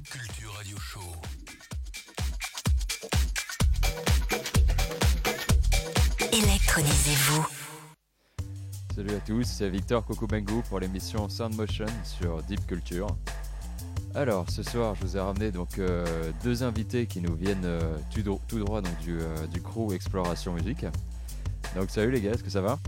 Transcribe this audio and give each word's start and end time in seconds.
Deep 0.00 0.08
Culture 0.08 0.52
Radio 0.56 0.78
Show. 0.78 1.00
Électronisez-vous. 6.32 7.46
Salut 8.94 9.14
à 9.14 9.20
tous, 9.20 9.44
c'est 9.44 9.68
Victor 9.68 10.04
Kokubengu 10.04 10.62
pour 10.68 10.80
l'émission 10.80 11.28
Sound 11.28 11.54
Motion 11.54 11.86
sur 12.04 12.42
Deep 12.44 12.66
Culture. 12.66 13.06
Alors, 14.14 14.48
ce 14.50 14.62
soir, 14.62 14.94
je 14.94 15.02
vous 15.04 15.16
ai 15.16 15.20
ramené 15.20 15.50
donc 15.52 15.78
euh, 15.78 16.32
deux 16.42 16.62
invités 16.62 17.06
qui 17.06 17.20
nous 17.20 17.34
viennent 17.34 17.64
euh, 17.64 17.96
tout, 18.12 18.22
dro- 18.22 18.40
tout 18.48 18.58
droit 18.58 18.80
donc, 18.80 18.96
du, 18.98 19.18
euh, 19.20 19.46
du 19.48 19.60
crew 19.60 19.92
Exploration 19.92 20.52
Musique. 20.54 20.86
Donc, 21.76 21.90
salut 21.90 22.10
les 22.10 22.20
gars, 22.20 22.32
est-ce 22.32 22.42
que 22.42 22.50
ça 22.50 22.60
va? 22.62 22.78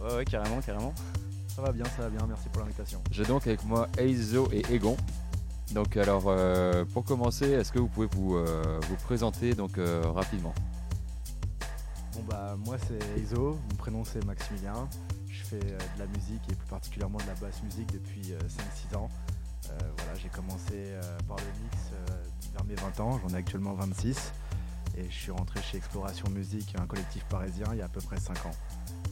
Ouais, 0.00 0.14
ouais, 0.16 0.24
carrément, 0.24 0.60
carrément. 0.60 0.94
Ça 1.54 1.62
va 1.62 1.72
bien, 1.72 1.84
ça 1.96 2.02
va 2.02 2.08
bien, 2.10 2.26
merci 2.26 2.48
pour 2.50 2.62
l'invitation. 2.62 3.02
J'ai 3.10 3.24
donc 3.24 3.46
avec 3.46 3.64
moi 3.64 3.88
Eizo 3.98 4.48
et 4.52 4.62
Egon. 4.74 4.96
Donc, 5.72 5.96
alors, 5.96 6.24
euh, 6.26 6.84
pour 6.84 7.04
commencer, 7.04 7.50
est-ce 7.50 7.72
que 7.72 7.78
vous 7.78 7.88
pouvez 7.88 8.08
vous, 8.12 8.36
euh, 8.36 8.78
vous 8.88 8.96
présenter 8.96 9.54
donc 9.54 9.78
euh, 9.78 10.02
rapidement? 10.04 10.54
Bon 12.14 12.22
bah 12.28 12.56
moi 12.66 12.76
c'est 12.78 13.22
Iso, 13.22 13.56
mon 13.70 13.76
prénom 13.76 14.04
c'est 14.04 14.22
Maximilien. 14.26 14.86
Je 15.30 15.42
fais 15.44 15.56
euh, 15.56 15.78
de 15.78 15.98
la 15.98 16.06
musique 16.08 16.42
et 16.50 16.54
plus 16.54 16.68
particulièrement 16.68 17.16
de 17.16 17.26
la 17.26 17.34
basse 17.34 17.62
musique 17.62 17.90
depuis 17.90 18.34
euh, 18.34 18.38
5-6 18.92 18.96
ans. 18.98 19.08
Euh, 19.70 19.78
voilà, 19.96 20.14
j'ai 20.20 20.28
commencé 20.28 20.74
euh, 20.74 21.00
par 21.26 21.38
le 21.38 21.44
mix 21.62 21.90
euh, 21.94 22.22
vers 22.52 22.64
mes 22.64 22.74
20 22.74 23.00
ans, 23.00 23.18
j'en 23.22 23.34
ai 23.34 23.38
actuellement 23.38 23.72
26. 23.72 24.32
Et 24.98 25.06
je 25.08 25.14
suis 25.14 25.30
rentré 25.30 25.62
chez 25.62 25.78
Exploration 25.78 26.28
Musique, 26.28 26.74
un 26.78 26.84
collectif 26.86 27.24
parisien, 27.24 27.64
il 27.72 27.78
y 27.78 27.82
a 27.82 27.86
à 27.86 27.88
peu 27.88 28.02
près 28.02 28.20
5 28.20 28.44
ans. 28.44 28.50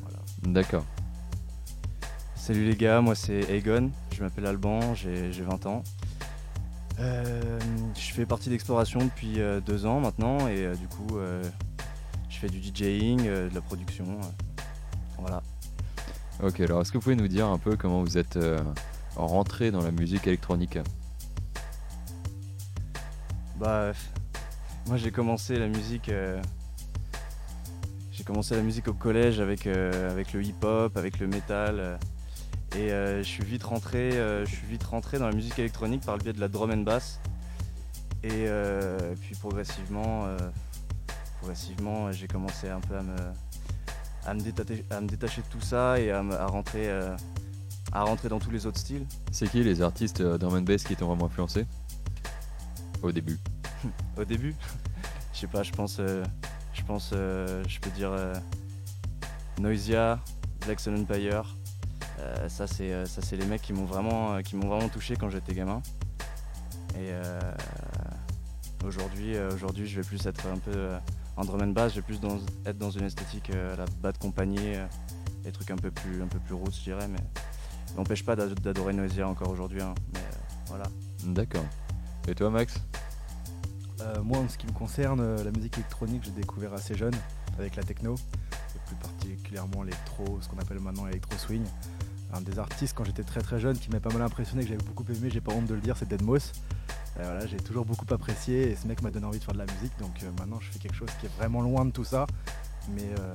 Voilà. 0.02 0.18
D'accord. 0.42 0.84
Salut 2.34 2.66
les 2.66 2.76
gars, 2.76 3.00
moi 3.00 3.14
c'est 3.14 3.40
Egon, 3.50 3.90
je 4.12 4.22
m'appelle 4.22 4.44
Alban, 4.46 4.94
j'ai 4.94 5.32
j'ai 5.32 5.42
20 5.42 5.64
ans. 5.66 5.82
Euh, 7.00 7.58
je 7.96 8.12
fais 8.12 8.26
partie 8.26 8.50
d'Exploration 8.50 9.00
depuis 9.00 9.40
euh, 9.40 9.60
deux 9.60 9.86
ans 9.86 10.00
maintenant 10.00 10.48
et 10.48 10.66
euh, 10.66 10.74
du 10.74 10.86
coup 10.86 11.18
je 12.28 12.38
fais 12.38 12.48
du 12.48 12.60
DJing, 12.60 13.24
de 13.24 13.50
la 13.54 13.60
production. 13.60 14.20
voilà. 15.18 15.42
Ok, 16.42 16.60
alors 16.60 16.80
est-ce 16.80 16.92
que 16.92 16.98
vous 16.98 17.02
pouvez 17.02 17.16
nous 17.16 17.28
dire 17.28 17.46
un 17.46 17.58
peu 17.58 17.76
comment 17.76 18.02
vous 18.02 18.16
êtes 18.18 18.38
rentré 19.16 19.70
dans 19.70 19.82
la 19.82 19.90
musique 19.90 20.26
électronique? 20.26 20.78
Bah, 23.58 23.92
moi 24.86 24.96
j'ai 24.96 25.10
commencé 25.10 25.58
la 25.58 25.68
musique. 25.68 26.10
j'ai 28.12 28.24
commencé 28.24 28.54
la 28.54 28.62
musique 28.62 28.88
au 28.88 28.94
collège 28.94 29.40
avec, 29.40 29.66
avec 29.66 30.32
le 30.32 30.42
hip-hop, 30.42 30.96
avec 30.96 31.18
le 31.18 31.26
métal. 31.26 31.98
Et 32.76 32.92
euh, 32.92 33.18
je 33.18 33.28
suis 33.28 33.44
vite 33.44 33.64
rentré, 33.64 34.12
euh, 34.12 34.44
je 34.46 34.54
suis 34.54 34.66
vite 34.66 34.84
rentré 34.84 35.18
dans 35.18 35.26
la 35.28 35.34
musique 35.34 35.58
électronique 35.58 36.04
par 36.04 36.16
le 36.16 36.22
biais 36.22 36.32
de 36.32 36.40
la 36.40 36.48
drum 36.48 36.70
and 36.70 36.78
bass. 36.82 37.20
Et 38.22 38.28
euh, 38.46 39.14
puis 39.20 39.34
progressivement, 39.34 40.26
progressivement, 41.38 42.12
j'ai 42.12 42.26
commencé 42.28 42.68
un 42.68 42.80
peu 42.80 42.96
à 42.96 43.02
me, 43.02 43.16
à 44.26 44.34
me, 44.34 44.40
détacher, 44.40 44.84
à 44.90 45.00
me 45.00 45.08
détacher 45.08 45.40
de 45.42 45.46
tout 45.46 45.60
ça 45.60 45.98
et 45.98 46.10
à, 46.10 46.22
me- 46.22 46.34
à 46.38 46.46
rentrer, 46.46 46.90
à 47.92 48.02
rentrer 48.04 48.28
dans 48.28 48.38
tous 48.38 48.50
les 48.50 48.66
autres 48.66 48.78
styles. 48.78 49.06
C'est 49.32 49.48
qui 49.48 49.62
les 49.64 49.80
artistes 49.82 50.20
drum 50.22 50.54
and 50.58 50.62
bass 50.62 50.84
qui 50.84 50.94
t'ont 50.96 51.06
vraiment 51.06 51.26
influencé? 51.26 51.66
Au 53.02 53.10
début. 53.10 53.38
Au 54.18 54.24
début, 54.26 54.54
je 55.32 55.38
sais 55.40 55.46
pas, 55.46 55.62
je 55.62 55.72
pense, 55.72 55.96
euh, 56.00 56.22
je 56.74 56.82
pense, 56.82 57.10
je 57.12 57.80
peux 57.80 57.90
dire 57.90 58.12
Noisia, 59.58 60.18
Black 60.66 60.78
Sun 60.80 61.00
Empire. 61.00 61.56
Euh, 62.20 62.48
ça 62.48 62.66
c'est, 62.66 62.92
euh, 62.92 63.06
ça 63.06 63.22
c'est 63.22 63.36
les 63.36 63.46
mecs 63.46 63.62
qui 63.62 63.72
m'ont 63.72 63.86
vraiment, 63.86 64.34
euh, 64.34 64.42
qui 64.42 64.54
m'ont 64.56 64.68
vraiment 64.68 64.88
touché 64.88 65.16
quand 65.16 65.30
j'étais 65.30 65.54
gamin. 65.54 65.80
Et 66.96 67.08
euh, 67.12 67.40
aujourd'hui, 68.84 69.36
euh, 69.36 69.50
aujourd'hui, 69.54 69.86
je 69.86 70.00
vais 70.00 70.06
plus 70.06 70.26
être 70.26 70.46
un 70.46 70.58
peu 70.58 70.72
euh, 70.74 70.98
en 71.36 71.44
drum 71.44 71.62
and 71.62 71.68
bass, 71.68 71.92
je 71.92 71.96
vais 71.96 72.02
plus 72.02 72.20
dans- 72.20 72.38
être 72.66 72.76
dans 72.78 72.90
une 72.90 73.04
esthétique 73.04 73.50
euh, 73.50 73.72
à 73.72 73.76
la 73.76 73.84
bas 74.02 74.12
de 74.12 74.18
compagnie, 74.18 74.74
euh, 74.76 74.86
des 75.44 75.52
trucs 75.52 75.70
un 75.70 75.76
peu 75.76 75.90
plus, 75.90 76.22
un 76.22 76.26
peu 76.26 76.38
plus 76.40 76.54
roots, 76.54 76.74
je 76.76 76.82
dirais, 76.82 77.08
mais 77.08 77.20
n'empêche 77.96 78.24
pas 78.24 78.36
d'ad- 78.36 78.58
d'adorer 78.60 78.92
Noisia 78.92 79.26
encore 79.26 79.48
aujourd'hui. 79.50 79.80
hein. 79.80 79.94
mais 80.12 80.18
euh, 80.20 80.66
voilà. 80.66 80.84
D'accord. 81.24 81.64
Et 82.28 82.34
toi 82.34 82.50
Max? 82.50 82.74
Euh, 84.02 84.22
moi 84.22 84.38
en 84.38 84.48
ce 84.48 84.58
qui 84.58 84.66
me 84.66 84.72
concerne, 84.72 85.42
la 85.42 85.50
musique 85.52 85.74
électronique 85.78 86.22
j'ai 86.24 86.30
découvert 86.32 86.72
assez 86.74 86.94
jeune 86.94 87.14
avec 87.58 87.76
la 87.76 87.82
techno, 87.82 88.14
et 88.74 88.78
plus 88.86 88.96
particulièrement 88.96 89.82
l'électro, 89.82 90.38
ce 90.40 90.48
qu'on 90.48 90.58
appelle 90.58 90.80
maintenant 90.80 91.04
l'électro 91.06 91.36
swing. 91.38 91.64
Un 92.32 92.40
des 92.42 92.58
artistes 92.58 92.94
quand 92.96 93.04
j'étais 93.04 93.24
très 93.24 93.40
très 93.40 93.58
jeune 93.58 93.76
qui 93.78 93.90
m'a 93.90 94.00
pas 94.00 94.12
mal 94.12 94.22
impressionné, 94.22 94.62
que 94.62 94.68
j'avais 94.68 94.84
beaucoup 94.84 95.04
aimé, 95.10 95.30
j'ai 95.30 95.40
pas 95.40 95.52
honte 95.52 95.66
de 95.66 95.74
le 95.74 95.80
dire, 95.80 95.96
c'est 95.96 96.08
Deadmau5. 96.08 96.52
Euh, 97.18 97.22
voilà, 97.24 97.46
j'ai 97.46 97.56
toujours 97.56 97.84
beaucoup 97.84 98.06
apprécié 98.14 98.70
et 98.70 98.76
ce 98.76 98.86
mec 98.86 99.02
m'a 99.02 99.10
donné 99.10 99.26
envie 99.26 99.40
de 99.40 99.44
faire 99.44 99.54
de 99.54 99.58
la 99.58 99.66
musique, 99.66 99.92
donc 99.98 100.22
euh, 100.22 100.30
maintenant 100.38 100.60
je 100.60 100.70
fais 100.70 100.78
quelque 100.78 100.94
chose 100.94 101.08
qui 101.18 101.26
est 101.26 101.36
vraiment 101.36 101.60
loin 101.60 101.84
de 101.84 101.90
tout 101.90 102.04
ça, 102.04 102.26
mais 102.94 103.02
euh, 103.18 103.34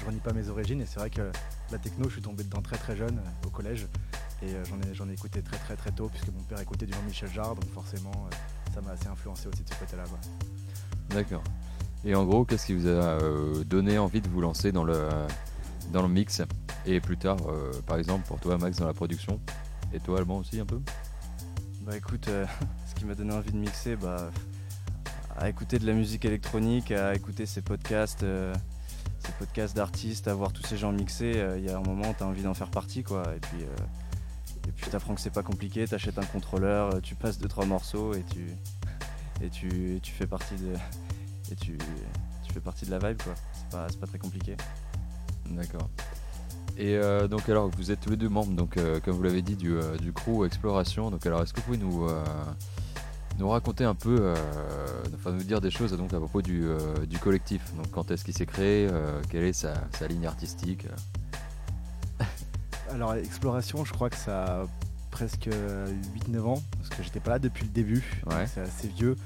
je 0.00 0.06
renie 0.06 0.20
pas 0.20 0.32
mes 0.32 0.48
origines 0.48 0.80
et 0.80 0.86
c'est 0.86 1.00
vrai 1.00 1.10
que 1.10 1.30
la 1.70 1.78
techno 1.78 2.04
je 2.08 2.14
suis 2.14 2.22
tombé 2.22 2.44
dedans 2.44 2.62
très 2.62 2.76
très 2.76 2.96
jeune 2.96 3.18
euh, 3.18 3.46
au 3.46 3.50
collège 3.50 3.86
et 4.42 4.54
euh, 4.54 4.64
j'en 4.94 5.06
ai, 5.06 5.10
ai 5.10 5.14
écouté 5.14 5.42
très 5.42 5.58
très 5.58 5.76
très 5.76 5.90
tôt 5.90 6.08
puisque 6.08 6.28
mon 6.28 6.42
père 6.42 6.60
écoutait 6.60 6.86
du 6.86 6.92
Jean-Michel 6.92 7.30
Jarre, 7.30 7.54
donc 7.54 7.68
forcément 7.72 8.28
ça 8.72 8.80
m'a 8.80 8.92
assez 8.92 9.08
influencé 9.08 9.48
aussi 9.48 9.62
de 9.64 9.68
ce 9.68 9.78
côté-là. 9.78 10.04
D'accord. 11.10 11.42
Et 12.04 12.14
en 12.14 12.24
gros, 12.24 12.44
qu'est-ce 12.44 12.66
qui 12.66 12.74
vous 12.74 12.86
a 12.86 13.18
donné 13.64 13.98
envie 13.98 14.20
de 14.20 14.28
vous 14.28 14.40
lancer 14.40 14.70
dans 14.70 14.84
le, 14.84 15.08
dans 15.92 16.02
le 16.02 16.08
mix 16.08 16.42
Et 16.86 17.00
plus 17.00 17.16
tard, 17.16 17.38
euh, 17.48 17.72
par 17.86 17.98
exemple, 17.98 18.26
pour 18.26 18.40
toi 18.40 18.58
Max, 18.58 18.78
dans 18.78 18.86
la 18.86 18.94
production 18.94 19.40
Et 19.92 20.00
toi 20.00 20.18
Alban 20.18 20.38
aussi 20.38 20.60
un 20.60 20.66
peu 20.66 20.80
Bah 21.82 21.96
écoute, 21.96 22.28
euh, 22.28 22.46
ce 22.86 22.94
qui 22.94 23.04
m'a 23.04 23.14
donné 23.14 23.32
envie 23.32 23.52
de 23.52 23.56
mixer, 23.56 23.96
bah, 23.96 24.30
à 25.36 25.48
écouter 25.48 25.78
de 25.78 25.86
la 25.86 25.92
musique 25.92 26.24
électronique, 26.24 26.90
à 26.90 27.14
écouter 27.14 27.46
ces 27.46 27.62
podcasts, 27.62 28.22
euh, 28.22 28.54
ces 29.20 29.32
podcasts 29.32 29.76
d'artistes, 29.76 30.28
à 30.28 30.34
voir 30.34 30.52
tous 30.52 30.64
ces 30.64 30.76
gens 30.76 30.92
mixer, 30.92 31.44
il 31.58 31.64
y 31.64 31.70
a 31.70 31.76
un 31.76 31.82
moment 31.82 32.14
tu 32.14 32.22
as 32.22 32.26
envie 32.26 32.42
d'en 32.42 32.54
faire 32.54 32.70
partie 32.70 33.02
quoi. 33.02 33.22
Et 33.36 33.40
puis, 33.40 33.64
et 34.66 34.90
t'apprends 34.90 35.14
que 35.14 35.20
c'est 35.20 35.32
pas 35.32 35.42
compliqué, 35.42 35.86
t'achètes 35.86 36.18
un 36.18 36.24
contrôleur, 36.24 37.00
tu 37.02 37.14
passes 37.14 37.38
deux 37.38 37.48
trois 37.48 37.66
morceaux 37.66 38.14
et 38.14 38.24
tu, 38.32 38.46
et 39.42 39.50
tu, 39.50 39.98
tu 40.02 40.12
fais 40.12 40.26
partie 40.26 40.56
de, 40.56 40.74
et 41.50 41.56
tu, 41.56 41.78
tu 42.42 42.52
fais 42.52 42.60
partie 42.60 42.84
de 42.86 42.90
la 42.90 42.98
vibe 42.98 43.22
quoi. 43.22 43.34
C'est 43.52 43.68
pas, 43.70 43.86
c'est 43.90 44.00
pas 44.00 44.06
très 44.06 44.18
compliqué. 44.18 44.56
D'accord. 45.50 45.88
Et 46.76 46.96
euh, 46.96 47.26
donc 47.26 47.48
alors, 47.48 47.68
vous 47.76 47.90
êtes 47.90 48.00
tous 48.00 48.10
les 48.10 48.16
deux 48.16 48.28
membres, 48.28 48.52
donc 48.52 48.76
euh, 48.76 49.00
comme 49.00 49.14
vous 49.16 49.22
l'avez 49.24 49.42
dit, 49.42 49.56
du, 49.56 49.72
euh, 49.76 49.96
du 49.96 50.12
crew 50.12 50.44
Exploration. 50.46 51.10
Donc 51.10 51.26
alors, 51.26 51.42
est-ce 51.42 51.52
que 51.52 51.58
vous 51.60 51.66
pouvez 51.66 51.78
nous, 51.78 52.06
nous 53.38 53.48
raconter 53.48 53.84
un 53.84 53.94
peu, 53.96 54.32
enfin 55.14 55.32
nous 55.32 55.42
dire 55.42 55.60
des 55.60 55.70
choses 55.70 55.92
donc, 55.96 56.12
à 56.12 56.18
propos 56.18 56.40
du, 56.42 56.68
du 57.08 57.18
collectif? 57.18 57.62
Donc 57.76 57.90
quand 57.90 58.10
est-ce 58.10 58.24
qu'il 58.24 58.34
s'est 58.34 58.46
créé 58.46 58.88
Quelle 59.28 59.44
est 59.44 59.52
sa, 59.52 59.74
sa 59.98 60.06
ligne 60.06 60.26
artistique? 60.26 60.86
Alors 62.90 63.14
Exploration, 63.14 63.84
je 63.84 63.92
crois 63.92 64.08
que 64.10 64.16
ça 64.16 64.62
a 64.62 64.66
presque 65.10 65.48
8-9 66.30 66.40
ans, 66.42 66.62
parce 66.78 66.88
que 66.90 67.02
j'étais 67.02 67.20
pas 67.20 67.32
là 67.32 67.38
depuis 67.38 67.64
le 67.64 67.70
début, 67.72 68.22
Ouais. 68.26 68.46
c'est 68.46 68.60
assez 68.60 68.88
vieux. 68.88 69.16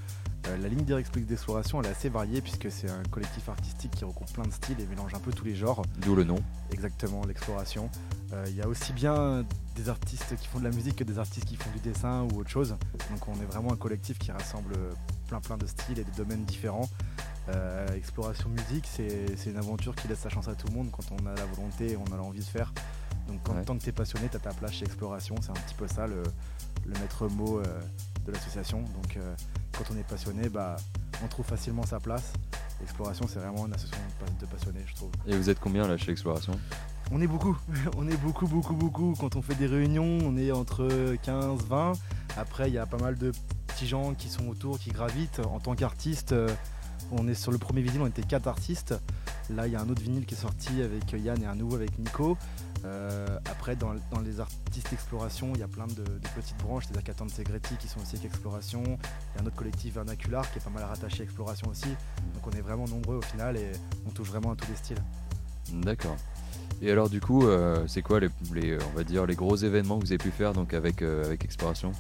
Euh, 0.49 0.57
la 0.59 0.69
ligne 0.69 0.83
directrice 0.85 1.25
d'exploration, 1.27 1.81
elle 1.81 1.87
est 1.87 1.91
assez 1.91 2.09
variée 2.09 2.41
puisque 2.41 2.71
c'est 2.71 2.91
un 2.91 3.03
collectif 3.11 3.49
artistique 3.49 3.93
qui 3.93 4.05
regroupe 4.05 4.31
plein 4.33 4.45
de 4.45 4.51
styles 4.53 4.81
et 4.81 4.87
mélange 4.87 5.15
un 5.15 5.21
peu 5.21 5.33
tous 5.33 5.45
les 5.45 5.55
genres. 5.55 5.83
D'où 5.99 6.17
le 6.17 6.25
nom. 6.25 6.39
Exactement, 6.73 7.25
l'exploration. 7.27 7.89
Euh, 8.33 8.45
Il 8.49 8.57
y 8.57 8.63
a 8.63 8.67
aussi 8.69 8.93
bien 8.93 9.45
des 9.77 9.89
artistes 9.89 10.35
qui 10.37 10.49
font 10.49 10.59
de 10.59 10.65
la 10.65 10.71
musique 10.71 10.97
que 10.97 11.05
des 11.05 11.19
artistes 11.19 11.47
qui 11.47 11.55
font 11.57 11.71
du 11.71 11.79
dessin 11.79 12.27
ou 12.33 12.41
autre 12.41 12.51
chose. 12.51 12.77
Donc 13.11 13.29
on 13.29 13.35
est 13.41 13.45
vraiment 13.47 13.73
un 13.73 13.77
collectif 13.77 14.19
qui 14.19 14.33
rassemble 14.33 14.75
plein 15.29 15.41
plein 15.41 15.57
de 15.59 15.67
styles 15.67 15.99
et 16.01 16.05
de 16.05 16.11
domaines 16.17 16.45
différents. 16.45 16.89
Euh, 17.49 17.87
Exploration 17.95 18.49
musique, 18.49 18.87
c'est 18.91 19.37
c'est 19.37 19.51
une 19.51 19.57
aventure 19.59 19.95
qui 19.95 20.09
laisse 20.09 20.21
sa 20.21 20.29
chance 20.29 20.49
à 20.49 20.55
tout 20.55 20.67
le 20.69 20.75
monde 20.75 20.91
quand 20.91 21.05
on 21.13 21.27
a 21.27 21.35
la 21.35 21.45
volonté 21.47 21.93
et 21.93 21.97
on 21.97 22.13
a 22.13 22.17
l'envie 22.17 22.41
de 22.41 22.45
faire. 22.45 22.73
Donc 23.29 23.41
quand, 23.45 23.55
Ouais. 23.55 23.65
tant 23.65 23.77
que 23.79 23.83
tu 23.83 23.89
es 23.91 23.93
passionné, 23.93 24.29
tu 24.29 24.37
as 24.37 24.41
ta 24.41 24.51
place 24.53 24.73
chez 24.73 24.85
Exploration. 24.87 25.37
C'est 25.41 25.51
un 25.51 25.55
petit 25.55 25.75
peu 25.77 25.87
ça 25.87 26.07
le, 26.09 26.23
le 26.85 26.93
maître 27.01 27.29
mot 27.29 27.61
de 28.27 28.33
l'association. 28.33 28.81
Donc 28.83 29.17
euh, 29.17 29.35
quand 29.77 29.85
on 29.93 29.97
est 29.99 30.07
passionné, 30.07 30.49
bah, 30.49 30.77
on 31.25 31.29
trouve 31.29 31.47
facilement 31.47 31.85
sa 31.85 32.01
place. 32.01 32.33
Exploration, 32.83 33.27
c'est 33.29 33.39
vraiment 33.39 33.67
une 33.67 33.75
association 33.75 34.03
de 34.21 34.25
pa- 34.27 34.33
de 34.41 34.47
passionnés, 34.51 34.85
je 34.87 34.95
trouve. 34.95 35.11
Et 35.27 35.37
vous 35.37 35.49
êtes 35.51 35.61
combien 35.61 35.87
là 35.87 35.97
chez 35.97 36.11
Exploration? 36.11 36.53
On 37.13 37.21
est 37.21 37.27
beaucoup, 37.27 37.57
on 37.97 38.09
est 38.09 38.17
beaucoup, 38.17 38.47
beaucoup, 38.47 38.75
beaucoup. 38.75 39.15
Quand 39.19 39.37
on 39.37 39.43
fait 39.43 39.55
des 39.55 39.67
réunions, 39.67 40.19
on 40.25 40.37
est 40.37 40.51
entre 40.53 40.89
15, 41.23 41.65
20. 41.67 41.93
Après, 42.37 42.69
il 42.69 42.75
y 42.75 42.79
a 42.79 42.87
pas 42.87 42.97
mal 42.99 43.17
de 43.17 43.33
petits 43.69 43.87
gens 43.87 44.15
qui 44.15 44.29
sont 44.29 44.49
autour, 44.49 44.79
qui 44.79 44.91
gravitent. 44.91 45.41
En 45.41 45.61
tant 45.61 45.75
qu'artiste, 45.75 46.33
euh, 46.33 46.49
on 47.13 47.29
est 47.29 47.35
sur 47.35 47.53
le 47.53 47.59
premier 47.59 47.83
vinyle, 47.83 48.01
on 48.01 48.07
était 48.07 48.23
quatre 48.23 48.47
artistes. 48.49 48.95
Là, 49.51 49.67
il 49.67 49.73
y 49.73 49.77
a 49.77 49.81
un 49.81 49.89
autre 49.89 50.03
vinyle 50.03 50.25
qui 50.27 50.35
est 50.35 50.39
sorti 50.39 50.81
avec 50.83 51.13
Yann 51.13 51.41
et 51.43 51.47
un 51.47 51.55
nouveau 51.55 51.77
avec 51.77 51.99
Nico. 51.99 52.37
Euh, 52.85 53.39
après, 53.51 53.77
dans, 53.77 53.95
dans 54.11 54.21
les 54.21 54.41
artistes 54.41 54.93
exploration, 54.93 55.53
il 55.55 55.61
y 55.61 55.63
a 55.63 55.69
plein 55.69 55.87
de, 55.87 56.03
de 56.03 56.29
petites 56.35 56.57
branches, 56.59 56.85
c'est-à-dire 56.89 57.15
Tante 57.15 57.31
Segretti 57.31 57.77
qui 57.77 57.87
sont 57.89 58.01
aussi 58.01 58.17
avec 58.17 58.27
Exploration. 58.27 58.83
Il 58.83 59.37
y 59.37 59.39
a 59.39 59.43
un 59.43 59.47
autre 59.47 59.57
collectif 59.57 59.95
vernacular 59.95 60.51
qui 60.51 60.59
est 60.59 60.63
pas 60.63 60.71
mal 60.71 60.85
rattaché 60.85 61.21
à 61.21 61.25
Exploration 61.25 61.69
aussi. 61.69 61.91
Donc 62.35 62.47
on 62.47 62.51
est 62.51 62.61
vraiment 62.61 62.87
nombreux 62.87 63.17
au 63.17 63.23
final 63.23 63.57
et 63.57 63.71
on 64.07 64.11
touche 64.11 64.29
vraiment 64.29 64.53
à 64.53 64.57
tous 64.57 64.69
les 64.69 64.77
styles. 64.77 65.03
D'accord. 65.73 66.17
Et 66.81 66.91
alors 66.91 67.09
du 67.09 67.21
coup, 67.21 67.47
euh, 67.47 67.87
c'est 67.87 68.03
quoi 68.03 68.19
les, 68.19 68.29
les, 68.53 68.77
on 68.77 68.97
va 68.97 69.05
dire 69.05 69.27
les 69.27 69.37
gros 69.37 69.55
événements 69.55 69.99
que 69.99 70.05
vous 70.05 70.13
avez 70.13 70.19
pu 70.19 70.33
faire 70.33 70.53
donc 70.53 70.75
avec 70.75 71.03
euh, 71.03 71.25
avec 71.25 71.45
Exploration? 71.45 71.93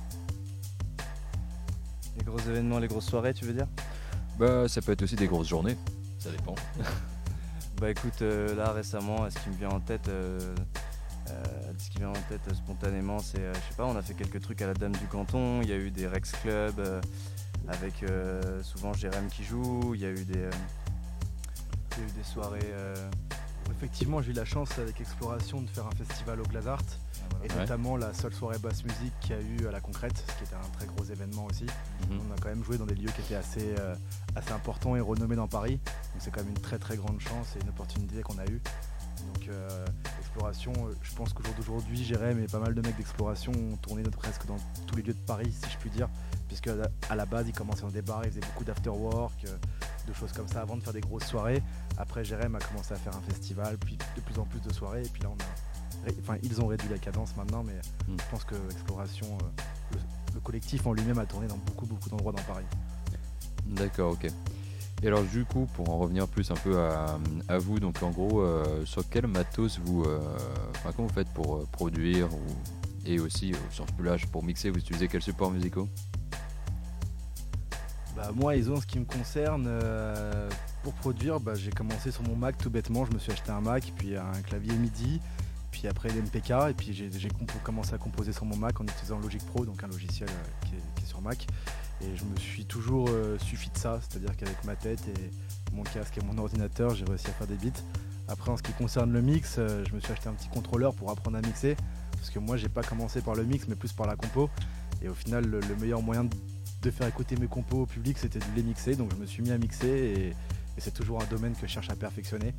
Les 2.18 2.24
gros 2.24 2.40
événements, 2.40 2.80
les 2.80 2.88
grosses 2.88 3.06
soirées, 3.06 3.34
tu 3.34 3.44
veux 3.44 3.54
dire? 3.54 3.68
Bah, 4.38 4.66
ça 4.66 4.82
peut 4.82 4.92
être 4.92 5.02
aussi 5.02 5.14
des 5.14 5.28
grosses 5.28 5.48
journées, 5.48 5.76
ça 6.18 6.30
dépend. 6.30 6.56
Bah 7.82 7.90
écoute, 7.90 8.22
euh, 8.22 8.54
là 8.54 8.70
récemment, 8.70 9.28
ce 9.28 9.36
qui 9.40 9.48
me 9.50 9.56
vient 9.56 9.70
en 9.70 9.80
tête, 9.80 10.06
euh, 10.06 10.38
euh, 11.30 11.42
ce 11.76 11.90
qui 11.90 11.98
vient 11.98 12.10
en 12.10 12.22
tête 12.28 12.42
euh, 12.48 12.54
spontanément, 12.54 13.18
c'est, 13.18 13.40
euh, 13.40 13.52
je 13.54 13.58
sais 13.58 13.74
pas, 13.76 13.86
on 13.86 13.96
a 13.96 14.02
fait 14.02 14.14
quelques 14.14 14.40
trucs 14.40 14.62
à 14.62 14.68
la 14.68 14.74
Dame 14.74 14.92
du 14.92 15.06
Canton. 15.08 15.62
Il 15.62 15.68
y 15.68 15.72
a 15.72 15.76
eu 15.76 15.90
des 15.90 16.06
Rex 16.06 16.30
Club 16.30 16.78
euh, 16.78 17.00
avec 17.66 18.04
euh, 18.04 18.62
souvent 18.62 18.92
Jérém 18.92 19.26
qui 19.26 19.42
joue. 19.42 19.96
Il 19.96 20.00
y 20.00 20.04
a 20.04 20.10
eu 20.10 20.24
des, 20.24 20.44
euh, 20.44 20.50
il 21.96 22.04
y 22.04 22.06
a 22.06 22.08
eu 22.08 22.12
des 22.12 22.22
soirées. 22.22 22.60
euh, 22.62 22.94
Effectivement, 23.72 24.22
j'ai 24.22 24.30
eu 24.30 24.34
la 24.34 24.44
chance 24.44 24.78
avec 24.78 25.00
Exploration 25.00 25.60
de 25.60 25.68
faire 25.68 25.88
un 25.88 26.04
festival 26.04 26.40
au 26.40 26.44
Glazart. 26.44 26.84
Et 27.44 27.50
Ouais. 27.52 27.58
notamment 27.60 27.96
la 27.96 28.14
seule 28.14 28.32
soirée 28.32 28.58
basse 28.58 28.84
musique 28.84 29.12
qu'il 29.20 29.30
y 29.32 29.38
a 29.38 29.42
eu 29.42 29.66
à 29.66 29.72
la 29.72 29.80
Concrète, 29.80 30.16
ce 30.28 30.34
qui 30.38 30.44
était 30.44 30.54
un 30.54 30.68
très 30.78 30.86
gros 30.86 31.04
événement 31.04 31.46
aussi. 31.46 31.64
Mhm. 32.08 32.20
On 32.28 32.32
a 32.32 32.36
quand 32.40 32.48
même 32.48 32.62
joué 32.64 32.78
dans 32.78 32.86
des 32.86 32.94
lieux 32.94 33.10
qui 33.10 33.20
étaient 33.20 33.34
assez, 33.34 33.74
euh, 33.78 33.94
assez 34.36 34.52
importants 34.52 34.94
et 34.96 35.00
renommés 35.00 35.36
dans 35.36 35.48
Paris. 35.48 35.78
Donc 35.84 36.20
c'est 36.20 36.30
quand 36.30 36.40
même 36.42 36.50
une 36.54 36.60
très 36.62 36.78
très 36.78 36.96
grande 36.96 37.20
chance 37.20 37.56
et 37.56 37.60
une 37.62 37.68
opportunité 37.70 38.22
qu'on 38.22 38.38
a 38.38 38.46
eue. 38.46 38.60
Donc 39.34 39.48
euh, 39.48 39.86
Exploration, 40.20 40.72
euh, 40.86 40.94
je 41.02 41.14
pense 41.14 41.32
qu'au 41.32 41.42
jour 41.44 41.52
d'aujourd'hui, 41.54 42.02
Jérém 42.02 42.38
et 42.42 42.46
pas 42.46 42.58
mal 42.58 42.74
de 42.74 42.80
mecs 42.80 42.96
d'Exploration 42.96 43.52
ont 43.52 43.76
tourné 43.76 44.02
presque 44.04 44.46
dans 44.46 44.56
tous 44.86 44.96
les 44.96 45.02
lieux 45.02 45.12
de 45.14 45.18
Paris, 45.26 45.52
si 45.52 45.70
je 45.70 45.76
puis 45.78 45.90
dire. 45.90 46.08
Puisque 46.48 46.68
à 46.68 46.74
la- 46.74 46.88
à 47.10 47.16
la 47.16 47.26
base, 47.26 47.46
ils 47.48 47.52
commençaient 47.52 47.82
dans 47.82 47.88
des 47.88 48.02
bars, 48.02 48.22
ils 48.24 48.30
faisaient 48.30 48.40
beaucoup 48.40 48.64
d'afterwork, 48.64 49.44
euh, 49.46 49.56
de 50.08 50.12
choses 50.12 50.32
comme 50.32 50.48
ça 50.48 50.62
avant 50.62 50.76
de 50.76 50.82
faire 50.82 50.92
des 50.92 51.00
grosses 51.00 51.24
soirées. 51.26 51.62
Après, 51.98 52.24
Jérém 52.24 52.54
a 52.54 52.58
commencé 52.60 52.92
à 52.94 52.96
faire 52.96 53.14
un 53.16 53.20
festival, 53.22 53.78
puis 53.78 53.96
de 54.16 54.20
plus 54.22 54.38
en 54.38 54.44
plus 54.44 54.60
de 54.60 54.72
soirées. 54.72 55.02
Et 55.04 55.08
puis 55.08 55.22
là, 55.22 55.28
on 55.30 55.34
a. 55.34 55.46
Enfin, 56.20 56.36
ils 56.42 56.60
ont 56.60 56.66
réduit 56.66 56.88
la 56.88 56.98
cadence 56.98 57.36
maintenant, 57.36 57.62
mais 57.62 57.74
Mm. 58.08 58.16
je 58.18 58.30
pense 58.30 58.44
que 58.44 58.54
Exploration, 58.70 59.26
euh, 59.42 59.62
le, 59.92 59.98
le 60.34 60.40
collectif 60.40 60.86
en 60.86 60.92
lui-même 60.92 61.18
a 61.18 61.26
tourné 61.26 61.46
dans 61.46 61.58
beaucoup 61.58 61.86
beaucoup 61.86 62.08
d'endroits 62.08 62.32
dans 62.32 62.42
Paris. 62.42 62.64
D'accord, 63.66 64.12
ok. 64.12 64.26
Et 65.04 65.06
alors 65.08 65.22
du 65.24 65.44
coup, 65.44 65.66
pour 65.74 65.90
en 65.90 65.98
revenir 65.98 66.28
plus 66.28 66.50
un 66.50 66.54
peu 66.54 66.78
à, 66.80 67.18
à 67.48 67.58
vous, 67.58 67.80
donc 67.80 68.02
en 68.02 68.10
gros, 68.10 68.40
euh, 68.40 68.84
sur 68.84 69.08
quel 69.08 69.26
matos 69.26 69.78
vous, 69.84 70.04
euh, 70.04 70.20
enfin 70.76 70.92
comment 70.94 71.08
vous 71.08 71.14
faites 71.14 71.28
pour 71.34 71.56
euh, 71.56 71.66
produire 71.72 72.32
ou- 72.32 72.38
et 73.04 73.18
aussi 73.18 73.52
au 73.52 73.72
sens 73.72 73.88
plus 73.96 74.04
large 74.04 74.26
pour 74.26 74.44
mixer, 74.44 74.70
vous 74.70 74.78
utilisez 74.78 75.08
quels 75.08 75.22
supports 75.22 75.50
musicaux? 75.50 75.88
Bah, 78.16 78.30
moi, 78.34 78.54
ils 78.56 78.70
ont 78.70 78.76
ce 78.80 78.86
qui 78.86 78.98
me 78.98 79.04
concerne. 79.04 79.68
pour 80.82 80.92
produire, 80.94 81.38
bah, 81.40 81.54
j'ai 81.54 81.70
commencé 81.70 82.10
sur 82.10 82.22
mon 82.24 82.34
Mac 82.36 82.58
tout 82.58 82.68
bêtement. 82.70 83.04
Je 83.04 83.12
me 83.12 83.18
suis 83.20 83.30
acheté 83.32 83.50
un 83.52 83.60
Mac, 83.60 83.92
puis 83.96 84.16
un 84.16 84.32
clavier 84.42 84.72
MIDI, 84.74 85.20
puis 85.72 85.88
après 85.88 86.08
l'MPK, 86.10 86.50
et 86.70 86.74
puis 86.74 86.92
j'ai 86.92 87.28
commencé 87.64 87.94
à 87.94 87.98
composer 87.98 88.32
sur 88.32 88.44
mon 88.44 88.56
Mac 88.56 88.80
en 88.80 88.84
utilisant 88.84 89.18
Logic 89.18 89.44
Pro, 89.44 89.66
donc 89.66 89.82
un 89.82 89.88
logiciel 89.88 90.28
euh, 90.28 90.66
qui, 90.66 90.74
est, 91.02 91.06
sur 91.06 91.20
Mac. 91.20 91.46
Et 92.00 92.16
je 92.16 92.24
me 92.24 92.36
suis 92.36 92.64
toujours 92.64 93.08
euh, 93.10 93.38
suffi 93.38 93.70
de 93.70 93.78
ça, 93.78 94.00
c'est-à-dire 94.00 94.36
qu'avec 94.36 94.62
ma 94.64 94.76
tête 94.76 95.00
et 95.08 95.30
mon 95.74 95.82
casque 95.82 96.18
et 96.18 96.24
mon 96.24 96.38
ordinateur, 96.38 96.94
j'ai 96.94 97.04
réussi 97.04 97.26
à 97.28 97.32
faire 97.32 97.46
des 97.48 97.56
beats. 97.56 97.80
Après, 98.28 98.52
en 98.52 98.56
ce 98.56 98.62
qui 98.62 98.72
concerne 98.72 99.12
le 99.12 99.22
mix, 99.22 99.56
euh, 99.58 99.84
je 99.88 99.94
me 99.94 100.00
suis 100.00 100.12
acheté 100.12 100.28
un 100.28 100.34
petit 100.34 100.48
contrôleur 100.48 100.94
pour 100.94 101.10
apprendre 101.10 101.38
à 101.38 101.40
mixer, 101.40 101.76
parce 102.12 102.30
que 102.30 102.38
moi, 102.38 102.56
j'ai 102.56 102.68
pas 102.68 102.82
commencé 102.82 103.20
par 103.20 103.34
le 103.34 103.44
mix, 103.44 103.66
mais 103.66 103.74
plus 103.74 103.92
par 103.92 104.06
la 104.06 104.14
compo. 104.14 104.48
Et 105.00 105.08
au 105.08 105.14
final, 105.14 105.44
le, 105.46 105.58
le 105.60 105.76
meilleur 105.76 106.02
moyen 106.02 106.24
de 106.24 106.36
de 106.82 106.90
faire 106.90 107.06
écouter 107.06 107.36
mes 107.36 107.46
compos 107.46 107.82
au 107.82 107.86
public, 107.86 108.18
c'était 108.18 108.40
de 108.40 108.44
les 108.56 108.62
mixer. 108.62 108.96
Donc 108.96 109.12
je 109.12 109.16
me 109.16 109.26
suis 109.26 109.42
mis 109.42 109.52
à 109.52 109.58
mixer 109.58 109.86
et, 109.86 110.28
et 110.28 110.34
c'est 110.78 110.92
toujours 110.92 111.22
un 111.22 111.26
domaine 111.26 111.54
que 111.54 111.66
je 111.66 111.72
cherche 111.72 111.90
à 111.90 111.96
perfectionner. 111.96 112.54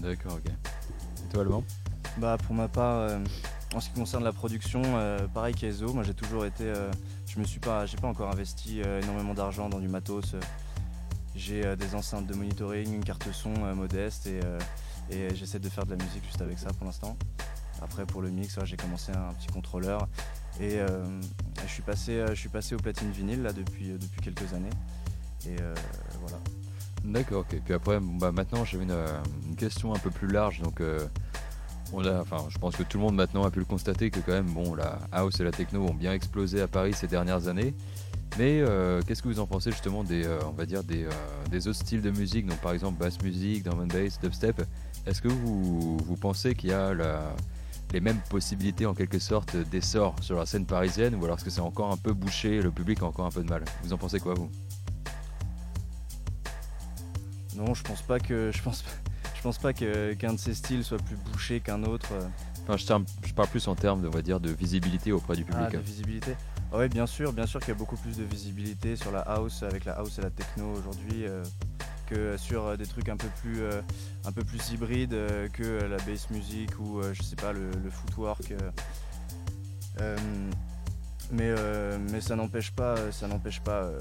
D'accord, 0.00 0.34
ok. 0.34 0.52
Et 0.52 1.28
toi, 1.32 1.42
Alban? 1.42 1.64
Bah 2.18 2.36
pour 2.36 2.54
ma 2.54 2.66
part, 2.66 2.96
euh, 2.96 3.18
en 3.74 3.80
ce 3.80 3.90
qui 3.90 3.94
concerne 3.94 4.24
la 4.24 4.32
production, 4.32 4.82
euh, 4.84 5.28
pareil 5.28 5.54
qu'Ezo, 5.54 5.92
moi 5.92 6.02
j'ai 6.02 6.14
toujours 6.14 6.44
été, 6.44 6.64
euh, 6.64 6.90
je 7.26 7.38
me 7.38 7.44
suis 7.44 7.60
pas, 7.60 7.86
j'ai 7.86 7.96
pas 7.96 8.08
encore 8.08 8.28
investi 8.32 8.80
énormément 8.80 9.34
d'argent 9.34 9.68
dans 9.68 9.78
du 9.78 9.86
matos. 9.86 10.34
J'ai 11.36 11.76
des 11.76 11.94
enceintes 11.94 12.26
de 12.26 12.34
monitoring, 12.34 12.92
une 12.92 13.04
carte 13.04 13.30
son 13.30 13.50
modeste 13.76 14.26
et, 14.26 14.40
et 15.14 15.32
j'essaie 15.36 15.60
de 15.60 15.68
faire 15.68 15.86
de 15.86 15.90
la 15.90 16.04
musique 16.04 16.24
juste 16.24 16.42
avec 16.42 16.58
ça 16.58 16.70
pour 16.72 16.86
l'instant. 16.86 17.16
Après 17.80 18.04
pour 18.04 18.22
le 18.22 18.30
mix, 18.30 18.58
j'ai 18.64 18.76
commencé 18.76 19.12
un 19.12 19.32
petit 19.34 19.46
contrôleur 19.46 20.08
et 20.60 20.78
je 21.62 21.70
suis 21.72 21.82
passé, 21.82 22.24
je 22.30 22.34
suis 22.34 22.48
passé 22.48 22.74
au 22.74 22.78
platine 22.78 23.12
vinyle 23.12 23.42
là 23.42 23.52
depuis 23.52 23.90
depuis 23.92 24.20
quelques 24.20 24.52
années 24.54 24.70
et 25.46 25.54
voilà. 26.20 26.38
D'accord, 27.04 27.44
ok. 27.48 27.60
Puis 27.64 27.74
après, 27.74 28.00
bah, 28.00 28.32
maintenant, 28.32 28.64
j'avais 28.64 28.84
une, 28.84 29.56
question 29.56 29.94
un 29.94 29.98
peu 29.98 30.10
plus 30.10 30.26
large. 30.26 30.60
Donc, 30.60 30.82
on 31.92 32.04
a, 32.04 32.20
enfin, 32.20 32.44
je 32.48 32.58
pense 32.58 32.76
que 32.76 32.82
tout 32.82 32.98
le 32.98 33.04
monde 33.04 33.14
maintenant 33.14 33.44
a 33.44 33.50
pu 33.50 33.58
le 33.58 33.64
constater 33.64 34.10
que 34.10 34.20
quand 34.20 34.32
même, 34.32 34.50
bon, 34.50 34.74
la 34.74 34.98
house 35.12 35.40
et 35.40 35.44
la 35.44 35.52
techno 35.52 35.82
ont 35.82 35.94
bien 35.94 36.12
explosé 36.12 36.60
à 36.60 36.68
Paris 36.68 36.92
ces 36.92 37.06
dernières 37.06 37.48
années. 37.48 37.74
Mais 38.36 38.60
euh, 38.60 39.00
qu'est-ce 39.06 39.22
que 39.22 39.28
vous 39.28 39.40
en 39.40 39.46
pensez 39.46 39.70
justement 39.70 40.04
des, 40.04 40.26
euh, 40.26 40.38
on 40.46 40.52
va 40.52 40.66
dire 40.66 40.82
euh, 40.90 41.10
des 41.50 41.66
autres 41.66 41.78
styles 41.78 42.02
de 42.02 42.10
musique, 42.10 42.46
donc 42.46 42.58
par 42.58 42.72
exemple 42.72 43.02
bass 43.02 43.20
music, 43.22 43.64
drum 43.64 43.80
and 43.80 43.86
bass, 43.86 44.20
dubstep? 44.20 44.62
Est-ce 45.06 45.22
que 45.22 45.28
vous, 45.28 46.16
pensez 46.20 46.54
qu'il 46.54 46.70
y 46.70 46.72
a 46.72 46.92
les 47.92 48.00
mêmes 48.00 48.20
possibilités 48.28 48.84
en 48.84 48.94
quelque 48.94 49.18
sorte 49.18 49.56
d'essor 49.56 50.14
sur 50.20 50.36
la 50.36 50.44
scène 50.44 50.66
parisienne, 50.66 51.14
ou 51.14 51.24
alors 51.24 51.38
est-ce 51.38 51.44
que 51.44 51.50
c'est 51.50 51.60
encore 51.60 51.90
un 51.90 51.96
peu 51.96 52.12
bouché, 52.12 52.60
le 52.60 52.70
public 52.70 53.02
a 53.02 53.06
encore 53.06 53.24
un 53.24 53.30
peu 53.30 53.42
de 53.42 53.48
mal? 53.48 53.64
Vous 53.82 53.92
en 53.94 53.96
pensez 53.96 54.20
quoi 54.20 54.34
vous? 54.34 54.50
Non, 57.56 57.72
je 57.74 57.82
pense 57.82 58.02
pas 58.02 58.20
que 58.20 58.50
je 58.52 58.62
pense 58.62 58.84
je 59.38 59.42
pense 59.42 59.58
pas 59.58 59.72
qu'un 59.72 60.32
de 60.34 60.38
ces 60.38 60.52
styles 60.52 60.84
soit 60.84 60.98
plus 60.98 61.16
bouché 61.16 61.60
qu'un 61.60 61.82
autre. 61.84 62.08
euh. 62.12 62.28
Enfin, 62.64 62.76
je, 62.76 62.84
terme- 62.84 63.06
je 63.24 63.32
parle 63.32 63.48
plus 63.48 63.66
en 63.68 63.74
termes, 63.74 64.02
de, 64.02 64.08
on 64.08 64.10
va 64.10 64.20
dire, 64.20 64.40
de 64.40 64.50
visibilité 64.50 65.12
auprès 65.12 65.36
du 65.36 65.44
public. 65.44 65.64
Ah, 65.68 65.70
de 65.70 65.78
visibilité. 65.78 66.34
Ah 66.72 66.76
ouais, 66.78 66.88
bien 66.88 67.06
sûr, 67.06 67.32
bien 67.32 67.46
sûr 67.46 67.60
qu'il 67.60 67.68
y 67.70 67.72
a 67.72 67.78
beaucoup 67.78 67.96
plus 67.96 68.16
de 68.18 68.24
visibilité 68.24 68.94
sur 68.96 69.10
la 69.10 69.20
house 69.20 69.62
avec 69.62 69.84
la 69.86 69.92
house 69.94 70.18
et 70.18 70.22
la 70.22 70.28
techno 70.30 70.72
aujourd'hui 70.76 71.24
euh, 71.24 71.42
que 72.06 72.36
sur 72.36 72.66
euh, 72.66 72.76
des 72.76 72.84
trucs 72.86 73.08
un 73.08 73.16
peu 73.16 73.28
plus 73.40 73.60
euh, 73.62 73.80
un 74.26 74.32
peu 74.32 74.44
plus 74.44 74.70
hybrides 74.70 75.14
euh, 75.14 75.48
que 75.48 75.62
euh, 75.62 75.88
la 75.88 75.96
bass 75.98 76.28
music 76.30 76.70
ou 76.78 76.98
euh, 77.00 77.14
je 77.14 77.22
sais 77.22 77.36
pas 77.36 77.52
le, 77.54 77.70
le 77.82 77.90
footwork. 77.90 78.50
euh. 78.52 78.70
Euh, 80.00 80.16
mais 81.30 81.48
euh, 81.56 81.98
mais 82.10 82.20
ça 82.20 82.36
n'empêche 82.36 82.70
pas 82.72 83.10
ça 83.12 83.26
n'empêche 83.28 83.60
pas 83.60 83.82
euh, 83.82 83.98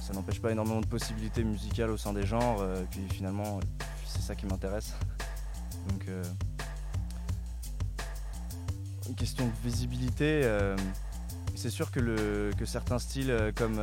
ça 0.00 0.12
n'empêche 0.12 0.40
pas 0.40 0.50
énormément 0.52 0.80
de 0.80 0.86
possibilités 0.86 1.42
musicales 1.44 1.90
au 1.90 1.96
sein 1.96 2.12
des 2.12 2.26
genres. 2.26 2.58
euh, 2.60 2.82
et 2.82 2.86
puis 2.90 3.02
finalement 3.12 3.58
euh, 3.58 3.84
ça 4.24 4.34
qui 4.34 4.46
m'intéresse. 4.46 4.94
Donc 5.88 6.08
euh, 6.08 6.24
une 9.08 9.14
question 9.14 9.46
de 9.46 9.52
visibilité. 9.68 10.40
euh, 10.44 10.76
c'est 11.54 11.70
sûr 11.70 11.90
que, 11.90 12.00
le, 12.00 12.50
que 12.58 12.64
certains 12.64 12.98
styles 12.98 13.30
euh, 13.30 13.52
comme 13.54 13.80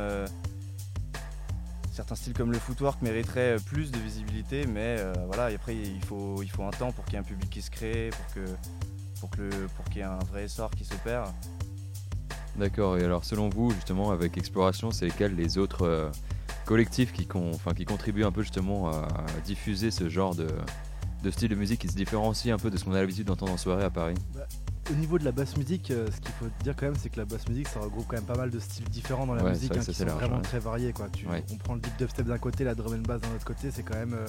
certains 1.92 2.16
styles 2.16 2.34
comme 2.34 2.52
le 2.52 2.58
footwork 2.58 3.00
mériteraient 3.02 3.56
plus 3.64 3.90
de 3.90 3.98
visibilité, 3.98 4.66
mais 4.66 4.96
voilà. 5.26 5.50
Et 5.50 5.54
après, 5.54 5.76
il 5.76 6.04
faut, 6.04 6.42
il 6.42 6.50
faut 6.50 6.64
un 6.64 6.70
temps 6.70 6.90
pour 6.90 7.04
qu'il 7.04 7.14
y 7.14 7.16
ait 7.16 7.20
un 7.20 7.24
public 7.24 7.50
qui 7.50 7.62
se 7.62 7.70
crée, 7.70 8.10
pour 8.10 8.34
que 8.34 8.50
pour 9.20 9.30
que 9.30 9.66
pour 9.76 9.84
qu'il 9.86 9.98
y 9.98 10.00
ait 10.00 10.04
un 10.04 10.18
vrai 10.18 10.44
essor 10.44 10.70
qui 10.70 10.84
s'opère. 10.84 11.24
D'accord, 12.56 12.98
et 12.98 13.04
alors 13.04 13.24
selon 13.24 13.48
vous, 13.48 13.70
justement, 13.70 14.10
avec 14.10 14.36
Exploration, 14.36 14.90
c'est 14.90 15.06
lesquels 15.06 15.34
les 15.34 15.58
autres 15.58 16.10
collectifs 16.64 17.12
qui, 17.12 17.26
con- 17.26 17.50
enfin, 17.54 17.72
qui 17.74 17.84
contribuent 17.84 18.24
un 18.24 18.32
peu 18.32 18.42
justement 18.42 18.88
à, 18.90 19.06
diffuser 19.44 19.90
ce 19.90 20.08
genre 20.08 20.34
de, 20.34 20.46
de 21.22 21.30
style 21.30 21.48
de 21.48 21.54
musique 21.54 21.80
qui 21.80 21.88
se 21.88 21.94
différencie 21.96 22.52
un 22.52 22.58
peu 22.58 22.70
de 22.70 22.76
ce 22.76 22.84
qu'on 22.84 22.92
a 22.94 23.00
l'habitude 23.00 23.26
d'entendre 23.26 23.52
en 23.52 23.56
soirée 23.56 23.84
à 23.84 23.90
Paris 23.90 24.14
Au 24.90 24.94
niveau 24.94 25.18
de 25.18 25.24
la 25.24 25.32
basse 25.32 25.56
musique, 25.56 25.90
euh, 25.90 26.06
ce 26.12 26.20
qu'il 26.20 26.32
faut 26.32 26.46
dire 26.62 26.74
quand 26.76 26.86
même, 26.86 26.96
c'est 26.96 27.08
que 27.08 27.18
la 27.18 27.24
basse 27.24 27.48
musique, 27.48 27.68
ça 27.68 27.80
regroupe 27.80 28.06
quand 28.08 28.16
même 28.16 28.24
pas 28.26 28.36
mal 28.36 28.50
de 28.50 28.58
styles 28.58 28.88
différents 28.88 29.26
dans 29.26 29.34
la 29.34 29.44
Ouais, 29.44 29.50
musique, 29.50 29.76
hein, 29.76 29.80
qui 29.80 29.94
sont 29.94 30.04
large, 30.04 30.18
vraiment 30.18 30.36
ouais. 30.36 30.42
très 30.42 30.58
variés. 30.58 30.92
Quoi. 30.92 31.08
Tu, 31.10 31.26
Ouais. 31.28 31.44
On 31.52 31.56
prend 31.56 31.74
le 31.74 31.80
deep 31.80 31.96
dubstep 31.98 32.26
d'un 32.26 32.38
côté, 32.38 32.64
la 32.64 32.74
drum 32.74 32.94
and 32.94 33.02
bass 33.06 33.20
d'un 33.20 33.32
autre 33.34 33.44
côté, 33.44 33.70
c'est 33.70 33.82
quand 33.82 33.96
même, 33.96 34.14
euh, 34.14 34.26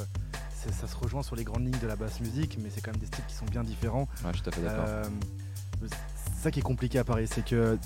ça 0.72 0.88
se 0.88 0.96
rejoint 0.96 1.24
sur 1.24 1.36
les 1.36 1.44
grandes 1.44 1.66
lignes 1.66 1.80
de 1.82 1.88
la 1.88 1.96
basse 1.96 2.20
musique, 2.22 2.58
mais 2.62 2.70
c'est 2.70 2.82
quand 2.82 2.92
même 2.92 3.00
des 3.02 3.08
styles 3.08 3.26
qui 3.28 3.36
sont 3.36 3.46
bien 3.46 3.64
différents. 3.64 4.08
Ouais, 4.24 4.30
je 4.32 4.38
suis 4.38 4.42
tout 4.44 4.50
à 4.50 4.54
fait 4.54 4.62
d'accord. 4.62 4.86
Euh, 4.88 5.04
c'est 5.82 6.44
ça 6.44 6.52
qui 6.52 6.60
est 6.60 6.64
compliqué 6.64 7.00
à 7.00 7.04
Paris, 7.04 7.28
c'est 7.30 7.44
que 7.44 7.78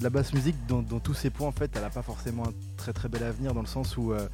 la 0.00 0.10
basse 0.10 0.32
musique, 0.32 0.56
dans, 0.66 0.82
tous 0.82 1.14
ses 1.14 1.30
points, 1.30 1.48
en 1.48 1.52
fait, 1.52 1.70
elle 1.74 1.82
n'a 1.82 1.90
pas 1.90 2.02
forcément 2.02 2.46
un 2.46 2.52
très 2.76 2.92
très 2.92 3.08
bel 3.08 3.22
avenir 3.22 3.54
dans 3.54 3.60
le 3.60 3.66
sens 3.66 3.96
où, 3.96 4.12
euh, 4.12 4.28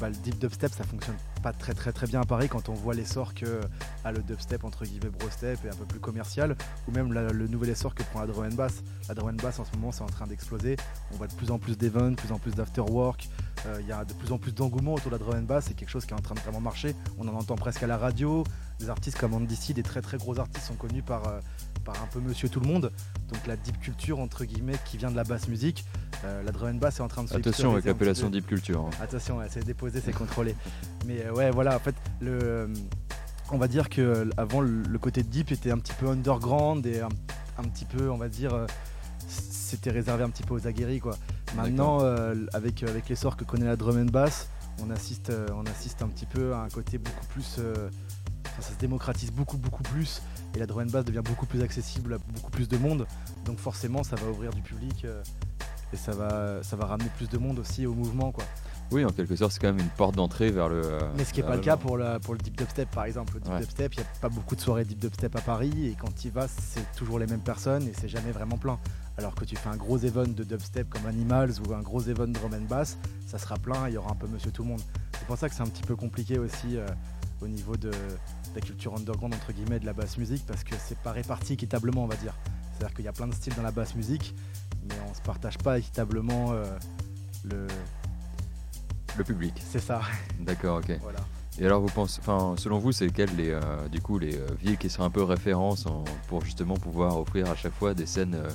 bah, 0.00 0.08
le 0.08 0.16
deep 0.16 0.38
dubstep, 0.38 0.72
ça 0.72 0.84
fonctionne 0.84 1.16
pas 1.42 1.52
très 1.52 1.74
très 1.74 2.06
bien 2.06 2.20
à 2.20 2.24
Paris 2.24 2.48
quand 2.48 2.68
on 2.68 2.74
voit 2.74 2.94
l'essor 2.94 3.32
que 3.34 3.60
a 4.04 4.10
le 4.10 4.20
dubstep 4.22 4.64
entre 4.64 4.84
guillemets 4.84 5.10
brostep 5.10 5.64
et 5.64 5.68
un 5.68 5.76
peu 5.76 5.84
plus 5.84 6.00
commercial, 6.00 6.56
ou 6.88 6.90
même 6.90 7.12
le 7.12 7.46
nouvel 7.46 7.70
essor 7.70 7.94
que 7.94 8.02
prend 8.02 8.20
la 8.20 8.26
drum 8.26 8.54
bass. 8.54 8.82
La 9.08 9.14
drum 9.14 9.36
bass 9.36 9.60
en 9.60 9.64
ce 9.64 9.72
moment, 9.72 9.92
c'est 9.92 10.02
en 10.02 10.06
train 10.06 10.26
d'exploser. 10.26 10.76
On 11.12 11.16
voit 11.16 11.28
de 11.28 11.34
plus 11.34 11.50
en 11.50 11.58
plus 11.58 11.78
d'events, 11.78 12.10
de 12.10 12.16
plus 12.16 12.32
en 12.32 12.38
plus 12.38 12.54
d'afterwork. 12.54 13.28
Euh, 13.66 13.78
Il 13.80 13.86
y 13.86 13.92
a 13.92 14.04
de 14.04 14.12
plus 14.12 14.32
en 14.32 14.38
plus 14.38 14.52
d'engouement 14.52 14.94
autour 14.94 15.10
de 15.10 15.16
la 15.16 15.24
drum 15.24 15.44
bass. 15.44 15.66
C'est 15.68 15.74
quelque 15.74 15.90
chose 15.90 16.04
qui 16.04 16.12
est 16.12 16.16
en 16.16 16.22
train 16.22 16.34
de 16.34 16.40
vraiment 16.40 16.60
marcher. 16.60 16.94
On 17.18 17.28
en 17.28 17.34
entend 17.34 17.54
presque 17.54 17.82
à 17.82 17.86
la 17.86 17.96
radio. 17.96 18.44
Des 18.80 18.90
artistes 18.90 19.18
comme 19.18 19.34
Andy 19.34 19.56
C, 19.56 19.72
des 19.72 19.82
très 19.82 20.02
très 20.02 20.18
gros 20.18 20.38
artistes 20.38 20.66
sont 20.66 20.74
connus 20.74 21.02
par 21.02 21.28
euh, 21.28 21.40
par 21.86 22.02
un 22.02 22.06
peu 22.06 22.20
monsieur 22.20 22.48
tout 22.48 22.60
le 22.60 22.66
monde. 22.66 22.92
Donc 23.32 23.46
la 23.46 23.56
deep 23.56 23.80
culture, 23.80 24.18
entre 24.18 24.44
guillemets, 24.44 24.76
qui 24.84 24.98
vient 24.98 25.10
de 25.10 25.16
la 25.16 25.24
basse 25.24 25.48
musique. 25.48 25.84
Euh, 26.24 26.42
la 26.42 26.50
drum 26.52 26.70
and 26.70 26.74
bass 26.74 26.98
est 26.98 27.02
en 27.02 27.08
train 27.08 27.22
de 27.22 27.28
se 27.28 27.34
Attention 27.36 27.72
avec 27.72 27.84
l'appellation. 27.84 28.28
Deep 28.28 28.46
Culture. 28.46 28.80
hein. 28.80 28.90
Attention, 29.00 29.38
ouais, 29.38 29.46
c'est 29.48 29.64
déposé, 29.64 30.02
c'est 30.04 30.12
contrôlé. 30.12 30.54
Mais 31.06 31.24
euh, 31.24 31.32
ouais, 31.32 31.50
voilà, 31.50 31.76
en 31.76 31.78
fait, 31.78 31.94
le, 32.20 32.38
euh, 32.42 32.66
on 33.50 33.58
va 33.58 33.68
dire 33.68 33.88
que 33.88 34.28
avant 34.36 34.60
le, 34.60 34.98
côté 34.98 35.22
deep 35.22 35.52
était 35.52 35.70
un 35.70 35.78
petit 35.78 35.92
peu 35.92 36.08
underground 36.08 36.84
et 36.86 37.00
un, 37.00 37.08
un 37.58 37.62
petit 37.64 37.84
peu, 37.84 38.10
on 38.10 38.16
va 38.16 38.28
dire, 38.28 38.66
c'était 39.28 39.90
réservé 39.90 40.24
un 40.24 40.30
petit 40.30 40.42
peu 40.42 40.54
aux 40.54 40.66
aguerris, 40.66 41.00
quoi. 41.00 41.16
Maintenant, 41.54 42.00
euh, 42.00 42.34
avec, 42.52 42.82
avec 42.82 43.08
l'essor 43.08 43.36
que 43.36 43.44
connaît 43.44 43.66
la 43.66 43.76
drum 43.76 43.96
and 43.98 44.10
bass, 44.10 44.48
on 44.82 44.90
assiste, 44.90 45.32
on 45.54 45.64
assiste 45.66 46.02
un 46.02 46.08
petit 46.08 46.26
peu 46.26 46.54
à 46.54 46.58
un 46.58 46.68
côté 46.68 46.98
beaucoup 46.98 47.26
plus. 47.26 47.60
ça 48.60 48.72
se 48.72 48.78
démocratise 48.78 49.30
beaucoup, 49.30 49.58
beaucoup 49.58 49.82
plus. 49.84 50.20
Et 50.56 50.58
la 50.58 50.64
drum 50.66 50.84
and 50.84 50.90
bass 50.90 51.04
devient 51.04 51.20
beaucoup 51.22 51.44
plus 51.44 51.62
accessible 51.62 52.14
à 52.14 52.18
beaucoup 52.18 52.50
plus 52.50 52.66
de 52.66 52.78
monde. 52.78 53.06
Donc 53.44 53.58
forcément, 53.58 54.02
ça 54.02 54.16
va 54.16 54.28
ouvrir 54.30 54.52
du 54.54 54.62
public. 54.62 55.04
euh, 55.04 55.22
et 55.92 55.96
ça 55.96 56.10
va, 56.12 56.62
ça 56.64 56.74
va 56.74 56.86
ramener 56.86 57.08
plus 57.16 57.28
de 57.28 57.38
monde 57.38 57.58
aussi 57.60 57.86
au 57.86 57.94
mouvement. 57.94 58.32
Quoi. 58.32 58.42
Oui, 58.90 59.04
en 59.04 59.10
quelque 59.10 59.36
sorte, 59.36 59.52
c'est 59.52 59.60
quand 59.60 59.68
même 59.72 59.78
une 59.78 59.88
porte 59.90 60.16
d'entrée 60.16 60.50
vers 60.50 60.68
le. 60.68 60.80
euh, 60.84 61.00
Mais 61.16 61.24
ce 61.24 61.32
qui 61.32 61.40
n'est 61.40 61.46
pas 61.46 61.54
le 61.54 61.60
cas 61.60 61.76
pour, 61.76 61.96
la, 61.98 62.18
pour 62.18 62.32
le 62.34 62.38
deep 62.40 62.56
dubstep 62.56 62.90
par 62.90 63.04
exemple. 63.04 63.34
Le 63.34 63.40
deep 63.40 63.52
Ouais. 63.52 63.60
dubstep, 63.60 63.94
il 63.94 64.00
n'y 64.00 64.04
a 64.06 64.08
pas 64.20 64.28
beaucoup 64.28 64.56
de 64.56 64.60
soirées 64.60 64.84
deep 64.84 64.98
dubstep 64.98 65.36
à 65.36 65.40
Paris 65.40 65.86
et 65.88 65.94
quand 65.94 66.12
tu 66.16 66.26
y 66.28 66.30
vas, 66.30 66.48
c'est 66.48 66.90
toujours 66.96 67.18
les 67.20 67.26
mêmes 67.26 67.40
personnes 67.40 67.86
et 67.86 67.92
c'est 67.92 68.08
jamais 68.08 68.32
vraiment 68.32 68.56
plein. 68.58 68.78
Alors 69.18 69.34
que 69.36 69.44
tu 69.44 69.54
fais 69.56 69.68
un 69.68 69.76
gros 69.76 69.98
event 69.98 70.26
de 70.26 70.42
dubstep 70.42 70.88
comme 70.90 71.06
Animals 71.06 71.52
ou 71.68 71.72
un 71.74 71.82
gros 71.82 72.00
event 72.02 72.26
drum 72.28 72.52
and 72.54 72.66
bass, 72.68 72.96
ça 73.26 73.38
sera 73.38 73.56
plein, 73.56 73.88
il 73.88 73.94
y 73.94 73.96
aura 73.96 74.10
un 74.10 74.16
peu 74.16 74.26
monsieur 74.26 74.50
tout 74.50 74.62
le 74.64 74.70
monde. 74.70 74.82
C'est 75.18 75.26
pour 75.26 75.36
ça 75.38 75.48
que 75.48 75.54
c'est 75.54 75.62
un 75.62 75.66
petit 75.68 75.82
peu 75.84 75.94
compliqué 75.96 76.38
aussi 76.38 76.76
euh, 76.76 76.86
au 77.42 77.46
niveau 77.46 77.76
de 77.76 77.90
la 78.56 78.62
culture 78.62 78.94
underground 78.94 79.34
entre 79.34 79.52
guillemets 79.52 79.78
de 79.78 79.86
la 79.86 79.92
basse 79.92 80.16
musique 80.16 80.44
parce 80.46 80.64
que 80.64 80.74
c'est 80.78 80.98
pas 80.98 81.12
réparti 81.12 81.52
équitablement 81.52 82.04
on 82.04 82.06
va 82.06 82.16
dire. 82.16 82.34
C'est-à-dire 82.72 82.96
qu'il 82.96 83.04
y 83.04 83.08
a 83.08 83.12
plein 83.12 83.26
de 83.26 83.34
styles 83.34 83.54
dans 83.54 83.62
la 83.62 83.70
basse 83.70 83.94
musique, 83.94 84.34
mais 84.88 84.94
on 85.08 85.14
se 85.14 85.20
partage 85.20 85.58
pas 85.58 85.78
équitablement 85.78 86.52
euh, 86.52 86.64
le. 87.44 87.66
Le 89.16 89.24
public. 89.24 89.62
C'est 89.66 89.80
ça. 89.80 90.02
D'accord, 90.40 90.78
ok. 90.78 90.98
voilà. 91.00 91.20
Et 91.58 91.64
alors, 91.64 91.80
vous 91.80 91.88
pensez, 91.88 92.20
enfin, 92.20 92.54
selon 92.58 92.78
vous, 92.78 92.92
c'est 92.92 93.08
quelles 93.10 93.34
les, 93.34 93.50
euh, 93.50 93.88
du 93.88 94.00
coup, 94.02 94.18
les 94.18 94.36
euh, 94.36 94.46
villes 94.60 94.76
qui 94.76 94.90
seraient 94.90 95.04
un 95.04 95.10
peu 95.10 95.22
références 95.22 95.86
en- 95.86 96.04
pour 96.28 96.44
justement 96.44 96.74
pouvoir 96.74 97.18
offrir 97.18 97.50
à 97.50 97.56
chaque 97.56 97.72
fois 97.72 97.94
des 97.94 98.04
scènes 98.04 98.34
euh, 98.34 98.50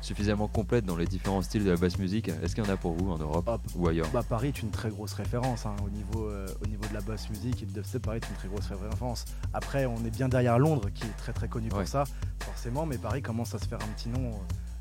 suffisamment 0.00 0.48
complètes 0.48 0.86
dans 0.86 0.96
les 0.96 1.04
différents 1.04 1.42
styles 1.42 1.64
de 1.64 1.70
la 1.70 1.76
basse 1.76 1.98
musique? 1.98 2.28
Est-ce 2.28 2.54
qu'il 2.54 2.64
y 2.64 2.66
en 2.66 2.72
a 2.72 2.78
pour 2.78 2.92
vous 2.94 3.10
en 3.10 3.18
Europe 3.18 3.46
Hop. 3.46 3.60
ou 3.74 3.88
ailleurs? 3.88 4.08
Bah, 4.10 4.22
Paris 4.26 4.48
est 4.48 4.62
une 4.62 4.70
très 4.70 4.88
grosse 4.88 5.12
référence 5.12 5.66
hein, 5.66 5.76
au, 5.84 5.90
niveau, 5.90 6.30
au 6.62 6.66
niveau 6.66 6.82
de 6.88 6.94
la 6.94 7.02
basse 7.02 7.28
musique 7.28 7.62
et 7.62 7.66
le 7.66 7.72
dubstep. 7.72 8.00
Paris 8.02 8.20
est 8.22 8.28
une 8.30 8.36
très 8.36 8.48
grosse 8.48 8.68
référence. 8.68 9.26
Après, 9.52 9.84
on 9.84 9.96
est 10.06 10.10
bien 10.10 10.28
derrière 10.30 10.58
Londres 10.58 10.88
qui 10.94 11.04
est 11.04 11.16
très 11.18 11.34
très 11.34 11.48
connu 11.48 11.68
Ouais. 11.72 11.80
pour 11.80 11.88
ça, 11.88 12.04
forcément. 12.42 12.86
Mais 12.86 12.96
Paris 12.96 13.20
commence 13.20 13.54
à 13.54 13.58
se 13.58 13.66
faire 13.66 13.80
un 13.82 13.88
petit 13.88 14.08
nom 14.08 14.30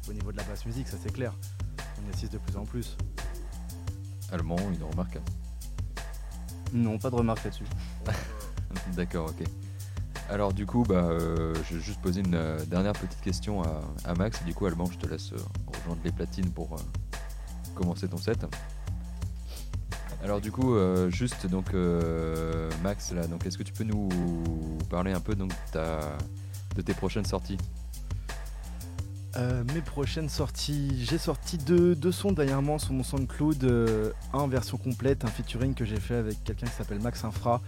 au 0.08 0.14
niveau 0.14 0.32
de 0.32 0.38
la 0.38 0.44
basse 0.44 0.66
musique, 0.66 0.88
ça 0.88 0.96
c'est 1.04 1.12
clair. 1.12 1.34
On 2.02 2.10
y 2.10 2.14
assiste 2.14 2.32
de 2.32 2.38
plus 2.38 2.56
en 2.56 2.64
plus. 2.64 2.96
Allemand, 4.32 4.56
une 4.74 4.84
remarque? 4.84 5.18
Non, 6.76 6.98
pas 6.98 7.10
de 7.10 7.16
remarque 7.16 7.44
là-dessus. 7.46 7.64
D'accord, 8.96 9.30
ok. 9.30 9.48
Alors 10.30 10.54
du 10.54 10.66
coup, 10.66 10.84
bah, 10.84 11.06
euh, 11.06 11.54
je 11.70 11.76
vais 11.76 11.82
juste 11.82 12.02
poser 12.02 12.22
une 12.22 12.36
euh, 12.36 12.60
dernière 12.66 12.94
petite 12.94 13.22
question 13.22 13.62
à, 14.04 14.14
Max. 14.16 14.44
Du 14.44 14.54
coup, 14.54 14.66
Allemand, 14.66 14.86
je 14.92 14.98
te 14.98 15.08
laisse 15.08 15.32
euh, 15.32 15.38
rejoindre 15.68 16.02
les 16.04 16.12
platines 16.12 16.52
pour 16.52 16.76
commencer 17.76 18.08
ton 18.08 18.18
set. 18.18 18.46
Alors 20.24 20.42
du 20.42 20.52
coup, 20.52 20.76
juste 21.10 21.46
donc 21.46 21.74
Max, 22.82 23.12
là, 23.12 23.28
donc 23.28 23.46
est-ce 23.46 23.60
que 23.60 23.64
tu 23.64 23.74
peux 23.74 23.84
nous 23.84 24.10
parler 24.90 25.12
un 25.12 25.20
peu 25.20 25.36
donc 25.36 25.52
de 25.74 26.82
tes 26.82 26.94
prochaines 26.96 27.26
sorties? 27.26 27.58
Euh, 29.38 29.66
mes 29.74 29.82
prochaines 29.82 30.30
sorties, 30.30 31.04
j'ai 31.04 31.18
sorti 31.18 31.58
deux, 31.58 31.94
deux 31.94 32.14
sons 32.14 32.32
dernièrement 32.32 32.78
sur 32.80 32.94
mon 32.94 33.04
SoundCloud, 33.04 33.66
euh, 33.66 34.14
un 34.32 34.48
version 34.48 34.78
complète, 34.78 35.26
un 35.26 35.28
featuring 35.28 35.74
que 35.74 35.84
j'ai 35.84 36.00
fait 36.00 36.16
avec 36.16 36.42
quelqu'un 36.46 36.68
qui 36.68 36.72
s'appelle 36.72 37.02
Max 37.02 37.26
Infra, 37.26 37.62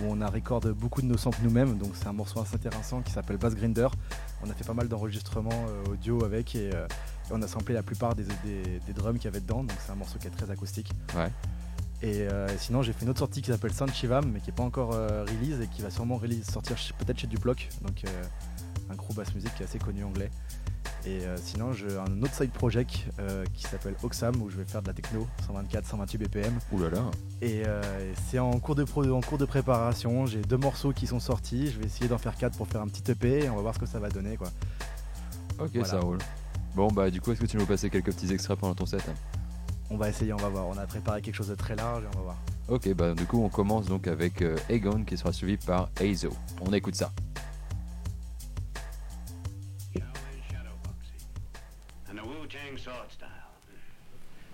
où 0.00 0.06
on 0.08 0.20
a 0.20 0.26
record 0.28 0.62
beaucoup 0.74 1.00
de 1.00 1.06
nos 1.06 1.16
samples 1.16 1.38
nous-mêmes, 1.44 1.78
donc 1.78 1.92
c'est 1.94 2.08
un 2.08 2.12
morceau 2.12 2.40
assez 2.40 2.56
intéressant 2.56 3.02
qui 3.02 3.12
s'appelle 3.12 3.36
Bass 3.36 3.54
Grinder. 3.54 3.86
On 4.44 4.50
a 4.50 4.52
fait 4.54 4.64
pas 4.64 4.74
mal 4.74 4.88
d'enregistrements 4.88 5.50
euh, 5.68 5.92
audio 5.92 6.24
avec 6.24 6.56
et, 6.56 6.70
euh, 6.74 6.86
et 6.88 7.32
on 7.32 7.40
a 7.40 7.46
samplé 7.46 7.72
la 7.74 7.84
plupart 7.84 8.16
des, 8.16 8.24
des- 8.44 8.80
des 8.84 8.92
drums 8.92 9.14
qu'il 9.18 9.26
y 9.26 9.28
avait 9.28 9.40
dedans, 9.40 9.62
donc 9.62 9.76
c'est 9.86 9.92
un 9.92 9.96
morceau 9.96 10.18
qui 10.18 10.26
est 10.26 10.30
très 10.30 10.50
acoustique. 10.50 10.90
Ouais. 11.14 11.30
Et 12.02 12.22
euh, 12.22 12.48
sinon 12.58 12.82
j'ai 12.82 12.92
fait 12.92 13.04
une 13.04 13.10
autre 13.10 13.20
sortie 13.20 13.42
qui 13.42 13.52
s'appelle 13.52 13.72
Saint 13.72 13.86
Chivam, 13.86 14.28
mais 14.32 14.40
qui 14.40 14.50
n'est 14.50 14.56
pas 14.56 14.64
encore 14.64 14.90
euh, 14.94 15.24
release 15.24 15.60
et 15.60 15.68
qui 15.68 15.82
va 15.82 15.90
sûrement 15.90 16.16
release- 16.16 16.50
sortir 16.50 16.76
peut-être 16.98 17.20
chez 17.20 17.28
Duploc, 17.28 17.68
donc 17.82 18.02
euh, 18.04 18.22
un 18.90 18.96
groupe 18.96 19.14
basse 19.14 19.32
musique 19.36 19.54
qui 19.54 19.62
est 19.62 19.66
assez 19.66 19.78
connu 19.78 20.02
anglais. 20.02 20.28
Et 21.04 21.24
euh, 21.26 21.36
sinon, 21.36 21.72
j'ai 21.72 21.96
un 21.98 22.22
autre 22.22 22.32
side 22.34 22.52
project 22.52 23.06
euh, 23.18 23.44
qui 23.54 23.64
s'appelle 23.64 23.94
Oxam 24.04 24.40
où 24.40 24.48
je 24.50 24.56
vais 24.56 24.64
faire 24.64 24.82
de 24.82 24.86
la 24.86 24.92
techno 24.92 25.26
124, 25.46 25.84
128 25.86 26.18
BPM. 26.18 26.58
Ouh 26.72 26.78
là 26.78 26.90
là. 26.90 27.02
Et, 27.40 27.64
euh, 27.66 27.82
c'est 28.28 28.38
en 28.38 28.52
cours 28.60 28.76
de 28.76 28.84
pro- 28.84 29.04
en 29.12 29.20
cours 29.20 29.38
de 29.38 29.44
préparation. 29.44 30.26
J'ai 30.26 30.42
deux 30.42 30.56
morceaux 30.58 30.92
qui 30.92 31.08
sont 31.08 31.18
sortis. 31.18 31.70
Je 31.72 31.78
vais 31.80 31.86
essayer 31.86 32.06
d'en 32.08 32.18
faire 32.18 32.36
quatre 32.36 32.56
pour 32.56 32.68
faire 32.68 32.82
un 32.82 32.86
petit 32.86 33.10
EP 33.10 33.44
et 33.44 33.50
on 33.50 33.56
va 33.56 33.62
voir 33.62 33.74
ce 33.74 33.80
que 33.80 33.86
ça 33.86 33.98
va 33.98 34.10
donner 34.10 34.36
quoi. 34.36 34.48
Ok, 35.58 35.70
Voilà. 35.74 35.88
ça 35.88 35.98
roule. 36.00 36.18
Bon 36.76 36.86
bah 36.88 37.10
du 37.10 37.20
coup, 37.20 37.32
est-ce 37.32 37.40
que 37.40 37.46
tu 37.46 37.56
nous 37.56 37.66
passer 37.66 37.90
quelques 37.90 38.12
petits 38.12 38.32
extraits 38.32 38.58
pendant 38.58 38.74
ton 38.74 38.86
set 38.86 39.02
On 39.90 39.96
va 39.96 40.08
essayer, 40.08 40.32
on 40.32 40.36
va 40.36 40.48
voir. 40.50 40.68
On 40.68 40.78
a 40.78 40.86
préparé 40.86 41.20
quelque 41.20 41.34
chose 41.34 41.48
de 41.48 41.54
très 41.56 41.74
large 41.74 42.04
et 42.04 42.06
on 42.14 42.18
va 42.18 42.22
voir. 42.24 42.36
Ok, 42.68 42.88
bah 42.94 43.12
du 43.12 43.26
coup, 43.26 43.42
on 43.42 43.48
commence 43.48 43.86
donc 43.86 44.06
avec 44.06 44.42
Aegon 44.68 45.02
qui 45.04 45.18
sera 45.18 45.32
suivi 45.32 45.56
par 45.56 45.90
Azo. 46.00 46.30
On 46.64 46.72
écoute 46.72 46.94
ça. 46.94 47.12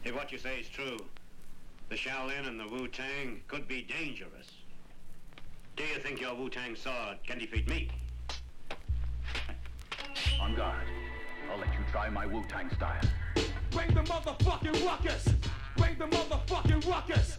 If 0.09 0.15
what 0.15 0.33
you 0.33 0.39
say 0.39 0.61
is 0.61 0.69
true, 0.71 0.97
the 1.91 1.95
Shaolin 1.95 2.49
and 2.49 2.59
the 2.59 2.67
Wu 2.67 2.89
Tang 2.89 3.43
could 3.47 3.69
be 3.69 3.83
dangerous. 3.83 4.49
Do 5.77 5.85
you 5.85 5.97
think 5.97 6.19
your 6.19 6.35
Wu 6.35 6.49
Tang 6.49 6.75
sword 6.77 7.19
can 7.27 7.39
defeat 7.39 7.69
me? 7.69 7.91
On 10.41 10.55
guard. 10.55 10.87
I'll 11.53 11.59
let 11.59 11.69
you 11.75 11.81
try 11.93 12.09
my 12.09 12.25
Wu-Tang 12.25 12.71
style. 12.71 13.03
Bring 13.71 13.89
the 13.89 14.01
motherfucking 14.01 14.83
ruckus. 14.87 15.29
Bring 15.77 15.99
the 15.99 16.07
motherfucking 16.07 16.89
ruckus. 16.89 17.39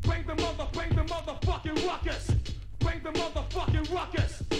Bring 0.00 0.26
the 0.26 0.34
mother, 0.34 0.66
bring 0.72 0.88
the 0.96 1.02
motherfucking 1.02 1.86
ruckus. 1.86 2.32
Bring 2.80 3.04
the 3.04 3.12
motherfucking 3.12 3.94
ruckus. 3.94 4.51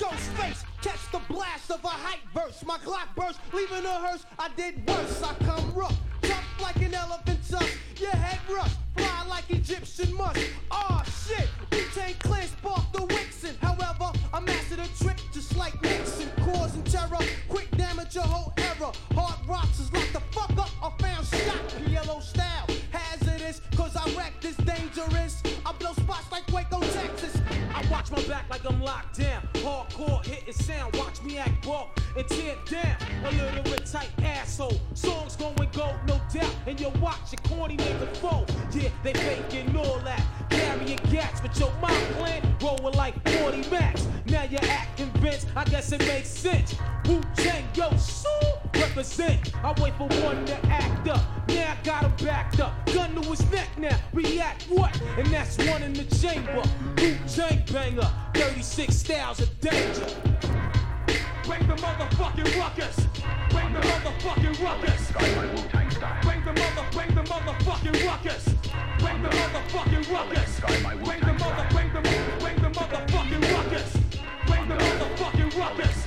Ghostface, 0.00 0.64
catch 0.80 1.12
the 1.12 1.20
blast 1.28 1.70
of 1.70 1.84
a 1.84 1.88
hype 1.88 2.20
verse. 2.32 2.64
My 2.64 2.78
Glock 2.78 3.14
burst, 3.14 3.38
leaving 3.52 3.84
a 3.84 3.98
hearse. 3.98 4.24
I 4.38 4.48
did 4.56 4.88
worse. 4.88 5.22
I 5.22 5.34
come 5.44 5.74
rough, 5.74 5.94
tough 6.22 6.42
like 6.58 6.76
an 6.76 6.94
elephant 6.94 7.38
tusk. 7.46 7.76
Your 7.98 8.12
head 8.12 8.38
rush, 8.50 8.72
fly 8.96 9.26
like 9.28 9.50
Egyptian 9.50 10.14
musk. 10.14 10.40
Aw 10.70 11.02
shit, 11.02 11.46
we 11.70 11.82
take 11.94 12.18
clear, 12.20 12.44
spark 12.44 12.90
the 12.92 13.00
Wixen. 13.00 13.54
However, 13.60 14.10
I 14.32 14.40
mastered 14.40 14.78
a 14.78 14.88
trick 15.04 15.18
just 15.34 15.54
like 15.54 15.74
Nixon. 15.82 16.30
Causing 16.46 16.82
terror, 16.84 17.22
quick 17.50 17.70
damage 17.76 18.14
your 18.14 18.24
whole 18.24 18.54
era. 18.56 18.92
Hard 19.14 19.46
rocks 19.46 19.80
is 19.80 19.92
like 19.92 20.10
the 20.14 20.20
fuck 20.32 20.56
up. 20.56 20.70
I 20.82 20.90
found 21.02 21.26
shot, 21.26 21.68
PLO 21.84 22.22
style. 22.22 22.66
Hazardous, 22.90 23.60
cause 23.76 23.94
I 23.96 24.10
wreck 24.16 24.32
this 24.40 24.56
dangerous. 24.56 25.42
I 25.66 25.72
blow 25.72 25.92
spots 25.92 26.32
like 26.32 26.50
Waco, 26.50 26.80
Texas. 26.80 27.39
I 27.80 27.90
watch 27.90 28.10
my 28.10 28.22
back 28.24 28.44
like 28.50 28.64
I'm 28.68 28.82
locked 28.82 29.18
down. 29.18 29.48
Hardcore 29.54 30.24
hitting 30.26 30.52
sound, 30.52 30.94
watch 30.96 31.22
me 31.22 31.38
act 31.38 31.64
raw 31.64 31.86
and 32.14 32.28
tear 32.28 32.54
down. 32.66 32.96
A 33.24 33.30
little 33.30 33.62
bit 33.62 33.86
tight 33.86 34.10
asshole. 34.22 34.78
Songs 34.92 35.36
going 35.36 35.70
gold, 35.72 35.94
no 36.06 36.20
doubt. 36.32 36.54
And 36.66 36.78
you 36.78 36.90
watch 37.00 37.32
your 37.32 37.40
corny 37.44 37.78
nigga 37.78 38.14
fall. 38.18 38.44
Yeah, 38.74 38.90
they 39.02 39.14
faking 39.14 39.74
all 39.76 39.98
that. 40.00 40.22
Carrying 40.50 40.98
gats, 41.10 41.40
but 41.40 41.58
your 41.58 41.72
mind 41.80 42.06
plan 42.16 42.56
rolling 42.60 42.94
like 42.96 43.14
40 43.38 43.70
max. 43.70 44.06
Now 44.26 44.44
you're 44.44 44.60
acting 44.64 45.10
convinced, 45.12 45.48
I 45.56 45.64
guess 45.64 45.90
it 45.92 46.00
makes 46.00 46.28
sense. 46.28 46.74
Wu 47.06 47.22
Tang, 47.34 47.64
yo, 47.74 47.90
represent. 48.74 49.54
I 49.64 49.74
wait 49.80 49.94
for 49.96 50.06
one 50.22 50.44
to 50.44 50.66
act 50.66 51.08
up. 51.08 51.49
Got 51.84 52.02
him 52.02 52.26
backed 52.26 52.60
up. 52.60 52.84
Gun 52.92 53.14
to 53.14 53.22
his 53.30 53.50
neck 53.50 53.68
now. 53.78 53.98
React 54.12 54.64
what? 54.64 55.00
And 55.16 55.26
that's 55.28 55.56
one 55.58 55.82
in 55.82 55.94
the 55.94 56.04
chamber. 56.16 56.62
Wu 56.98 57.16
Tang 57.26 57.62
banger. 57.72 58.08
36 58.34 58.94
styles 58.94 59.40
of 59.40 59.60
danger. 59.60 60.06
Bring 61.44 61.66
the 61.66 61.76
motherfucking 61.76 62.58
ruckus. 62.58 62.96
Bring 63.48 63.72
the 63.72 63.80
motherfucking 63.80 64.62
ruckus. 64.62 65.10
Bring 66.22 66.44
the 66.44 66.52
mother, 66.52 66.86
bring 66.92 67.14
the 67.14 67.22
motherfucking 67.22 68.06
ruckus. 68.06 68.44
Bring 68.98 69.22
the 69.22 69.28
motherfucking 69.30 70.12
ruckus. 70.12 70.60
Bring 70.60 71.20
the 71.20 71.32
mother, 71.32 71.66
bring 71.70 71.92
the, 71.94 72.00
bring 72.40 72.56
the 72.56 72.70
motherfucking 72.70 73.54
ruckus. 73.54 73.96
Bring 74.46 74.68
the 74.68 74.74
motherfucking 74.74 75.58
ruckus. 75.58 76.06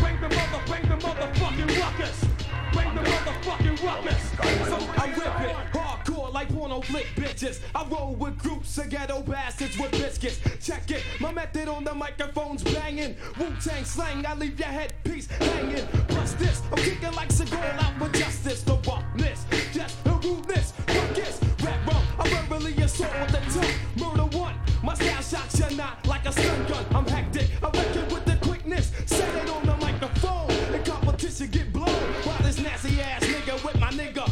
Bring 0.00 0.20
the 0.20 0.28
mother, 0.28 0.62
bring 0.66 0.88
the 0.88 0.96
motherfucking 0.96 1.80
ruckus. 1.80 2.24
Bring 2.72 2.94
the 2.94 3.02
motherfucking 3.02 3.84
ruckus. 3.84 4.27
So 4.38 4.78
I 4.96 5.06
rip 5.16 5.50
it 5.50 5.56
hardcore 5.72 6.32
like 6.32 6.48
porno 6.54 6.80
flick 6.80 7.06
bitches. 7.16 7.60
I 7.74 7.84
roll 7.86 8.14
with 8.14 8.38
groups 8.38 8.78
of 8.78 8.88
ghetto 8.88 9.22
bastards 9.22 9.76
with 9.78 9.90
biscuits. 9.92 10.40
Check 10.64 10.90
it, 10.90 11.02
my 11.20 11.32
method 11.32 11.68
on 11.68 11.84
the 11.84 11.94
microphone's 11.94 12.62
banging. 12.62 13.16
Wu 13.38 13.46
Tang 13.62 13.84
slang, 13.84 14.24
I 14.26 14.34
leave 14.34 14.58
your 14.58 14.68
headpiece 14.68 15.26
hanging. 15.26 15.86
Plus 16.08 16.34
this, 16.34 16.62
I'm 16.70 16.78
kicking 16.78 17.12
like 17.12 17.30
Seagal 17.30 17.82
out 17.82 17.98
for 17.98 18.08
justice. 18.16 18.62
The 18.62 18.74
roughness, 18.74 19.44
just 19.72 20.04
the 20.04 20.12
rudeness. 20.12 20.72
Ruckus, 20.88 21.40
rap 21.64 21.86
rum, 21.86 22.02
I 22.18 22.28
verbally 22.28 22.76
assault 22.82 23.12
with 23.20 23.32
the 23.32 23.60
tongue. 23.60 24.16
Murder 24.16 24.36
one, 24.36 24.54
my 24.82 24.94
style 24.94 25.22
shot 25.22 25.70
you 25.70 25.76
not 25.76 26.06
like 26.06 26.26
a 26.26 26.32
stun 26.32 26.66
gun. 26.66 26.84
I'm 26.94 27.06
hectic, 27.06 27.50
I 27.62 27.70
reckon 27.70 28.08
with 28.14 28.24
the 28.24 28.36
quickness. 28.46 28.92
Set 29.06 29.34
it 29.34 29.50
on 29.50 29.66
the 29.66 29.76
microphone, 29.78 30.48
the 30.70 30.78
competition 30.84 31.48
get 31.48 31.72
blown. 31.72 31.88
While 31.88 32.38
this 32.42 32.60
nasty 32.60 33.00
ass 33.00 33.24
nigga 33.24 33.64
with 33.64 33.78
my 33.80 33.90
nigga 33.90 34.27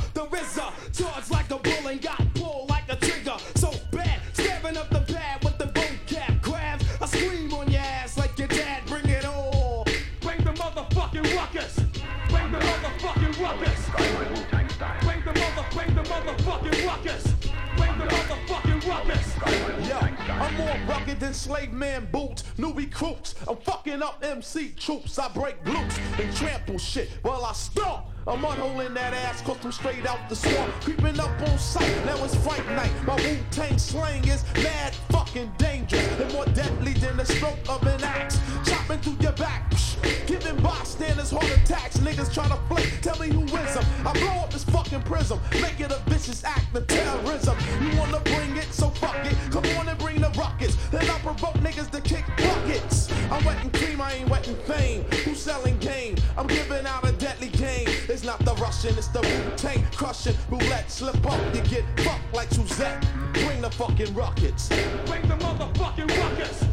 Bye 20.47 20.56
rugged 20.87 21.23
enslaved 21.23 21.73
man 21.73 22.09
boots, 22.13 22.45
new 22.59 22.73
recruits. 22.73 23.35
I'm 23.49 23.57
fucking 23.57 24.03
up 24.03 24.23
MC 24.23 24.73
troops. 24.77 25.19
I 25.19 25.29
break 25.29 25.57
loose 25.67 25.99
and 26.19 26.35
trample 26.37 26.79
shit 26.79 27.11
while 27.23 27.45
I 27.45 27.53
stomp. 27.53 28.07
I'm 28.29 28.45
unholing 28.45 28.95
that 28.95 29.15
ass 29.15 29.41
cause 29.43 29.57
I'm 29.65 29.71
straight 29.71 30.05
out 30.05 30.29
the 30.29 30.35
swamp. 30.35 30.73
Creeping 30.81 31.21
up 31.21 31.31
on 31.43 31.59
sight, 31.59 32.05
now 32.05 32.23
it's 32.25 32.35
fright 32.35 32.67
night. 32.71 32.91
My 33.07 33.15
Wu-Tang 33.17 33.79
slang 33.79 34.27
is 34.27 34.45
mad 34.55 34.93
fucking 35.11 35.53
dangerous. 35.59 36.21
And 36.21 36.33
more 36.33 36.47
deadly 36.47 36.95
than 36.95 37.17
the 37.17 37.25
stroke 37.25 37.59
of 37.69 37.87
an 37.87 38.03
axe. 38.03 38.41
Chopping 38.65 38.99
through 38.99 39.19
your 39.21 39.33
back. 39.33 39.71
Psh, 39.71 40.27
Giving 40.27 40.57
bystanders 40.57 41.31
heart 41.31 41.45
attacks. 41.45 41.99
Niggas 41.99 42.35
try 42.35 42.49
to 42.49 42.57
flake, 42.69 43.01
tell 43.01 43.19
me 43.19 43.29
who 43.29 43.41
wins 43.41 43.75
them. 43.75 43.85
I 44.05 44.13
blow 44.13 44.43
up 44.43 44.53
this 44.53 44.65
fucking 44.65 45.03
prism. 45.03 45.39
Make 45.53 45.79
it 45.79 45.93
a 45.93 46.01
vicious 46.11 46.43
act 46.43 46.75
of 46.75 46.87
terrorism. 46.89 47.57
You 47.81 47.97
wanna 47.97 48.21
bring 48.21 48.57
it, 48.57 48.73
so 48.73 48.91
fuck 48.91 49.25
it. 49.25 49.37
Come 49.53 49.65
on 49.79 49.89
and 49.89 49.99
bring 49.99 50.21
the 50.21 50.31
ruckus. 50.31 50.76
Then 50.91 51.09
I 51.11 51.19
provoke 51.19 51.55
niggas 51.57 51.91
to 51.91 52.01
kick 52.01 52.25
buckets. 52.37 53.11
I'm 53.31 53.45
wetting 53.45 53.71
cream, 53.71 54.01
I 54.01 54.13
ain't 54.15 54.29
wetting 54.29 54.57
fame. 54.57 55.03
Who's 55.25 55.41
selling 55.41 55.79
game? 55.79 56.17
I'm 56.37 56.47
giving 56.47 56.87
out 56.87 57.07
a 57.09 57.13
deadly 57.13 57.49
game. 57.49 57.89
It's 58.09 58.25
not 58.25 58.39
the 58.45 58.55
Russian, 58.55 58.97
it's 58.97 59.09
the 59.09 59.21
Wu-Tang 59.21 59.85
crushing. 59.93 60.35
Roulette, 60.51 60.91
slip 60.91 61.27
up, 61.27 61.55
you 61.55 61.63
get 61.63 61.85
fucked 62.01 62.35
like 62.35 62.51
Suzette. 62.51 63.05
Bring 63.33 63.61
the 63.61 63.71
fucking 63.71 64.15
rockets. 64.15 64.69
Bring 65.07 65.23
the 65.29 65.37
motherfucking 65.37 66.09
rockets. 66.21 66.65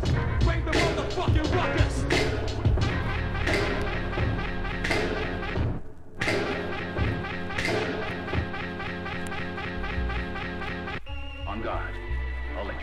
Bring 0.44 0.64
the 0.66 0.72
motherfucking 0.72 1.56
ruckus. 1.56 2.04
On 11.48 11.62
guard. 11.62 12.03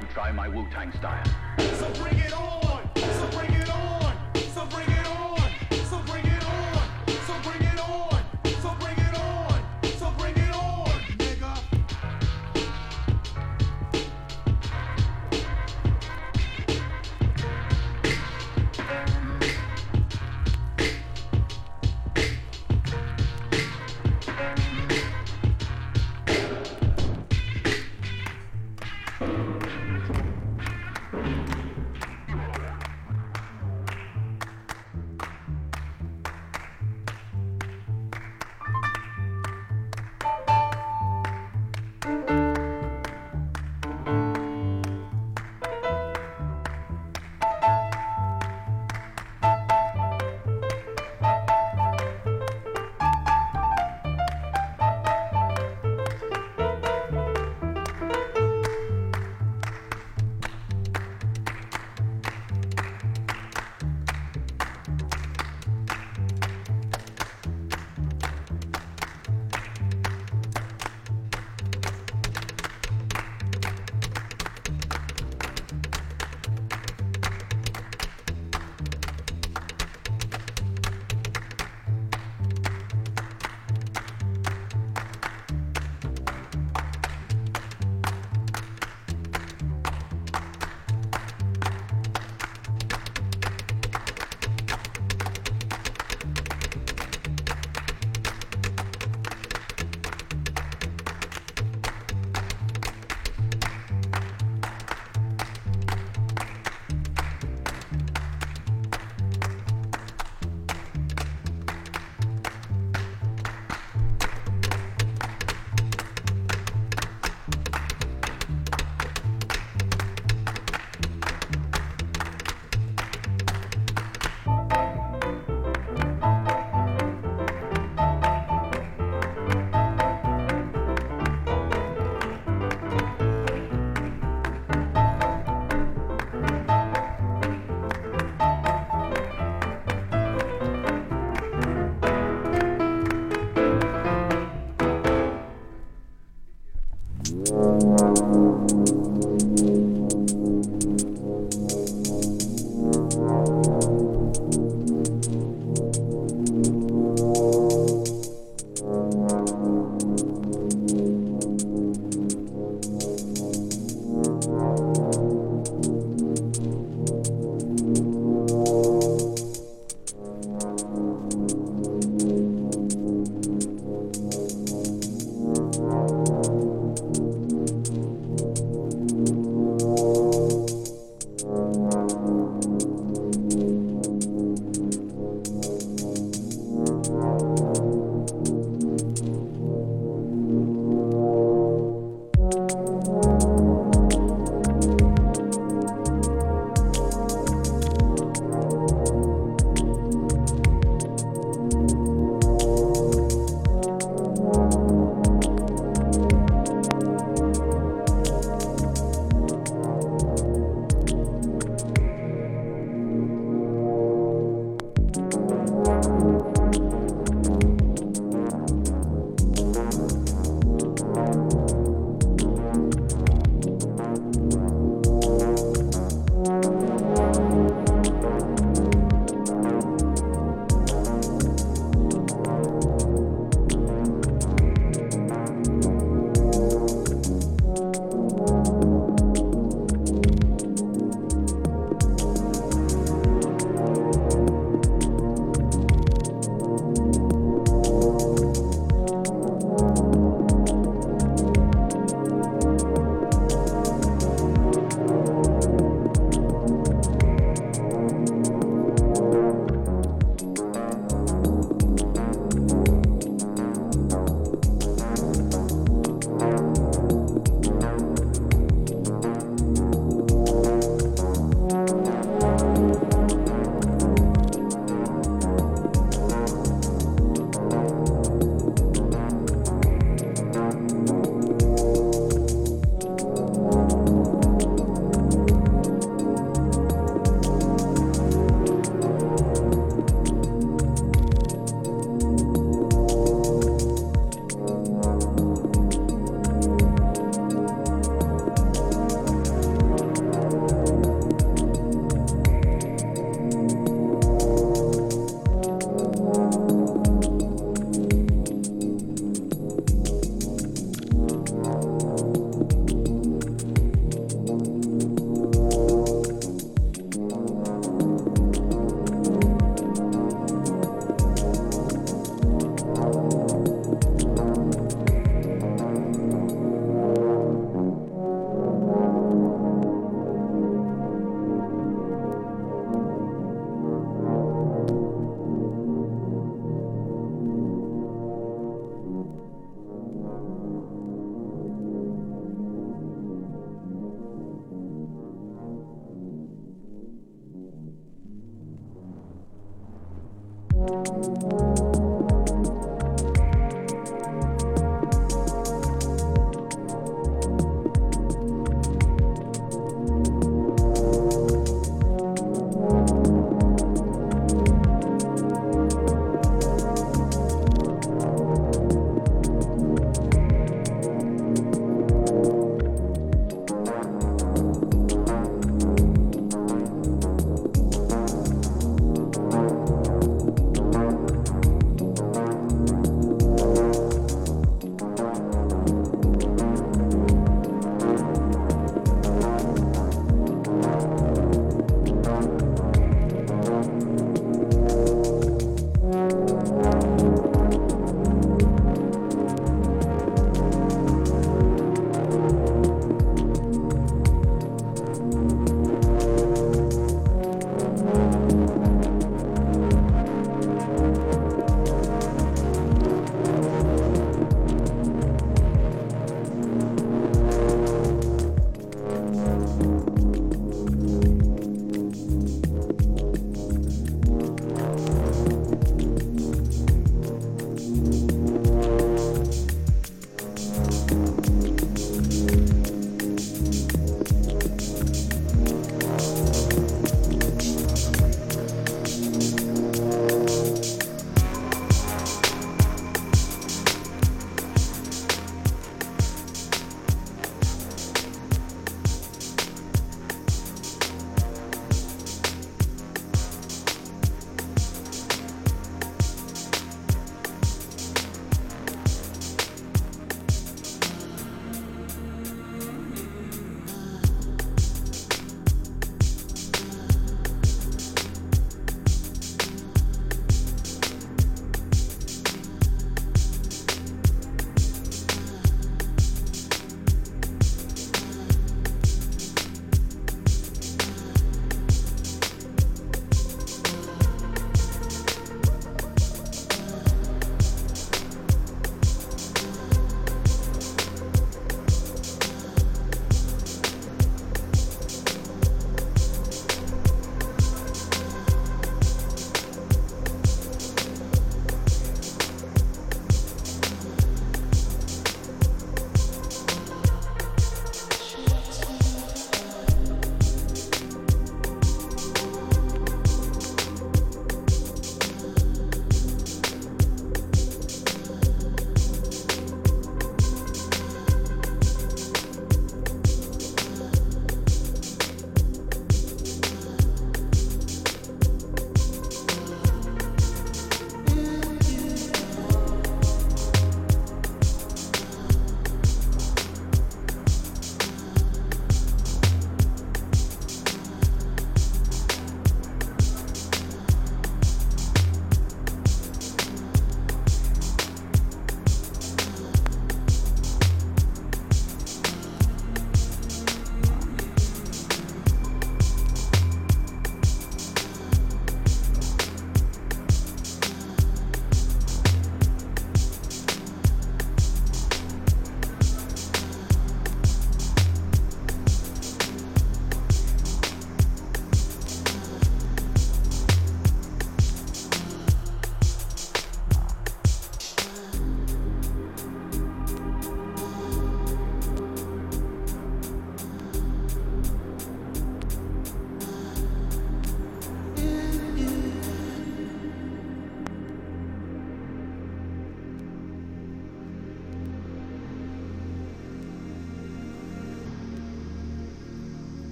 You 0.00 0.06
try 0.14 0.30
my 0.30 0.48
Wu-Tang 0.48 0.92
style. 0.92 1.24
So 1.58 1.90
bring 2.00 2.18
it 2.18 2.32
on. 2.32 2.88
So 2.94 3.28
bring 3.36 3.52
it 3.52 3.62
on. 3.62 3.67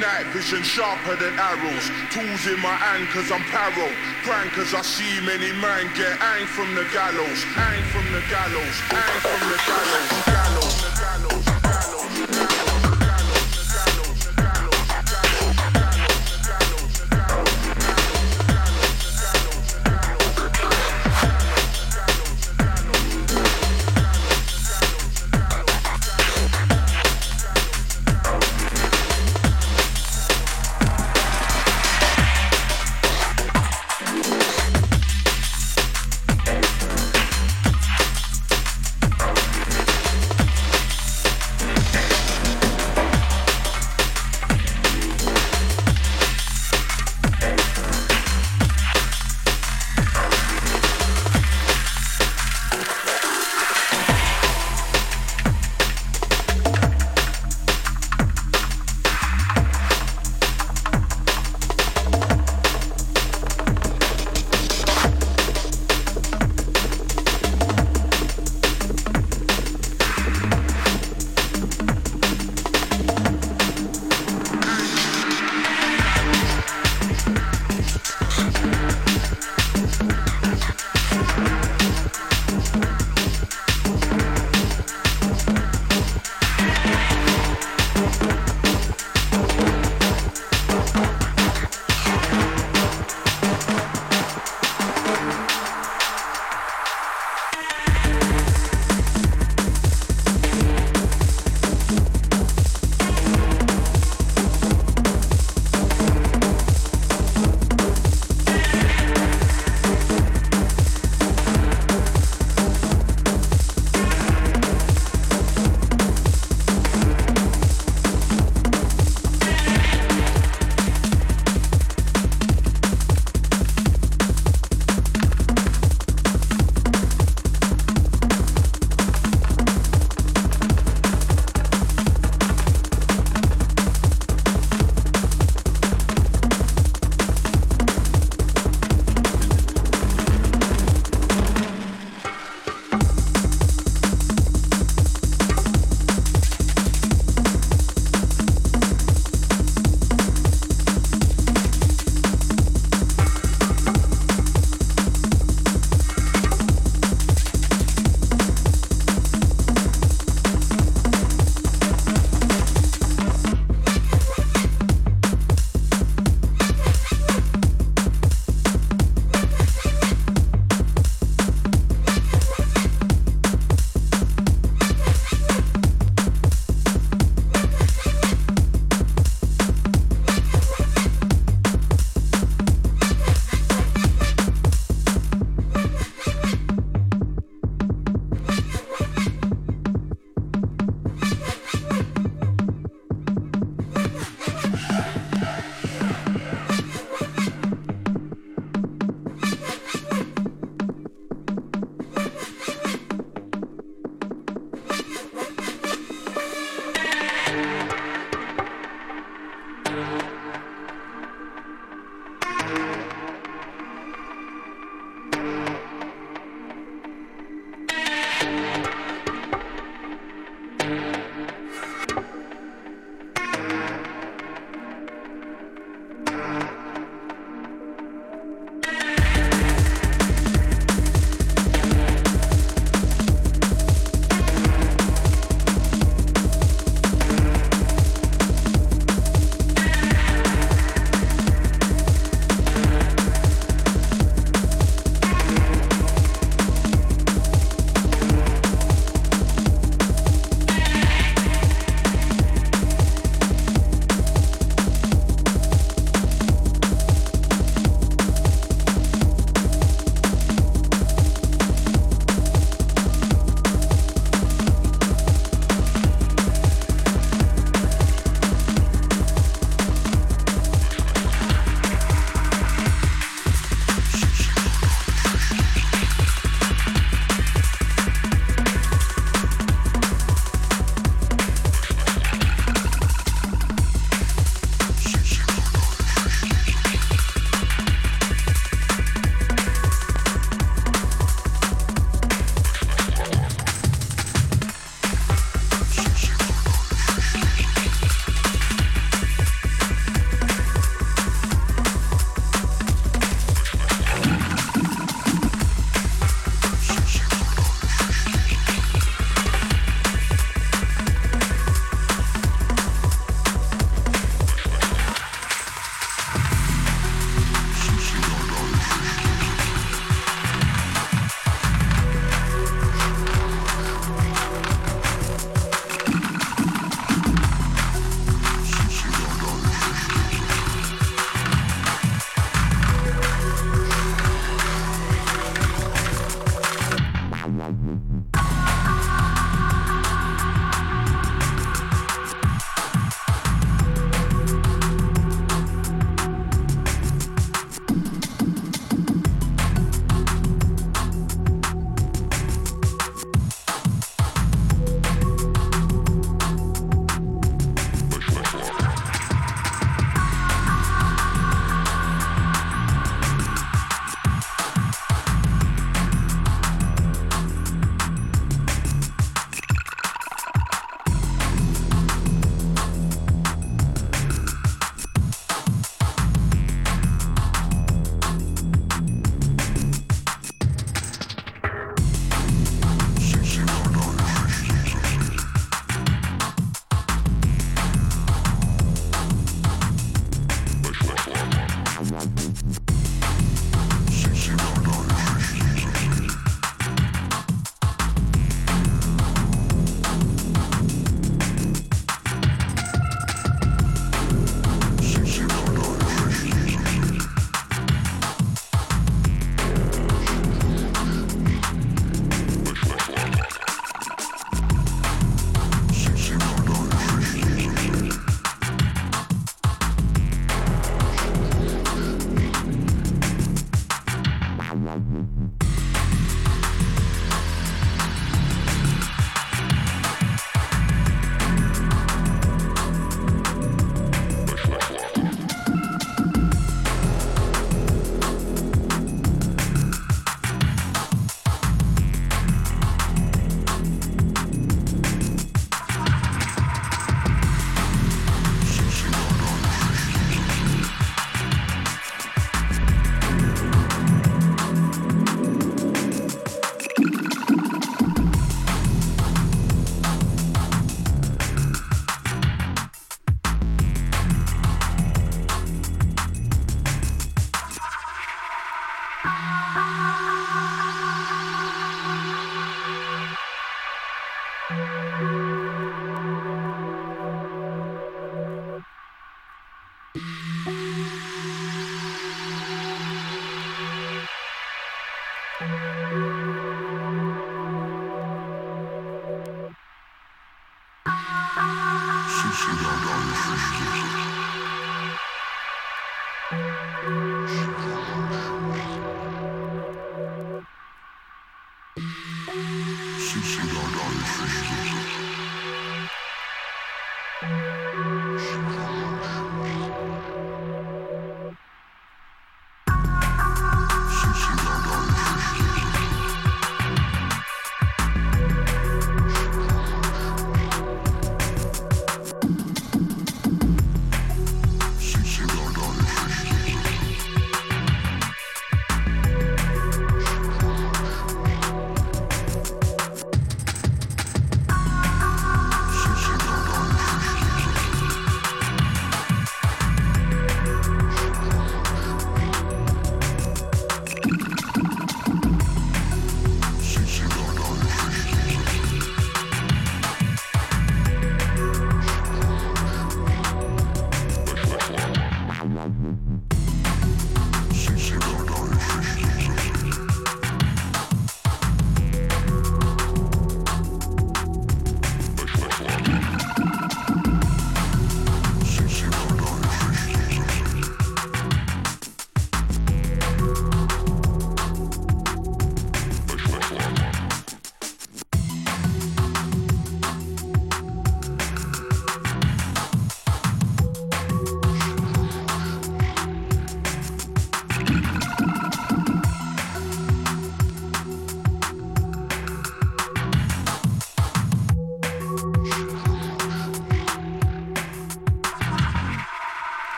Night 0.00 0.26
vision 0.32 0.62
sharper 0.62 1.16
than 1.16 1.34
arrows. 1.38 1.90
Tools 2.10 2.46
in 2.46 2.58
my 2.60 2.74
hand 2.74 3.08
cause 3.10 3.30
I'm 3.30 3.42
paro. 3.50 3.88
Crank 4.22 4.52
cause 4.52 4.74
I 4.74 4.82
see 4.82 5.20
many 5.26 5.52
man 5.60 5.86
get 5.94 6.16
hanged 6.18 6.48
from 6.48 6.74
the 6.74 6.86
gallows. 6.92 7.42
Hanged 7.54 7.86
from 7.90 8.06
the 8.12 8.22
gallows. 8.30 8.76
Hanged 8.90 9.22
from 9.22 9.48
the. 9.50 9.58
Gallows. 9.66 10.37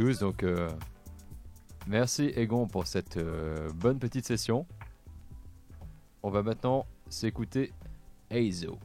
Donc 0.00 0.42
euh, 0.42 0.70
merci 1.86 2.32
Egon 2.34 2.66
pour 2.66 2.86
cette 2.86 3.18
euh, 3.18 3.68
bonne 3.74 3.98
petite 3.98 4.24
session. 4.24 4.66
On 6.22 6.30
va 6.30 6.42
maintenant 6.42 6.86
s'écouter 7.10 7.72
Eizo. 8.30 8.78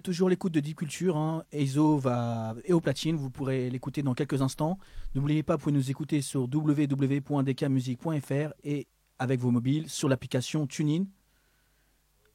Toujours 0.00 0.28
l'écoute 0.28 0.52
de 0.52 0.60
Deep 0.60 0.76
Culture. 0.76 1.16
Hein. 1.16 1.44
Va 1.52 2.54
et 2.64 2.72
au 2.72 2.80
platine. 2.80 3.16
Vous 3.16 3.30
pourrez 3.30 3.70
l'écouter 3.70 4.02
dans 4.02 4.14
quelques 4.14 4.42
instants. 4.42 4.78
N'oubliez 5.14 5.42
pas, 5.42 5.56
vous 5.56 5.62
pouvez 5.62 5.74
nous 5.74 5.90
écouter 5.90 6.22
sur 6.22 6.42
www.dkmusic.fr 6.42 8.52
et 8.64 8.86
avec 9.18 9.40
vos 9.40 9.50
mobiles 9.50 9.88
sur 9.88 10.08
l'application 10.08 10.66
TuneIn. 10.66 11.06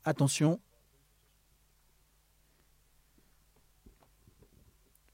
Attention. 0.04 0.60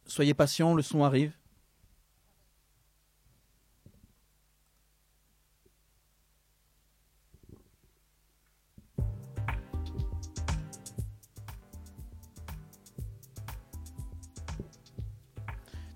Soyez 0.06 0.34
patient, 0.34 0.74
le 0.74 0.82
son 0.82 1.04
arrive. 1.04 1.34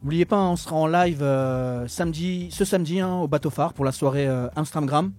N'oubliez 0.06 0.26
pas, 0.26 0.39
on 0.39 0.56
sera 0.56 0.76
en 0.76 0.86
live 0.86 1.24
euh, 1.24 1.88
samedi, 1.88 2.49
ce 2.51 2.64
samedi 2.64 2.99
hein, 2.99 3.16
au 3.16 3.28
bateau 3.28 3.49
phare 3.49 3.74
pour 3.74 3.84
la 3.84 3.91
soirée 3.91 4.28
euh, 4.28 4.47
Instagram 4.56 5.12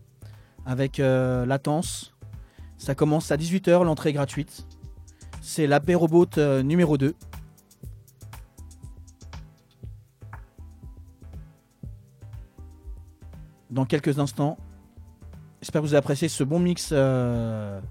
avec 0.64 1.00
euh, 1.00 1.44
Latence. 1.44 2.14
Ça 2.78 2.94
commence 2.94 3.32
à 3.32 3.36
18h, 3.36 3.82
l'entrée 3.82 4.10
est 4.10 4.12
gratuite. 4.12 4.64
C'est 5.42 5.66
la 5.66 5.80
Robot 5.92 6.28
euh, 6.38 6.62
numéro 6.62 6.96
2. 6.96 7.16
Dans 13.70 13.86
quelques 13.86 14.20
instants. 14.20 14.56
J'espère 15.60 15.82
que 15.82 15.86
vous 15.88 15.94
avez 15.94 15.98
apprécié 15.98 16.28
ce 16.28 16.44
bon 16.44 16.60
mix 16.60 16.92
drum 16.92 17.82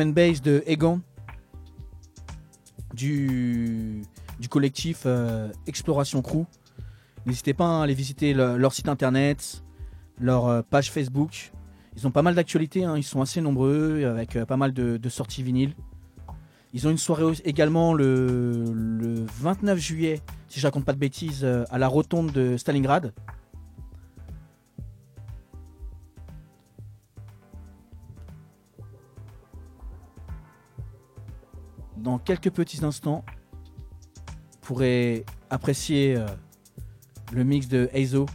and 0.00 0.12
bass 0.14 0.40
de 0.42 0.62
Egon 0.64 1.00
du, 2.94 4.02
du 4.42 4.48
collectif 4.48 5.04
euh, 5.06 5.48
Exploration 5.68 6.20
Crew. 6.20 6.44
N'hésitez 7.26 7.54
pas 7.54 7.64
hein, 7.64 7.80
à 7.80 7.84
aller 7.84 7.94
visiter 7.94 8.34
le- 8.34 8.56
leur 8.56 8.74
site 8.74 8.88
internet, 8.88 9.62
leur 10.18 10.46
euh, 10.48 10.62
page 10.68 10.90
Facebook. 10.90 11.52
Ils 11.96 12.06
ont 12.08 12.10
pas 12.10 12.22
mal 12.22 12.34
d'actualités, 12.34 12.84
hein, 12.84 12.96
ils 12.96 13.04
sont 13.04 13.22
assez 13.22 13.40
nombreux, 13.40 14.04
avec 14.04 14.34
euh, 14.34 14.44
pas 14.44 14.56
mal 14.56 14.72
de, 14.72 15.08
sorties 15.08 15.44
vinyles. 15.44 15.74
Ils 16.74 16.88
ont 16.88 16.90
une 16.90 16.98
soirée 16.98 17.24
également 17.44 17.94
le, 17.94 18.64
le 18.74 19.24
29 19.40 19.78
juillet, 19.78 20.20
si 20.48 20.58
je 20.58 20.66
raconte 20.66 20.84
pas 20.84 20.92
de 20.94 20.98
bêtises, 20.98 21.44
à 21.44 21.78
la 21.78 21.86
rotonde 21.86 22.32
de 22.32 22.56
Stalingrad. 22.56 23.12
Dans 31.98 32.18
quelques 32.18 32.50
petits 32.50 32.84
instants, 32.84 33.22
pourrez 34.62 35.24
apprécier 35.50 36.16
euh, 36.16 36.26
le 37.32 37.44
mix 37.44 37.68
de 37.68 37.90
Eizo. 37.92 38.26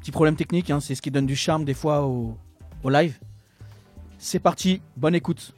Petit 0.00 0.10
problème 0.10 0.36
technique, 0.36 0.70
hein, 0.70 0.80
c'est 0.80 0.94
ce 0.94 1.02
qui 1.02 1.10
donne 1.10 1.26
du 1.26 1.36
charme 1.36 1.64
des 1.64 1.74
fois 1.74 2.06
au 2.06 2.36
live. 2.84 3.18
C'est 4.18 4.38
parti, 4.38 4.80
bonne 4.96 5.14
écoute. 5.14 5.54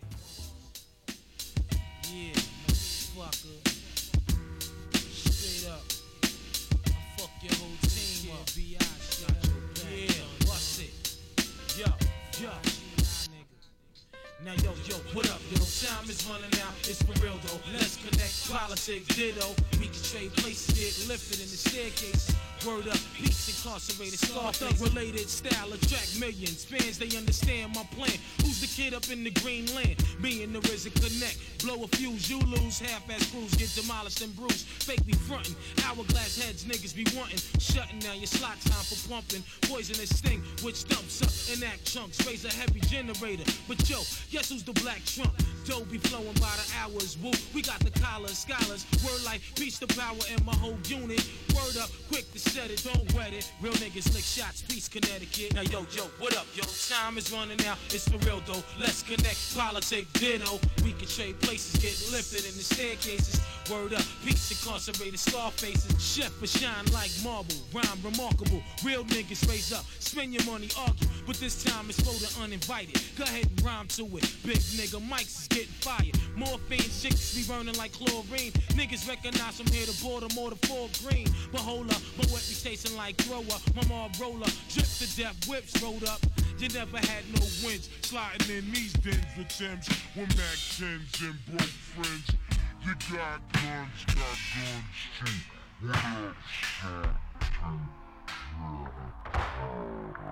Time 15.99 16.11
is 16.11 16.25
running 16.27 16.61
out, 16.61 16.75
it's 16.85 17.03
for 17.03 17.12
real 17.25 17.35
though. 17.47 17.59
Let's 17.73 17.97
connect 17.97 18.49
politics, 18.49 19.16
ditto. 19.16 19.77
We 19.89 19.94
can 19.94 20.02
trade 20.02 20.32
places, 20.36 20.74
get 20.77 21.09
lifted 21.09 21.40
in 21.40 21.48
the 21.48 21.56
staircase. 21.56 22.35
Word 22.66 22.89
up, 22.89 22.98
peace 23.15 23.48
incarcerated, 23.48 24.19
Scarface 24.19 24.81
related 24.82 25.31
style 25.31 25.73
attract 25.73 26.19
millions. 26.19 26.65
Fans, 26.65 26.98
they 26.98 27.16
understand 27.16 27.74
my 27.74 27.85
plan. 27.97 28.19
Who's 28.43 28.60
the 28.60 28.66
kid 28.66 28.93
up 28.93 29.09
in 29.10 29.23
the 29.23 29.31
green 29.31 29.65
land? 29.74 29.97
Me 30.20 30.43
and 30.43 30.52
the 30.52 30.59
RZA 30.59 30.93
connect. 30.93 31.39
Blow 31.65 31.85
a 31.85 31.89
fuse, 31.89 32.28
you 32.28 32.40
lose. 32.40 32.81
Half-ass 32.81 33.31
crews 33.31 33.55
get 33.55 33.70
demolished 33.81 34.20
and 34.20 34.35
bruised. 34.35 34.66
Fake 34.66 35.06
be 35.06 35.12
frontin'. 35.12 35.55
Hourglass 35.86 36.36
heads, 36.36 36.65
niggas 36.65 36.94
be 36.94 37.05
wantin'. 37.16 37.39
Shutting 37.60 38.01
down 38.01 38.16
your 38.16 38.27
slot 38.27 38.60
time 38.66 38.85
for 38.85 38.98
pumping. 39.09 39.44
Poisonous 39.62 40.10
sting, 40.10 40.43
which 40.62 40.85
dumps 40.89 41.23
up 41.23 41.31
and 41.55 41.62
act 41.65 41.85
chunks. 41.86 42.27
Raise 42.27 42.44
a 42.44 42.51
heavy 42.51 42.81
generator. 42.81 43.44
But 43.69 43.89
yo, 43.89 44.02
guess 44.32 44.51
who's 44.51 44.65
the 44.65 44.74
black 44.82 45.05
trump? 45.06 45.32
Dough 45.65 45.86
be 45.86 45.98
flowing 45.98 46.35
by 46.43 46.52
the 46.59 46.66
hours. 46.82 47.16
Woo, 47.23 47.31
we 47.55 47.62
got 47.62 47.78
the 47.81 47.94
collars, 48.01 48.39
scholars. 48.39 48.85
Word 49.06 49.24
like 49.24 49.40
peace 49.55 49.77
to 49.78 49.86
power 49.98 50.18
in 50.34 50.44
my 50.44 50.55
whole 50.55 50.78
unit. 50.86 51.22
Word 51.55 51.76
up, 51.76 51.90
quick 52.09 52.30
to 52.32 52.38
set 52.38 52.70
it, 52.70 52.82
don't 52.82 53.12
wet 53.14 53.32
it. 53.32 53.50
Real 53.60 53.72
niggas 53.74 54.12
lick 54.14 54.24
shots, 54.24 54.62
peace, 54.62 54.88
Connecticut. 54.88 55.55
Now 55.55 55.62
yo, 55.62 55.86
yo, 55.92 56.05
what 56.18 56.36
up, 56.36 56.46
yo? 56.55 56.62
Time 56.88 57.18
is 57.18 57.32
running 57.32 57.64
out, 57.66 57.78
it's 57.90 58.09
for 58.09 58.18
real 58.26 58.42
though. 58.46 58.62
Let's 58.80 59.02
connect, 59.02 59.56
politics, 59.56 60.10
ditto. 60.12 60.59
We 60.82 60.92
can 60.92 61.06
trade 61.06 61.40
places, 61.40 61.80
get 61.80 61.94
lifted 62.12 62.44
in 62.48 62.56
the 62.56 62.64
staircases. 62.64 63.40
Word 63.70 63.93
up, 63.93 64.03
peace 64.24 64.51
incarcerated, 64.51 65.19
scar 65.19 65.51
faces. 65.51 65.93
Chef 66.01 66.32
but 66.40 66.49
shine 66.49 66.86
like 66.93 67.11
marble, 67.23 67.55
rhyme 67.74 68.01
remarkable. 68.03 68.62
Real 68.82 69.05
niggas 69.05 69.47
raise 69.47 69.74
up, 69.74 69.85
spend 69.99 70.32
your 70.32 70.45
money, 70.45 70.69
argue. 70.78 71.07
But 71.27 71.36
this 71.36 71.65
time 71.65 71.90
it's 71.90 72.01
for 72.01 72.16
the 72.16 72.43
uninvited. 72.43 72.99
Go 73.19 73.24
ahead 73.24 73.45
and 73.45 73.62
rhyme 73.62 73.86
to 73.89 74.05
it. 74.16 74.24
Big 74.47 74.57
nigga, 74.73 75.01
mics 75.07 75.43
is 75.43 75.49
getting 75.49 75.74
fired. 75.85 76.16
Morphine 76.35 76.78
chicks 76.78 77.35
be 77.36 77.45
burning 77.45 77.74
like 77.77 77.93
chlorine. 77.93 78.53
Niggas 78.73 79.07
recognize 79.07 79.61
from 79.61 79.66
here 79.66 79.85
to 79.85 80.03
Baltimore 80.03 80.51
to 80.51 80.57
Fort 80.66 80.99
Greene. 81.05 81.28
But 81.53 81.61
hold 81.61 81.90
up, 81.90 82.01
my 82.16 82.24
reputation 82.32 82.97
like 82.97 83.16
thrower. 83.16 83.61
My 83.77 83.86
mom 83.86 84.12
roller, 84.19 84.49
drip 84.73 84.89
to 84.97 85.16
death, 85.16 85.36
whips 85.47 85.82
rolled 85.82 86.05
up. 86.05 86.20
You 86.59 86.69
never 86.70 86.99
had 86.99 87.23
no 87.35 87.45
wins. 87.62 87.90
Sliding 88.01 88.49
in 88.57 88.73
these 88.73 88.95
dens 88.95 89.28
with 89.36 89.49
Tim's. 89.49 89.89
With 90.16 90.35
Mac 90.36 90.57
10s 90.57 91.20
and 91.20 91.36
broke 91.47 91.69
friends. 91.69 92.48
You 92.89 92.94
got 92.94 93.52
guns, 93.52 94.01
got 94.06 94.39
guns 94.56 94.97
too. 95.19 95.36
What 95.82 95.97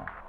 up, 0.02 0.25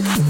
Électronisez-vous. 0.00 0.29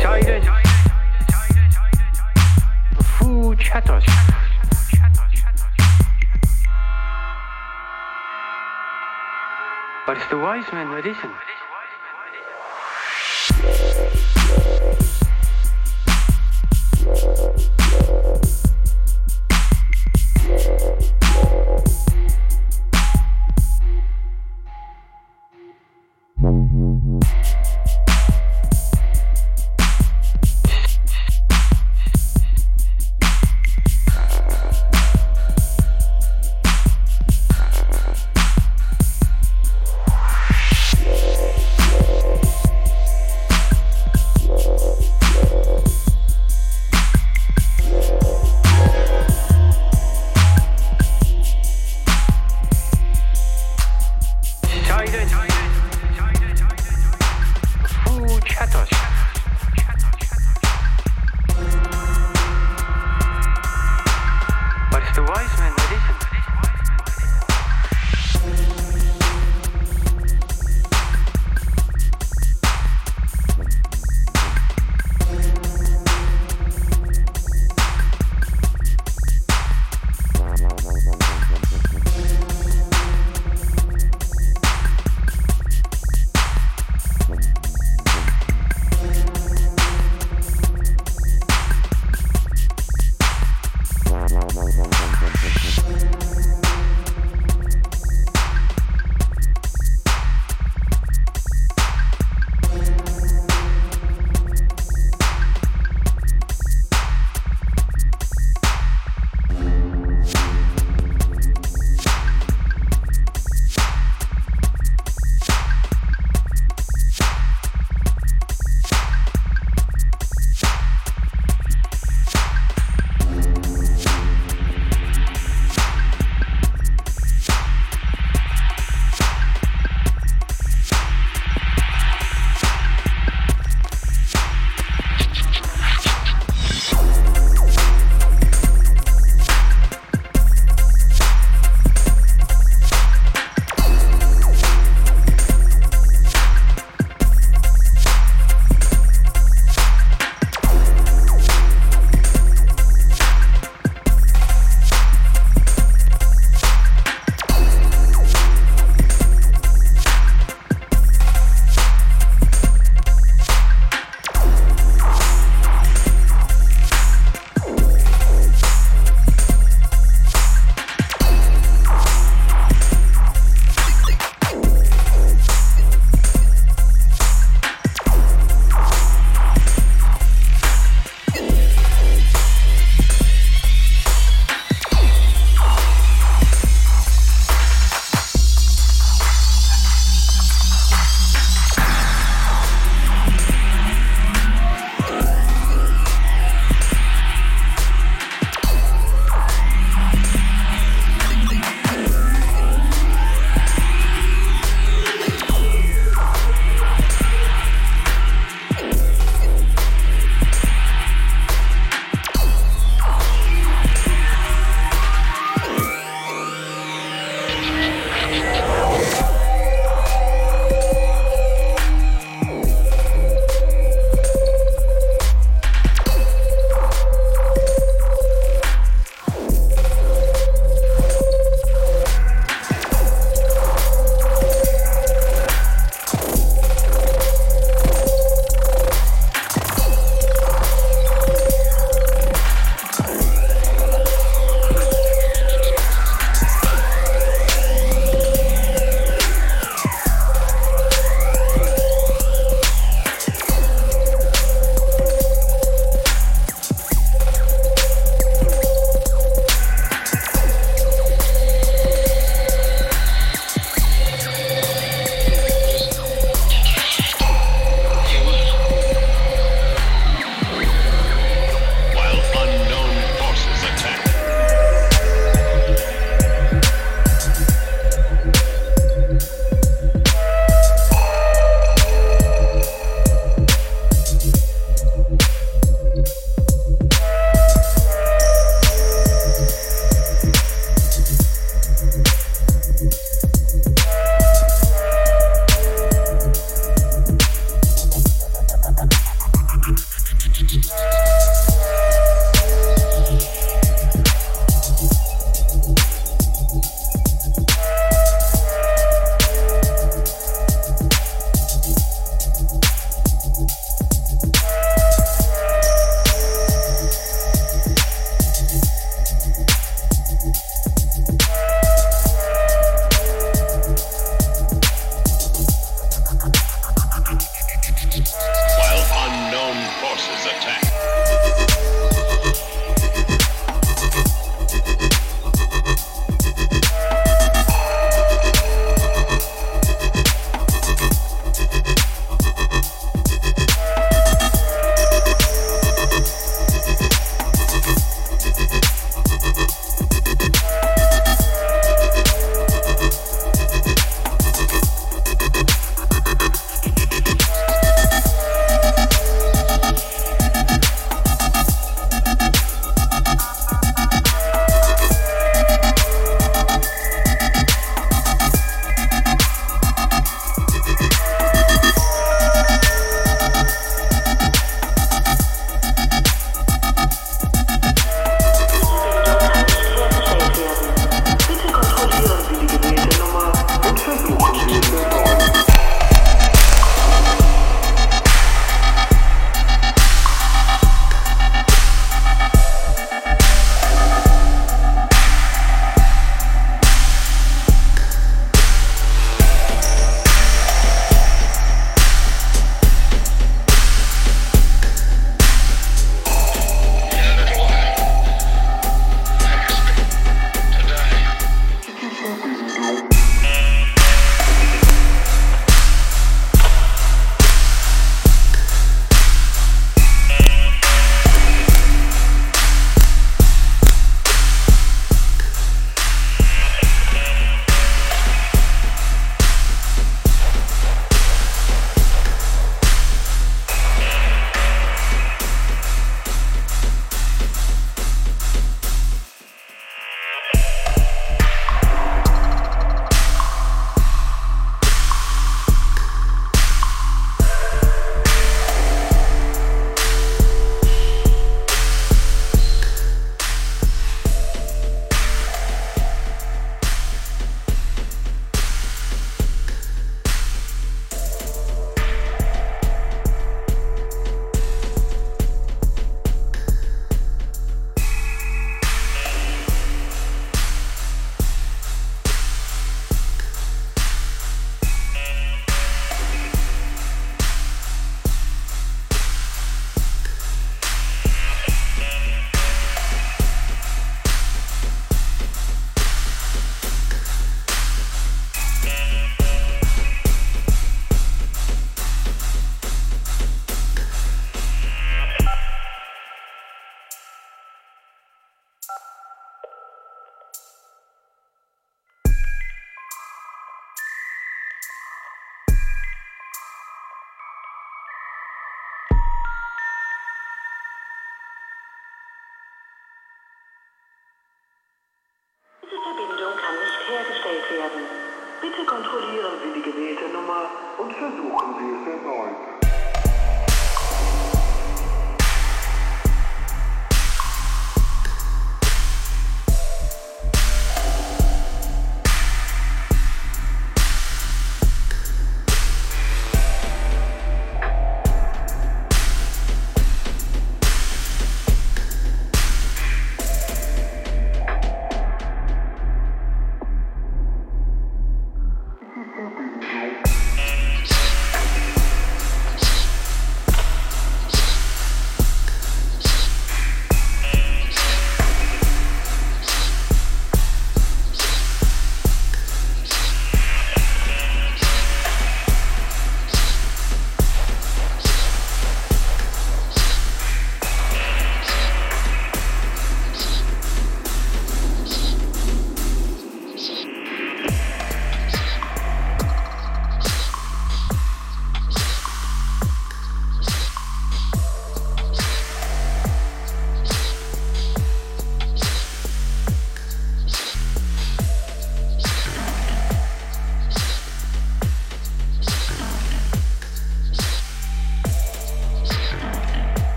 Scheiden 0.00 0.42
muchachos. 3.58 4.04
But 10.06 10.16
it's 10.16 10.28
the 10.30 10.38
wise 10.38 10.72
men 10.72 10.90
that 10.92 11.06
isn't. 11.06 11.34
Yeah. 20.48 21.17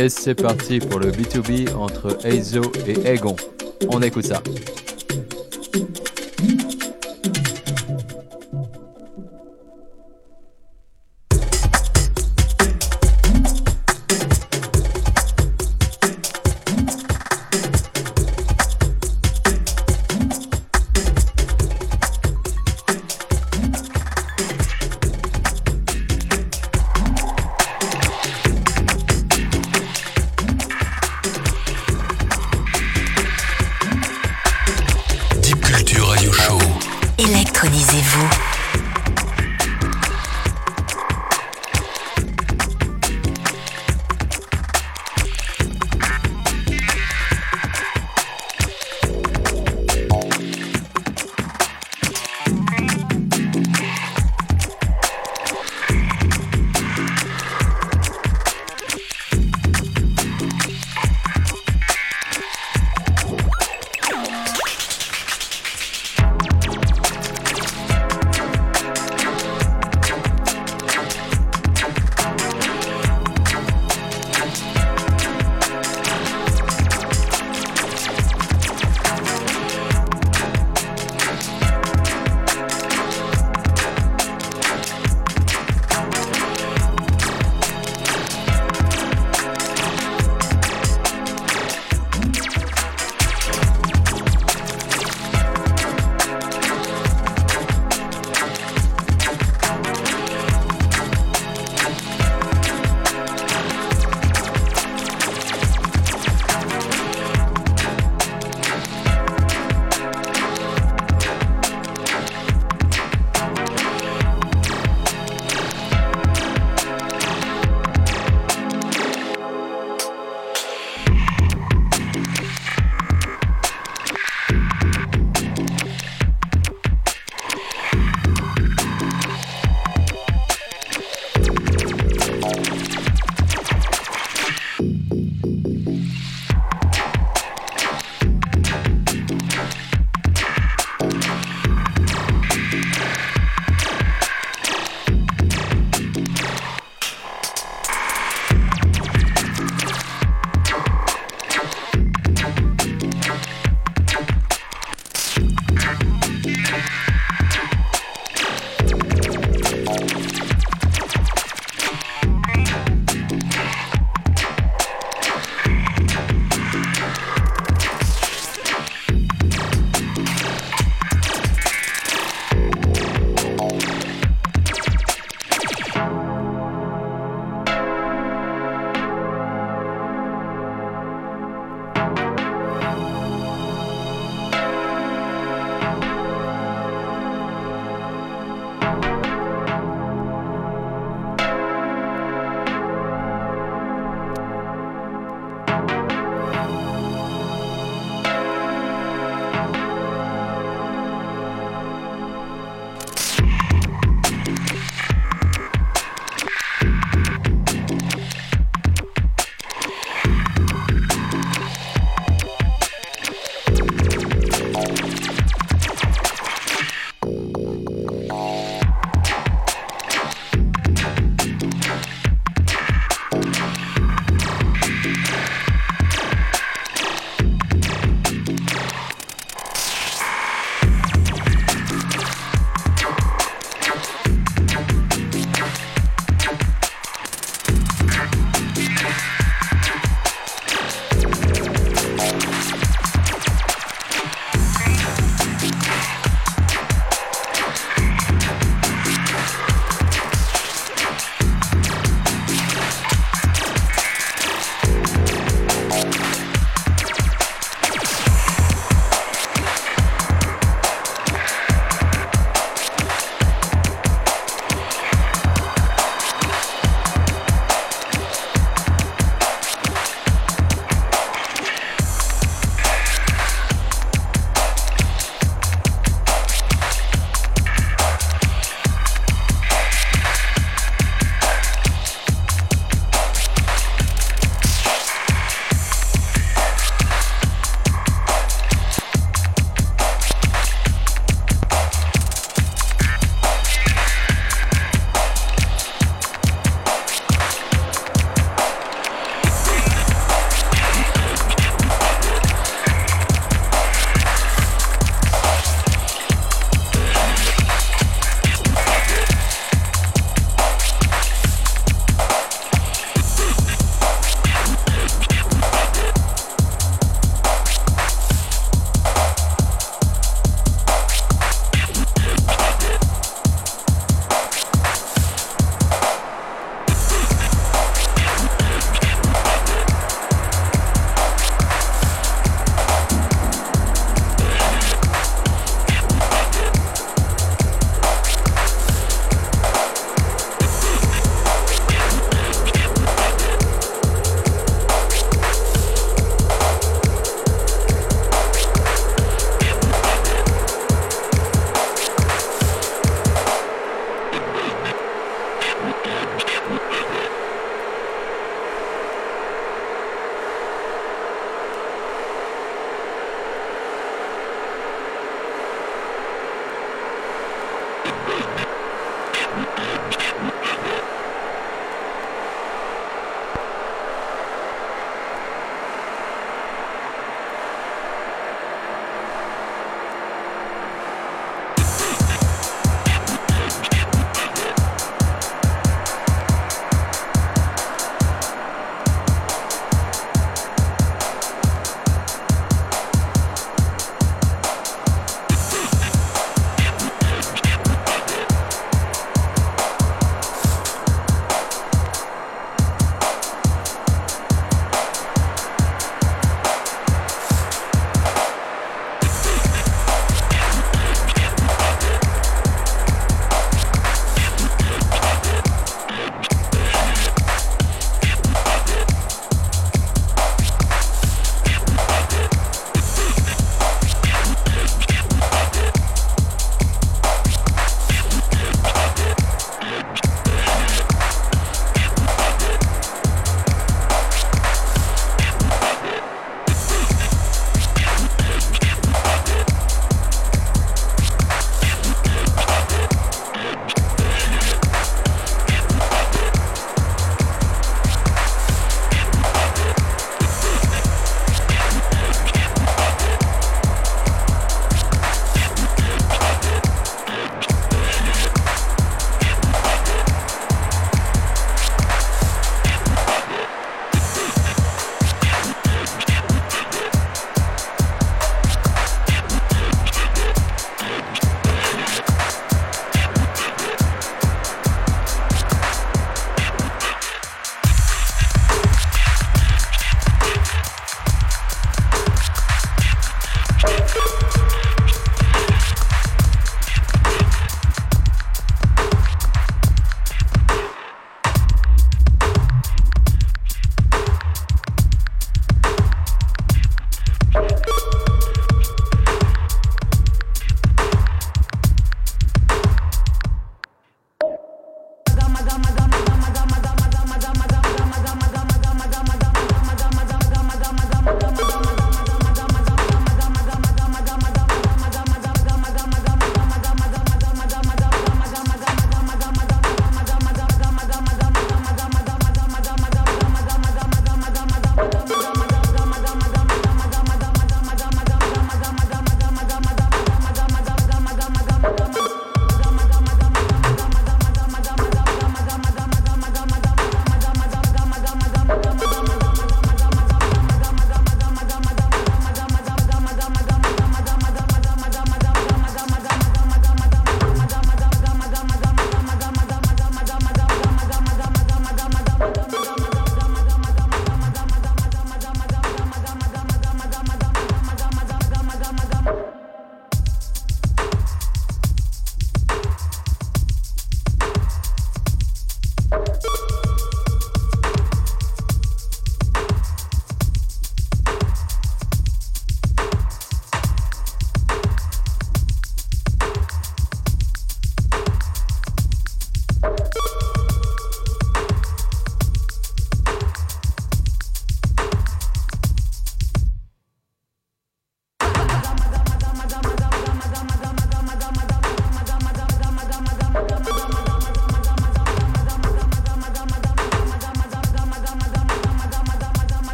Et 0.00 0.08
c'est 0.08 0.34
parti 0.34 0.78
pour 0.78 0.98
le 0.98 1.10
B2B 1.10 1.74
entre 1.74 2.16
Eizo 2.24 2.62
et 2.86 3.06
Egon. 3.06 3.36
On 3.90 4.00
écoute 4.00 4.24
ça. 4.24 4.42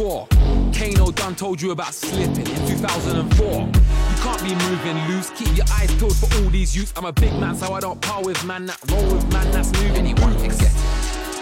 You 0.00 0.06
know 0.06 0.26
the 0.26 0.26
score. 0.26 0.26
Kano 0.72 1.10
done 1.12 1.34
told 1.34 1.60
you 1.60 1.72
about 1.72 1.94
slipping 1.94 2.46
in 2.46 2.68
2004. 2.68 3.46
You 3.46 4.22
can't 4.22 4.42
be 4.42 4.54
moving 4.54 4.96
loose, 5.08 5.30
keep 5.30 5.54
your 5.56 5.66
eyes 5.72 5.94
peeled 5.96 6.16
for 6.16 6.32
all 6.36 6.50
these 6.50 6.74
youths. 6.74 6.92
I'm 6.96 7.04
a 7.04 7.12
big 7.12 7.32
man, 7.38 7.54
so 7.54 7.72
I 7.72 7.80
don't 7.80 8.00
par 8.00 8.22
with 8.22 8.42
man 8.44 8.66
that 8.66 8.78
roll 8.90 9.14
with 9.14 9.30
man 9.32 9.50
that's 9.52 9.72
moving. 9.72 9.96
Anyone 9.96 10.34
except. 10.44 10.74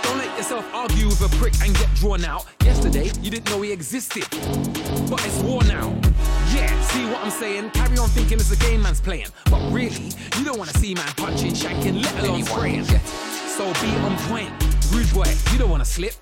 Don't 0.03 0.19
let 0.19 0.37
yourself 0.37 0.65
argue 0.75 1.07
with 1.07 1.21
a 1.21 1.29
prick 1.37 1.55
and 1.63 1.75
get 1.77 1.93
drawn 1.95 2.25
out. 2.25 2.47
Yesterday, 2.63 3.11
you 3.21 3.31
didn't 3.31 3.51
know 3.51 3.61
he 3.63 3.73
existed. 3.73 4.27
But 5.11 5.25
it's 5.25 5.39
war 5.43 5.63
now. 5.65 5.89
Yeah, 6.55 6.81
see 6.83 7.05
what 7.07 7.23
I'm 7.23 7.31
saying? 7.31 7.71
Carry 7.71 7.99
on 7.99 8.09
thinking 8.11 8.39
it's 8.39 8.51
a 8.51 8.57
game 8.57 8.83
man's 8.83 9.01
playing. 9.01 9.29
But 9.51 9.61
really, 9.71 10.11
you 10.37 10.45
don't 10.45 10.59
wanna 10.59 10.75
see 10.75 10.95
man 10.95 11.13
punching, 11.17 11.53
shanking, 11.53 12.03
let 12.03 12.25
alone 12.25 12.43
spraying. 12.45 12.85
So 12.85 13.73
be 13.75 13.91
on 14.07 14.17
point. 14.29 14.51
Rude 14.91 15.13
boy, 15.13 15.31
you 15.53 15.59
don't 15.59 15.71
wanna 15.71 15.85
slip. 15.85 16.15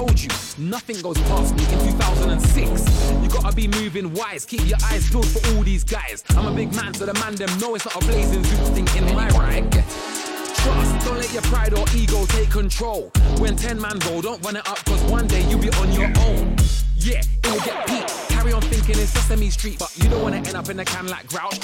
Told 0.00 0.18
you, 0.18 0.30
nothing 0.56 0.98
goes 1.02 1.18
past 1.28 1.54
me 1.54 1.62
in 1.74 1.92
2006. 1.92 3.12
You 3.22 3.28
gotta 3.28 3.54
be 3.54 3.68
moving 3.68 4.14
wise, 4.14 4.46
keep 4.46 4.66
your 4.66 4.78
eyes 4.84 5.10
peeled 5.10 5.26
for 5.26 5.46
all 5.48 5.62
these 5.62 5.84
guys. 5.84 6.24
I'm 6.30 6.46
a 6.46 6.56
big 6.56 6.74
man, 6.74 6.94
so 6.94 7.04
the 7.04 7.12
man 7.12 7.34
them 7.34 7.50
know 7.58 7.74
it's 7.74 7.84
not 7.84 8.02
a 8.02 8.06
blazing 8.06 8.42
zoot 8.42 8.74
thing 8.74 8.88
in 8.96 9.14
my 9.14 9.28
ride. 9.28 9.70
Trust, 9.70 11.04
don't 11.04 11.18
let 11.18 11.30
your 11.34 11.42
pride 11.42 11.74
or 11.74 11.84
ego 11.94 12.24
take 12.28 12.50
control. 12.50 13.12
When 13.36 13.56
10 13.56 13.78
man 13.78 13.98
roll, 14.08 14.22
don't 14.22 14.42
run 14.42 14.56
it 14.56 14.66
up, 14.66 14.82
cause 14.86 15.02
one 15.02 15.26
day 15.26 15.46
you'll 15.50 15.60
be 15.60 15.68
on 15.68 15.92
your 15.92 16.10
own. 16.20 16.56
Yeah, 16.96 17.20
it 17.20 17.46
will 17.46 17.60
get 17.60 17.86
peak. 17.86 18.06
Carry 18.30 18.54
on 18.54 18.62
thinking 18.62 18.98
it's 18.98 19.10
Sesame 19.10 19.50
Street, 19.50 19.78
but 19.78 19.94
you 19.98 20.08
don't 20.08 20.22
wanna 20.22 20.38
end 20.38 20.54
up 20.54 20.70
in 20.70 20.80
a 20.80 20.84
can 20.86 21.08
like 21.08 21.26
Grouch. 21.26 21.60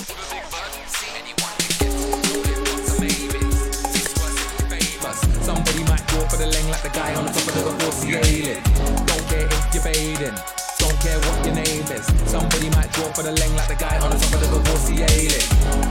For 6.36 6.44
the 6.44 6.52
lane 6.52 6.68
like 6.68 6.82
the 6.82 6.92
guy 6.92 7.14
on 7.14 7.24
the 7.24 7.32
top 7.32 7.48
of 7.48 7.54
the 7.56 7.72
negotiating. 7.72 8.60
Don't 9.08 9.24
care 9.32 9.48
if 9.48 9.72
you're 9.72 9.84
fading. 9.88 10.36
Don't 10.76 10.98
care 11.00 11.16
what 11.24 11.38
your 11.48 11.56
name 11.56 11.88
is. 11.88 12.04
Somebody 12.28 12.68
might 12.76 12.92
draw 12.92 13.08
for 13.16 13.24
the 13.24 13.32
lane 13.32 13.56
like 13.56 13.68
the 13.68 13.80
guy 13.80 13.96
on 14.04 14.10
the 14.12 14.20
top 14.20 14.36
of 14.36 14.40
the 14.44 14.48
negotiating. 14.52 15.46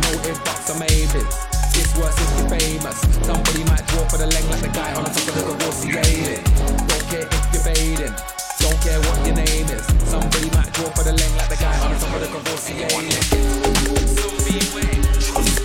No 0.05 0.11
if 0.21 0.37
buts 0.45 0.69
or 0.69 0.77
maybes. 0.77 1.33
It's 1.73 1.89
worse 1.97 2.13
if 2.21 2.29
you're 2.37 2.51
famous. 2.61 2.97
Somebody 3.25 3.63
might 3.65 3.85
draw 3.89 4.05
for 4.05 4.21
the 4.21 4.29
lane 4.29 4.49
like 4.53 4.61
the 4.61 4.69
guy 4.69 4.93
on 4.93 5.03
the 5.05 5.09
top 5.09 5.25
of 5.25 5.33
the 5.33 5.43
negotiating. 5.49 6.45
Don't 6.85 7.05
care 7.09 7.25
if 7.25 7.43
you're 7.49 7.65
fading. 7.65 8.13
Don't 8.61 8.79
care 8.85 9.01
what 9.01 9.17
your 9.25 9.35
name 9.41 9.67
is. 9.73 9.85
Somebody 10.05 10.49
might 10.53 10.69
draw 10.77 10.93
for 10.93 11.01
the 11.09 11.13
lane 11.17 11.35
like 11.41 11.49
the 11.49 11.57
guy 11.57 11.73
on 11.81 11.89
the 11.89 11.97
top 11.97 12.13
of 12.13 12.21
the 12.21 12.29
negotiating. 12.29 13.17
So 14.13 14.29
beware. 14.45 15.64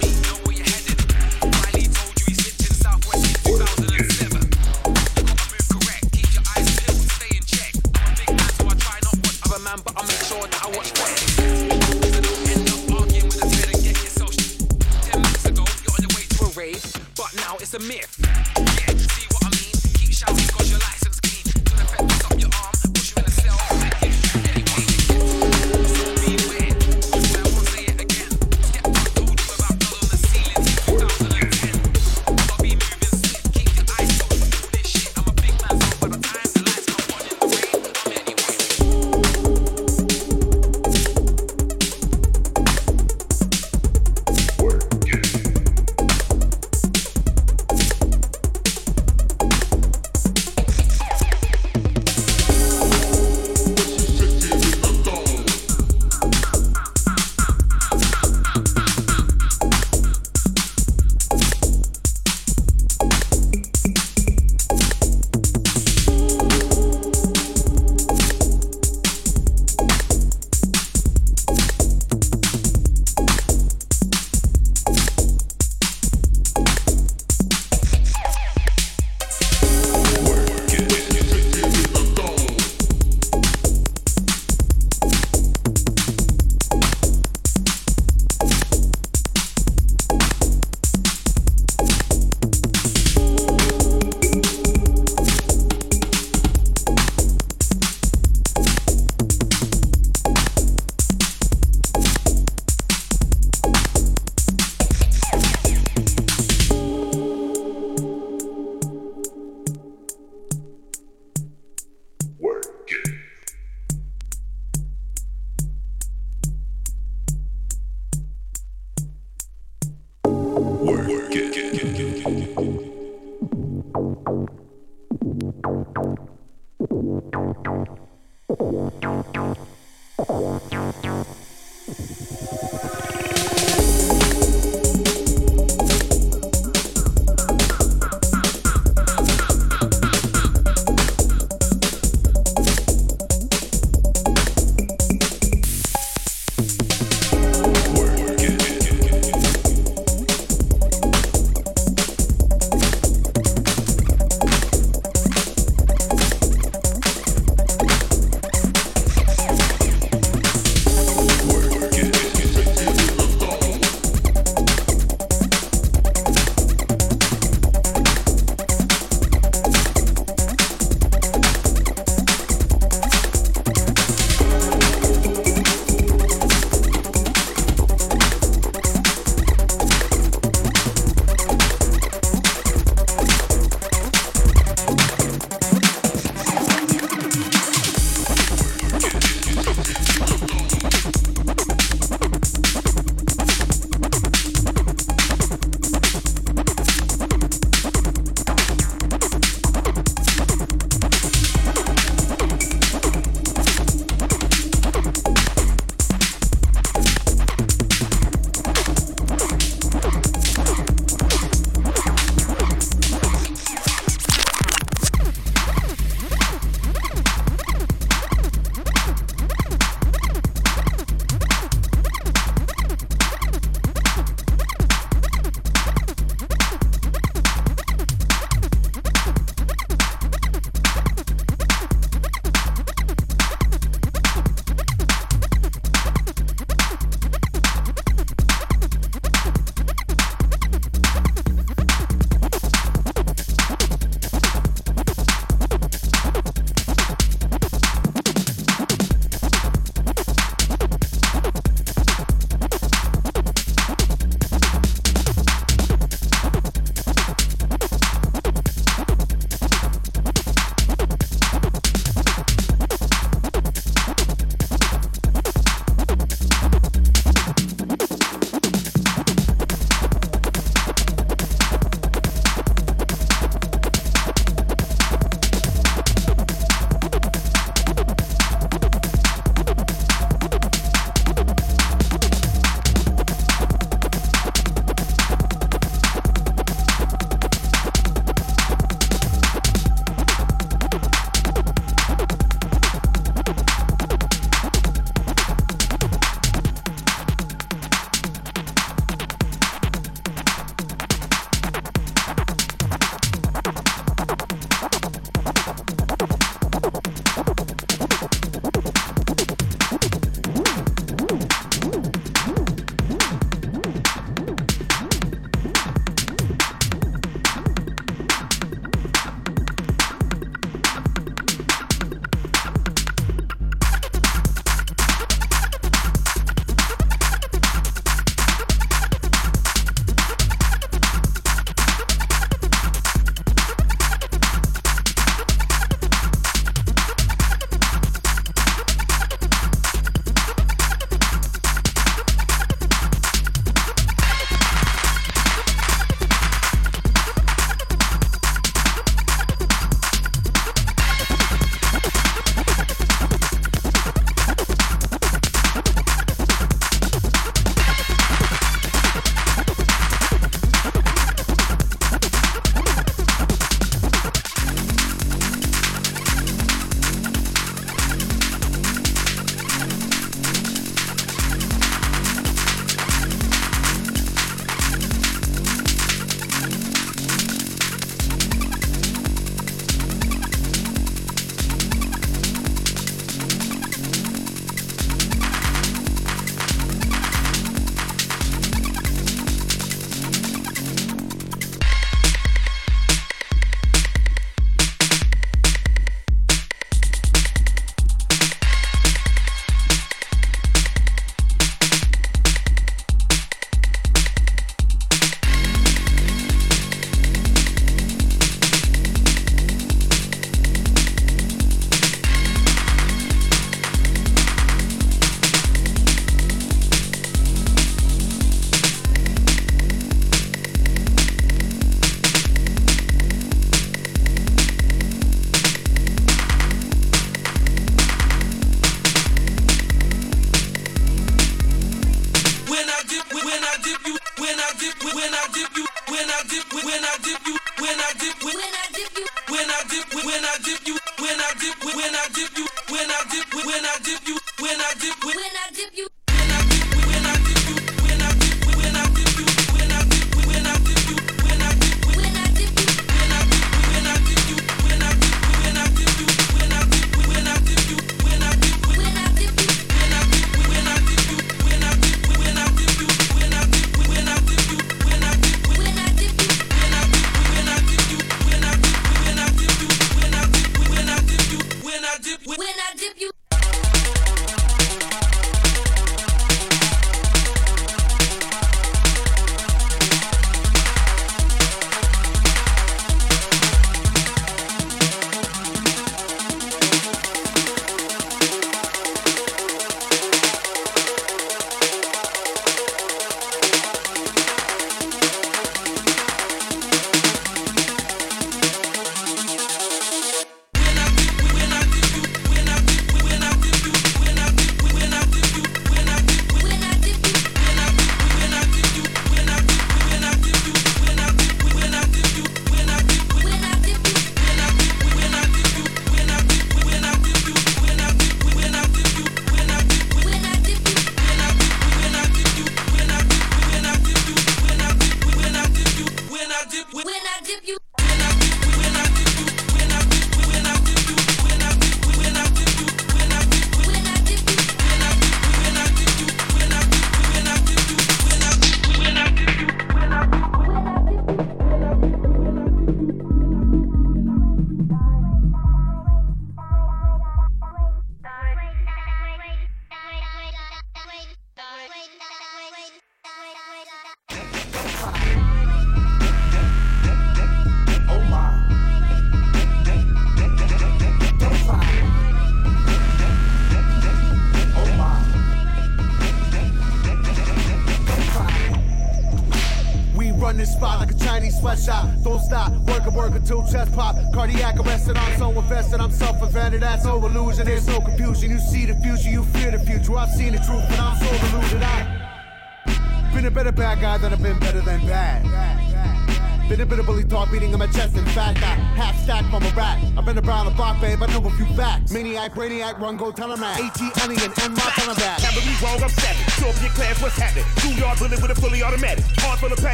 Brainiac, 592.61 593.01
run, 593.01 593.17
go 593.17 593.33
tell 593.33 593.51
him 593.51 593.61
that. 593.61 593.79
ATL 593.81 594.20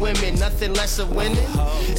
women, 0.00 0.38
nothing 0.38 0.72
less 0.72 0.98
of 0.98 1.14
winning. 1.14 1.36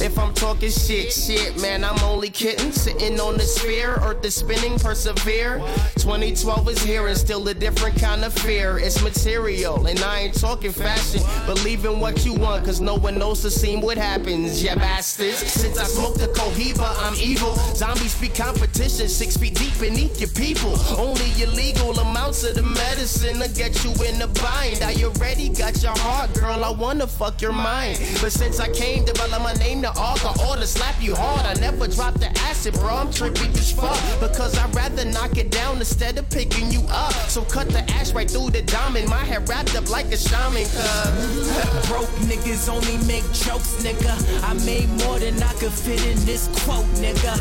If 0.00 0.18
I'm 0.18 0.34
talking 0.34 0.70
shit, 0.90 1.12
shit, 1.12 1.62
man, 1.62 1.84
I'm 1.84 1.98
only 2.02 2.30
kidding. 2.30 2.72
Sitting 2.72 3.20
on 3.20 3.34
the 3.34 3.44
sphere, 3.44 4.00
earth 4.02 4.24
is 4.24 4.34
spinning, 4.34 4.76
persevere. 4.76 5.58
2012 5.94 6.68
is 6.68 6.82
here 6.82 7.06
and 7.06 7.16
still 7.16 7.46
a 7.46 7.54
different 7.54 7.96
kind 8.00 8.24
of 8.24 8.32
fear. 8.32 8.76
It's 8.78 9.00
material, 9.00 9.86
and 9.86 10.00
I 10.00 10.20
ain't 10.22 10.40
talking 10.40 10.72
fashion. 10.72 11.22
Believe 11.46 11.84
in 11.84 12.00
what 12.00 12.26
you 12.26 12.34
want, 12.34 12.64
cause 12.64 12.80
no 12.80 12.96
one 12.96 13.18
knows 13.18 13.40
to 13.42 13.50
see 13.50 13.76
what 13.76 13.98
happens, 13.98 14.64
yeah, 14.64 14.74
bastards. 14.74 15.38
Since 15.38 15.78
I 15.78 15.84
smoked 15.84 16.18
the 16.18 16.26
Cohiba, 16.28 16.92
I'm 16.98 17.14
evil. 17.20 17.54
Zombies 17.76 18.20
be 18.20 18.28
competition, 18.28 19.08
six 19.08 19.36
feet 19.36 19.54
deep 19.54 19.78
beneath 19.78 20.20
your 20.20 20.30
people. 20.30 20.74
Only 20.98 21.30
illegal 21.40 21.96
amounts 22.00 22.42
of 22.42 22.56
the 22.56 22.62
medicine 22.62 23.38
to 23.38 23.48
get 23.50 23.84
you 23.84 23.92
in 24.06 24.20
a 24.22 24.26
bind. 24.26 24.82
Are 24.82 24.92
you 24.92 25.10
ready? 25.20 25.50
Got 25.50 25.80
your 25.84 25.96
heart, 25.98 26.34
girl, 26.34 26.64
I 26.64 26.70
wanna 26.70 27.06
fuck 27.06 27.40
your 27.40 27.52
mind. 27.52 28.00
But 28.20 28.32
since 28.32 28.58
I 28.58 28.68
came 28.72 29.04
to 29.04 29.20
my 29.40 29.54
name, 29.54 29.80
the 29.80 29.90
author, 29.90 30.32
all 30.42 30.56
the 30.56 30.66
slap 30.80 31.02
you 31.02 31.14
hard. 31.14 31.44
I 31.44 31.54
never 31.60 31.86
drop 31.86 32.14
the 32.14 32.30
acid, 32.48 32.74
bro. 32.74 32.94
I'm 32.96 33.08
trippy 33.08 33.48
as 33.58 33.72
fuck. 33.72 34.00
Because 34.18 34.56
I'd 34.56 34.74
rather 34.74 35.04
knock 35.04 35.36
it 35.36 35.50
down 35.50 35.76
instead 35.76 36.16
of 36.18 36.28
picking 36.30 36.70
you 36.70 36.82
up. 36.88 37.12
So 37.28 37.42
cut 37.42 37.68
the 37.68 37.82
ash 37.98 38.12
right 38.12 38.30
through 38.30 38.50
the 38.50 38.62
diamond. 38.62 39.08
My 39.08 39.24
hair 39.30 39.40
wrapped 39.40 39.76
up 39.76 39.90
like 39.90 40.06
a 40.06 40.16
shaman, 40.16 40.64
cuz. 40.64 41.86
Broke 41.88 42.14
niggas 42.30 42.68
only 42.68 42.96
make 43.06 43.24
jokes, 43.32 43.82
nigga. 43.84 44.14
I 44.48 44.54
made 44.64 44.88
more 45.04 45.18
than 45.18 45.42
I 45.42 45.52
could 45.60 45.72
fit 45.72 46.02
in 46.06 46.18
this 46.24 46.48
quote, 46.64 46.88
nigga. 47.04 47.34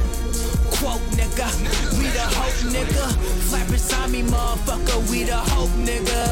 Quote, 0.77 1.05
nigga. 1.15 1.47
We 1.97 2.07
the 2.17 2.25
hope, 2.39 2.59
nigga. 2.75 3.05
Flat 3.47 3.67
beside 3.71 4.11
me, 4.11 4.21
motherfucker. 4.23 4.99
We 5.09 5.23
the 5.23 5.37
hope, 5.37 5.73
nigga. 5.87 6.23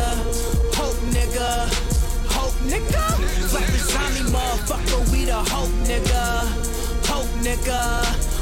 Hope, 0.75 0.99
nigga. 1.15 1.49
Hope, 2.35 2.57
nigga. 2.71 3.05
Flat 3.49 3.67
beside 3.71 4.11
me, 4.15 4.31
motherfucker. 4.31 5.11
We 5.11 5.25
the 5.25 5.39
hope, 5.51 5.71
nigga. 5.87 6.66
Nigga. 7.47 8.36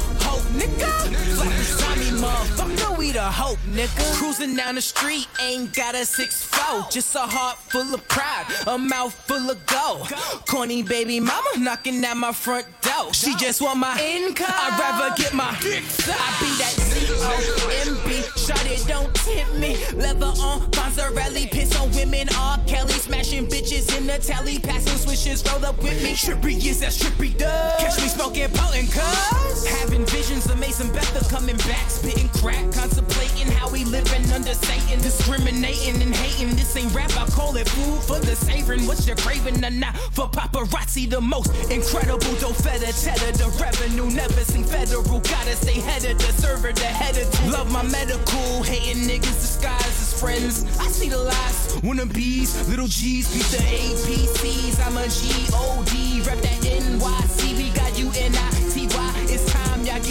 Nigga. 0.58 1.10
Beside 1.58 1.98
me, 1.98 2.20
motherfucker. 2.20 2.98
We 2.98 3.12
the 3.12 3.22
hope, 3.22 3.58
nigga. 3.70 4.14
Cruising 4.16 4.56
down 4.56 4.76
the 4.76 4.80
street, 4.80 5.28
ain't 5.40 5.74
got 5.74 5.94
a 5.94 6.04
six 6.04 6.42
four. 6.42 6.86
Just 6.90 7.14
a 7.14 7.20
heart 7.20 7.58
full 7.58 7.94
of 7.94 8.06
pride, 8.08 8.46
a 8.66 8.78
mouth 8.78 9.14
full 9.26 9.50
of 9.50 9.66
gold. 9.66 10.08
Corny 10.46 10.82
baby 10.82 11.20
mama 11.20 11.50
knocking 11.58 12.02
at 12.04 12.16
my 12.16 12.32
front 12.32 12.66
door. 12.80 13.12
She 13.12 13.34
just 13.36 13.60
want 13.60 13.78
my 13.78 14.00
income. 14.00 14.46
I'd 14.48 14.78
rather 14.78 15.14
get 15.14 15.34
my 15.34 15.56
dick. 15.60 15.84
I 16.08 16.28
be 16.40 16.50
that 16.56 16.74
C-O-M-B. 16.76 18.22
Shot 18.40 18.64
it, 18.66 18.84
don't 18.88 19.14
tempt 19.14 19.54
me. 19.58 19.76
Leather 19.94 20.32
on, 20.40 20.70
Fonzarelli, 20.70 21.50
piss 21.50 21.78
on 21.78 21.90
women. 21.92 22.28
R. 22.34 22.58
Kelly 22.66 22.92
smashing 22.92 23.46
bitches 23.46 23.96
in 23.96 24.06
the 24.06 24.18
telly, 24.18 24.58
passing 24.58 24.96
swishes, 24.96 25.44
roll 25.50 25.64
up 25.66 25.76
with 25.82 26.02
me. 26.02 26.12
Trippy 26.12 26.56
is 26.64 26.80
that 26.80 26.92
trippy 26.92 27.36
does. 27.36 27.80
Catch 27.80 28.00
me 28.00 28.08
smoking 28.08 28.48
potent 28.54 28.90
cuz. 28.90 29.66
Having 29.66 30.06
visions 30.06 30.45
of 30.50 30.58
Mason 30.58 30.92
Betha 30.92 31.24
coming 31.28 31.56
back, 31.58 31.88
spitting 31.90 32.28
crack, 32.40 32.72
contemplating 32.72 33.46
how 33.52 33.70
we 33.70 33.84
living 33.84 34.30
under 34.32 34.54
Satan, 34.54 35.00
discriminating 35.00 36.00
and 36.02 36.14
hating. 36.14 36.54
This 36.56 36.76
ain't 36.76 36.92
rap, 36.94 37.10
I 37.16 37.26
call 37.26 37.56
it 37.56 37.68
food 37.68 38.02
for 38.02 38.18
the 38.18 38.36
savoring. 38.36 38.86
What 38.86 39.06
you're 39.06 39.16
craving 39.16 39.64
or 39.64 39.70
not 39.70 39.96
for 40.12 40.28
paparazzi, 40.28 41.08
the 41.08 41.20
most 41.20 41.50
incredible 41.70 42.34
dough 42.36 42.52
feta 42.52 42.92
cheddar, 42.92 43.32
the 43.32 43.48
revenue 43.60 44.10
never 44.14 44.40
seen 44.44 44.64
federal. 44.64 45.20
Gotta 45.20 45.56
stay 45.56 45.80
headed, 45.80 46.18
the 46.18 46.32
server, 46.32 46.72
the 46.72 46.84
header. 46.84 47.24
Love 47.50 47.70
my 47.70 47.82
medical, 47.82 48.62
hating 48.62 49.04
niggas 49.08 49.40
disguised 49.40 49.86
as 49.86 50.20
friends. 50.20 50.64
I 50.78 50.88
see 50.88 51.08
the 51.08 51.18
lies, 51.18 51.76
wannabes, 51.82 52.68
little 52.68 52.88
G's, 52.88 53.32
beat 53.32 53.46
the 53.56 53.62
APCs. 53.64 54.86
I'm 54.86 54.96
a 54.96 55.08
G-O-D, 55.08 56.22
rep 56.22 56.40
that 56.42 56.60
NYC. 56.62 57.56
We 57.56 57.70
got 57.70 57.98
you 57.98 58.10
N-I-T-Y. 58.14 58.55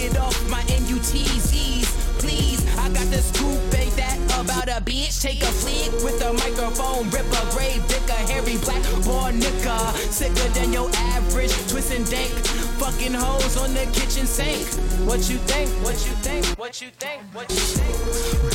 Get 0.05 0.19
off 0.19 0.49
my 0.51 0.61
N-U-T-Z's, 0.69 1.89
please. 2.19 2.63
I 2.77 2.89
got 2.89 3.09
the 3.09 3.23
scoop, 3.23 3.73
ain't 3.73 3.95
that 3.97 4.14
about 4.41 4.67
a 4.67 4.81
bitch? 4.83 5.21
Take 5.21 5.41
a 5.41 5.51
flick 5.51 5.91
with 6.03 6.21
a 6.21 6.33
microphone, 6.33 7.09
rip 7.09 7.25
a 7.25 7.43
grave, 7.51 7.81
dick 7.87 8.03
a 8.09 8.19
hairy 8.29 8.57
black 8.63 8.83
boy 9.03 9.31
nigga. 9.31 9.77
Sicker 10.11 10.49
than 10.53 10.73
your 10.73 10.89
average, 11.15 11.53
twist 11.69 11.93
and 11.93 12.05
dank. 12.09 12.31
Fucking 12.79 13.13
hoes 13.13 13.57
on 13.57 13.73
the 13.73 13.85
kitchen 13.93 14.25
sink. 14.25 14.67
What 15.07 15.29
you 15.29 15.37
think? 15.47 15.69
What 15.83 15.95
you 16.05 16.13
think? 16.25 16.45
What 16.59 16.81
you 16.81 16.89
think? 16.89 17.21
What 17.33 17.49
you 17.49 17.63
think? 17.77 17.95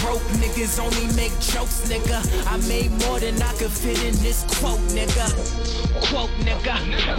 Broke 0.01 0.27
niggas 0.41 0.79
only 0.79 1.07
make 1.17 1.33
jokes, 1.41 1.89
nigga. 1.89 2.21
I 2.47 2.57
made 2.69 2.91
more 3.07 3.19
than 3.19 3.41
I 3.41 3.53
could 3.55 3.71
fit 3.73 4.03
in 4.05 4.15
this 4.23 4.45
quote, 4.59 4.81
nigga. 4.93 5.27
Quote, 6.09 6.31
nigga. 6.45 6.75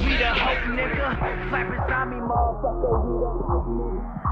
We 0.06 0.18
the 0.18 0.32
hope, 0.34 0.66
nigga. 0.78 1.50
Slap 1.50 1.68
beside 1.70 2.08
me, 2.10 2.18
motherfucker. 2.18 2.94
We 3.06 3.14
the 3.20 3.30
hope, 3.50 3.68
nigga. 3.68 4.31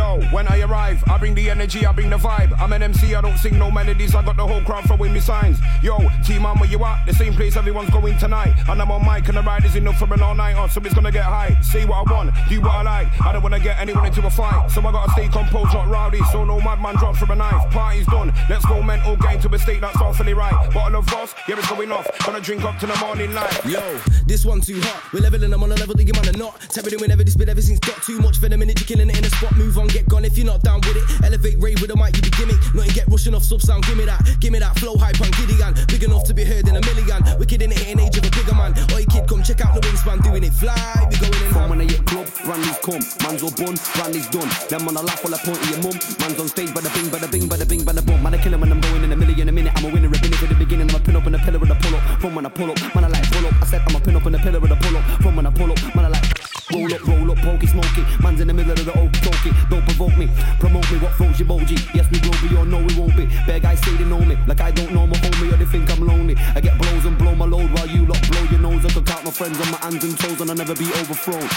Yo, 0.00 0.18
when 0.32 0.48
I 0.48 0.60
arrive, 0.62 1.04
I 1.08 1.18
bring 1.18 1.34
the 1.34 1.50
energy, 1.50 1.84
I 1.84 1.92
bring 1.92 2.08
the 2.08 2.16
vibe. 2.16 2.58
I'm 2.58 2.72
an 2.72 2.82
MC, 2.82 3.14
I 3.14 3.20
don't 3.20 3.36
sing 3.36 3.58
no 3.58 3.70
melodies, 3.70 4.14
I 4.14 4.24
got 4.24 4.34
the 4.34 4.46
whole 4.46 4.62
crowd 4.62 4.84
throwing 4.86 5.12
me 5.12 5.20
signs. 5.20 5.58
Yo, 5.82 5.98
team 6.24 6.46
on 6.46 6.58
where 6.58 6.70
you 6.70 6.82
at? 6.86 7.04
The 7.04 7.12
same 7.12 7.34
place 7.34 7.54
everyone's 7.54 7.90
going 7.90 8.16
tonight. 8.16 8.54
And 8.66 8.80
I'm 8.80 8.90
on 8.90 9.04
mic 9.04 9.28
and 9.28 9.36
the 9.36 9.42
ride 9.42 9.66
is 9.66 9.76
enough 9.76 9.98
for 9.98 10.10
an 10.14 10.22
all 10.22 10.34
night 10.34 10.56
on, 10.56 10.70
so 10.70 10.80
it's 10.82 10.94
gonna 10.94 11.12
get 11.12 11.24
high. 11.24 11.54
Say 11.60 11.84
what 11.84 11.98
I 11.98 12.14
want, 12.14 12.30
do 12.48 12.62
what 12.62 12.70
I 12.70 12.82
like. 12.82 13.20
I 13.20 13.30
don't 13.34 13.42
wanna 13.42 13.60
get 13.60 13.78
anyone 13.78 14.06
into 14.06 14.26
a 14.26 14.30
fight, 14.30 14.70
so 14.70 14.80
I 14.80 14.90
gotta 14.90 15.12
stay 15.12 15.28
composed, 15.28 15.74
not 15.74 15.86
rowdy. 15.88 16.20
So 16.32 16.46
no 16.46 16.58
madman 16.62 16.96
drops 16.96 17.18
from 17.18 17.32
a 17.32 17.36
knife. 17.36 17.70
Party's 17.70 18.06
done, 18.06 18.32
let's 18.48 18.64
go 18.64 18.82
mental, 18.82 19.16
get 19.16 19.34
into 19.34 19.54
a 19.54 19.58
state 19.58 19.82
that's 19.82 20.00
awfully 20.00 20.32
right. 20.32 20.72
Bottle 20.72 21.00
of 21.00 21.12
Ross, 21.12 21.34
yeah, 21.46 21.58
it's 21.58 21.68
going 21.68 21.92
off. 21.92 22.08
Gonna 22.24 22.40
drink 22.40 22.64
up 22.64 22.78
to 22.78 22.86
the 22.86 22.96
morning 23.00 23.34
light. 23.34 23.66
Yo, 23.66 23.82
this 24.26 24.46
one 24.46 24.62
too 24.62 24.80
hot. 24.80 25.12
We're 25.12 25.20
leveling 25.20 25.50
them 25.50 25.62
on 25.62 25.72
a 25.72 25.74
level 25.74 25.94
that 25.94 26.06
you 26.06 26.14
man 26.14 26.34
are 26.34 26.38
not. 26.38 26.58
Tapping 26.70 26.98
whenever 27.00 27.22
this 27.22 27.36
bit, 27.36 27.50
everything's 27.50 27.80
got 27.80 28.02
too 28.02 28.18
much 28.20 28.38
venom 28.38 28.62
in 28.62 28.70
it. 28.70 28.80
You're 28.80 28.96
killing 28.96 29.10
it 29.10 29.18
in 29.18 29.24
a 29.26 29.30
spot. 29.30 29.54
Move 29.56 29.76
on, 29.76 29.89
get 29.90 30.08
gone 30.08 30.24
if 30.24 30.36
you're 30.36 30.46
not 30.46 30.62
down 30.62 30.80
with 30.80 30.96
it. 30.96 31.04
Elevate 31.24 31.58
rave 31.60 31.80
with 31.80 31.90
a 31.90 31.96
mic, 31.96 32.16
you 32.16 32.22
be 32.22 32.30
gimmick. 32.30 32.58
Nothing 32.74 32.94
get 32.94 33.06
rushing 33.08 33.34
off 33.34 33.42
sub 33.42 33.60
sound. 33.60 33.84
Give 33.84 33.96
me 33.96 34.04
that, 34.06 34.20
give 34.40 34.52
me 34.52 34.58
that 34.58 34.78
flow 34.78 34.96
hype 34.96 35.20
on 35.20 35.30
Gideon. 35.32 35.74
Big 35.88 36.02
enough 36.04 36.24
to 36.24 36.34
be 36.34 36.44
heard 36.44 36.66
in 36.68 36.76
a 36.76 36.80
million. 36.80 37.22
Wicked 37.38 37.62
in 37.62 37.70
the 37.70 37.76
hitting 37.76 38.00
age 38.00 38.16
of 38.16 38.24
a 38.24 38.30
bigger 38.30 38.54
man. 38.54 38.74
Oi 38.94 39.04
kid, 39.10 39.26
come 39.26 39.42
check 39.42 39.60
out 39.64 39.74
the 39.74 39.80
wingspan, 39.80 40.22
doing 40.22 40.44
it 40.44 40.52
fly. 40.52 40.74
We 41.10 41.16
going 41.18 41.34
in. 41.44 41.52
From 41.52 41.70
when 41.70 41.80
I 41.80 41.84
hit 41.84 42.04
club, 42.06 42.26
Randy's 42.46 42.78
come, 42.80 43.02
man's 43.22 43.42
all 43.42 43.54
bun, 43.58 43.74
Randy's 43.98 44.28
done. 44.30 44.48
Them 44.68 44.88
on 44.88 44.96
a 44.96 45.02
laugh 45.02 45.22
while 45.24 45.34
I 45.34 45.38
point 45.42 45.58
at 45.58 45.68
your 45.70 45.82
mum. 45.82 45.96
Man's 46.20 46.38
on 46.40 46.48
stage, 46.48 46.70
bada 46.70 46.90
bing, 46.94 47.10
bada 47.10 47.28
bing, 47.30 47.46
bada 47.48 47.66
bing, 47.68 47.82
bada 47.82 48.02
boom. 48.04 48.22
Man, 48.22 48.34
I 48.34 48.38
kill 48.38 48.54
him 48.54 48.60
when 48.60 48.72
I'm 48.72 48.80
going 48.80 49.04
in 49.04 49.12
a 49.12 49.16
million 49.16 49.48
a 49.48 49.52
minute. 49.52 49.72
I'm 49.76 49.84
a 49.84 49.88
winner, 49.92 50.08
a 50.08 50.18
binny 50.18 50.36
for 50.36 50.46
the 50.46 50.54
beginning. 50.54 50.88
I'm 50.90 50.96
a 50.96 51.00
pin 51.00 51.16
up 51.16 51.26
in 51.26 51.32
the 51.32 51.38
pillar 51.38 51.58
with 51.58 51.70
a 51.70 51.74
pull 51.76 51.94
up. 51.96 52.02
From 52.20 52.34
when 52.34 52.46
I 52.46 52.50
pull 52.50 52.70
up, 52.70 52.78
man, 52.94 53.04
I 53.04 53.08
like 53.08 53.30
pull 53.30 53.46
up. 53.46 53.54
I 53.60 53.66
said 53.66 53.82
I'm 53.86 53.96
a 53.96 54.00
pin 54.00 54.16
up 54.16 54.26
in 54.26 54.32
the 54.32 54.38
pillar 54.38 54.60
with 54.60 54.72
a 54.72 54.76
pull 54.76 54.96
up. 54.96 55.04
From 55.22 55.36
when 55.36 55.46
I 55.46 55.50
pull 55.50 55.72
up, 55.72 55.94
man, 55.94 56.04
I 56.04 56.08
like 56.08 56.39
roll 56.72 56.92
up, 56.92 57.06
roll 57.06 57.30
up, 57.30 57.38
pokey, 57.38 57.66
smoky. 57.66 58.02
Man's 58.22 58.40
in 58.40 58.48
the 58.48 58.54
middle 58.54 58.72
of 58.72 58.84
the 58.84 58.92
okey 58.98 59.20
dokey. 59.20 59.70
Don't 59.70 59.84
provoke 59.84 60.16
me, 60.16 60.28
promote 60.58 60.90
me. 60.90 60.98
What 60.98 61.12
floats 61.12 61.38
your 61.38 61.48
boji? 61.48 61.78
Yes, 61.94 62.06
we 62.10 62.18
will 62.20 62.36
be 62.42 62.56
or 62.56 62.66
no, 62.66 62.78
we 62.84 62.94
won't 62.98 63.16
be. 63.16 63.26
Bad 63.46 63.62
guys 63.62 63.80
say 63.80 63.96
they 63.96 64.04
know 64.04 64.20
me, 64.20 64.36
like 64.46 64.60
I 64.60 64.70
don't 64.70 64.92
know 64.92 65.06
my 65.06 65.16
homie 65.16 65.52
or 65.52 65.56
they 65.56 65.64
think 65.64 65.90
I'm 65.90 66.06
lonely. 66.06 66.36
I 66.54 66.60
get 66.60 66.78
blows 66.78 67.04
and 67.04 67.16
blow 67.18 67.34
my 67.34 67.46
load 67.46 67.70
while 67.72 67.88
you 67.88 68.06
lot 68.06 68.20
blow 68.30 68.42
your 68.44 68.60
nose. 68.60 68.84
I 68.84 68.90
can 68.90 69.04
count 69.04 69.24
my 69.24 69.30
friends 69.30 69.60
on 69.60 69.70
my 69.70 69.78
hands 69.78 70.04
and 70.04 70.18
toes 70.18 70.40
and 70.40 70.50
I'll 70.50 70.56
never 70.56 70.74
be 70.74 70.86
overthrown. 71.00 71.48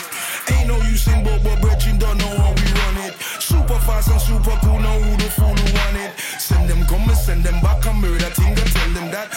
Ain't 0.52 0.68
no 0.68 0.78
use 0.90 1.08
in 1.08 1.24
but 1.24 1.44
but 1.44 1.62
brethren 1.62 1.98
don't 1.98 2.18
know 2.18 2.34
how 2.38 2.52
we 2.54 2.66
run 2.82 2.98
it. 3.08 3.14
Super 3.40 3.80
fast 3.80 4.10
and 4.10 4.22
super 4.22 4.58
cool, 4.62 4.80
know 4.80 5.00
who 5.00 5.18
the 5.18 5.30
fool 5.32 5.56
who 5.56 5.68
want 5.78 5.98
it. 5.98 6.12
Send 6.40 6.70
them 6.70 6.86
come 6.86 7.08
and 7.08 7.18
send 7.18 7.44
them 7.44 7.60
back 7.62 7.86
and 7.86 8.02
murder 8.02 8.32
thing 8.38 8.58
and 8.58 8.72
tell 8.72 8.92
them 8.92 9.12
that. 9.12 9.28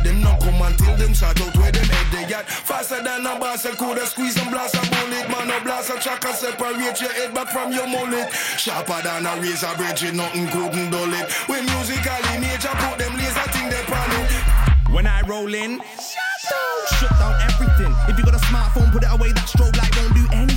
Better 0.00 0.12
them 0.14 0.22
not 0.22 0.40
come 0.40 0.62
until 0.62 0.96
them 0.96 1.14
shout 1.14 1.40
out 1.40 1.56
where 1.56 1.72
them 1.72 1.84
head 1.84 2.06
they 2.12 2.34
at. 2.34 2.48
Faster 2.48 3.02
than 3.02 3.26
a 3.26 3.38
boss, 3.38 3.66
I 3.66 3.74
coulda 3.74 4.06
squeeze 4.06 4.36
and 4.40 4.50
blast 4.50 4.74
a 4.74 4.80
bullet. 4.80 5.28
Man, 5.28 5.50
a 5.50 5.64
blast 5.64 5.90
a 5.90 5.98
track 5.98 6.24
and 6.24 6.34
separate 6.34 7.00
your 7.00 7.12
head 7.12 7.34
back 7.34 7.48
from 7.48 7.72
your 7.72 7.86
mullet. 7.86 8.32
Sharper 8.32 9.00
than 9.02 9.26
a 9.26 9.40
razor 9.40 9.74
bridge, 9.76 10.12
nothing 10.12 10.48
couldn't 10.48 10.90
dull 10.90 11.12
it. 11.12 11.30
When 11.48 11.64
musically 11.66 12.38
nature 12.40 12.74
put 12.80 12.98
them 12.98 13.16
laser 13.16 13.48
thing 13.52 13.68
they 13.68 13.82
pan 13.84 14.10
it. 14.24 14.92
When 14.92 15.06
I 15.06 15.22
roll 15.22 15.52
in, 15.54 15.80
shut 16.98 17.10
down 17.18 17.34
everything. 17.42 17.94
If 18.08 18.18
you 18.18 18.24
got 18.24 18.34
a 18.34 18.44
smartphone, 18.50 18.90
put 18.92 19.04
it 19.04 19.12
away. 19.12 19.32
That 19.32 19.46
strobe 19.46 19.76
light 19.76 19.89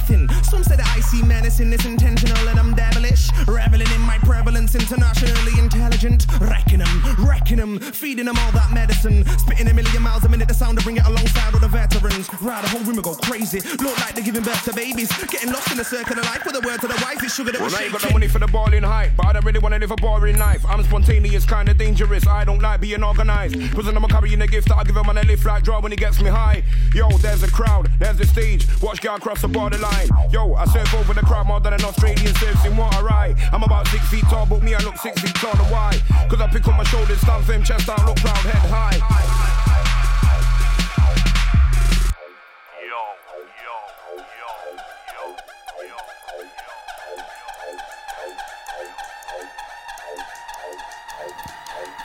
Some 0.07 0.63
say 0.63 0.75
that 0.75 0.85
I 0.95 0.99
see 0.99 1.23
menacing, 1.23 1.71
it's 1.71 1.85
intentional 1.85 2.37
and 2.49 2.59
I'm 2.59 2.73
devilish. 2.75 3.29
Reveling 3.47 3.87
in 3.95 4.01
my 4.01 4.17
prevalence, 4.19 4.75
internationally 4.75 5.57
intelligent. 5.57 6.25
Wrecking 6.41 6.79
them, 6.79 7.15
wrecking 7.19 7.57
them, 7.57 7.79
feeding 7.79 8.25
them 8.25 8.35
all 8.37 8.51
that 8.51 8.71
medicine. 8.73 9.23
Spitting 9.39 9.67
a 9.69 9.73
million 9.73 10.03
miles 10.03 10.25
a 10.25 10.29
minute, 10.29 10.49
the 10.49 10.53
sound 10.53 10.77
to 10.79 10.83
bring 10.83 10.97
it 10.97 11.05
alongside 11.05 11.53
all 11.53 11.59
the 11.61 11.69
veterans. 11.69 12.27
Right, 12.41 12.61
the 12.63 12.69
whole 12.69 12.81
room 12.81 12.97
will 12.97 13.03
go 13.03 13.15
crazy. 13.15 13.61
Look 13.81 13.97
like 13.99 14.13
they're 14.15 14.25
giving 14.25 14.43
birth 14.43 14.63
to 14.65 14.73
babies. 14.73 15.07
Getting 15.27 15.53
lost 15.53 15.71
in 15.71 15.77
the 15.77 15.85
circle 15.85 16.19
of 16.19 16.25
life 16.25 16.45
with 16.45 16.55
a 16.55 16.61
word 16.67 16.81
to 16.81 16.87
the 16.87 16.99
wife 17.01 17.23
It's 17.23 17.35
sugar 17.35 17.51
that 17.53 17.61
Well, 17.61 17.69
was 17.71 17.75
I 17.75 17.83
ain't 17.83 17.91
got 17.93 18.01
shaking. 18.01 18.13
the 18.13 18.19
money 18.19 18.27
for 18.27 18.39
the 18.39 18.47
balling 18.47 18.83
hype, 18.83 19.11
but 19.15 19.27
I 19.27 19.33
don't 19.33 19.45
really 19.45 19.59
wanna 19.59 19.79
live 19.79 19.91
a 19.91 19.95
boring 19.95 20.37
life. 20.37 20.65
I'm 20.67 20.83
spontaneous, 20.83 21.45
kinda 21.45 21.73
dangerous. 21.73 22.27
I 22.27 22.43
don't 22.43 22.61
like 22.61 22.81
being 22.81 23.03
organized. 23.03 23.55
Cause 23.73 23.87
I'm 23.87 24.03
carrying 24.07 24.41
a 24.41 24.47
gift 24.47 24.67
that 24.67 24.77
I 24.77 24.83
give 24.83 24.97
him 24.97 25.07
on 25.07 25.17
a 25.17 25.23
lift 25.23 25.45
like 25.45 25.63
draw 25.63 25.79
when 25.79 25.93
he 25.93 25.97
gets 25.97 26.21
me 26.21 26.29
high. 26.29 26.63
Yo, 26.93 27.09
there's 27.19 27.41
a 27.43 27.47
crowd, 27.49 27.89
there's 27.99 28.17
the 28.17 28.25
stage. 28.25 28.67
Watch 28.81 29.01
girl 29.01 29.17
cross 29.17 29.41
the 29.41 29.47
borderline. 29.47 29.92
Yo, 30.31 30.53
I 30.53 30.65
surf 30.65 30.93
over 30.95 31.13
the 31.13 31.21
crowd 31.21 31.47
more 31.47 31.59
than 31.59 31.73
an 31.73 31.83
Australian 31.83 32.33
surfs 32.35 32.65
in 32.65 32.75
water. 32.75 33.03
Right, 33.03 33.35
I'm 33.51 33.63
about 33.63 33.87
six 33.87 34.07
feet 34.09 34.23
tall, 34.25 34.45
but 34.45 34.63
me 34.63 34.73
I 34.73 34.79
look 34.79 34.97
six 34.97 35.21
feet 35.21 35.35
taller. 35.35 35.69
Why? 35.71 35.99
Cause 36.29 36.41
I 36.41 36.47
pick 36.47 36.67
up 36.67 36.77
my 36.77 36.83
shoulders, 36.83 37.21
stand 37.21 37.45
firm, 37.45 37.63
chest 37.63 37.89
out, 37.89 38.05
look 38.05 38.17
proud, 38.17 38.37
head 38.37 38.69
high. 38.69 39.23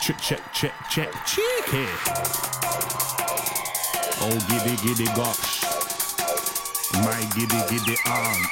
check, 0.09 0.21
check, 0.21 0.53
check, 0.53 0.73
check, 0.89 1.11
check 1.25 1.73
it. 1.73 1.89
Oh, 4.21 4.37
giddy, 4.49 4.75
giddy 4.81 5.05
gosh. 5.15 5.58
My 6.93 7.21
giddy, 7.35 7.55
giddy 7.69 7.97
aunt. 8.05 8.47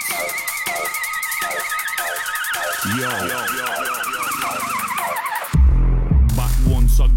Yo. 2.97 3.09
Back 3.09 3.96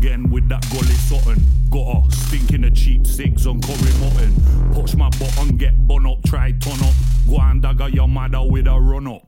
again 0.00 0.30
with 0.30 0.48
that 0.48 0.66
gully 0.70 0.96
something. 1.08 1.42
Got 1.68 2.08
a 2.08 2.12
stinking 2.12 2.64
of 2.64 2.74
cheap 2.74 3.06
cigs 3.06 3.46
on 3.46 3.60
curry 3.60 3.92
mutton. 4.00 4.34
Push 4.72 4.94
my 4.94 5.10
button, 5.10 5.58
get 5.58 5.86
bun 5.86 6.06
up, 6.06 6.22
try 6.24 6.52
turn 6.52 6.80
up. 6.82 6.94
Go 7.28 7.38
and 7.38 7.60
dagger 7.60 7.88
your 7.90 8.08
mother 8.08 8.42
with 8.42 8.66
a 8.66 8.80
run 8.80 9.06
up. 9.06 9.26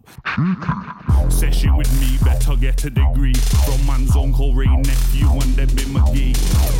Session 1.30 1.76
with 1.76 1.92
me, 2.00 2.16
better 2.24 2.56
get 2.56 2.84
a 2.84 2.90
degree. 2.90 3.34
From 3.34 3.86
man's 3.86 4.16
uncle, 4.16 4.54
Wray 4.54 4.66
nephew, 4.66 5.28
and 5.28 5.56
Debbie 5.56 5.88
McGee. 5.92 6.34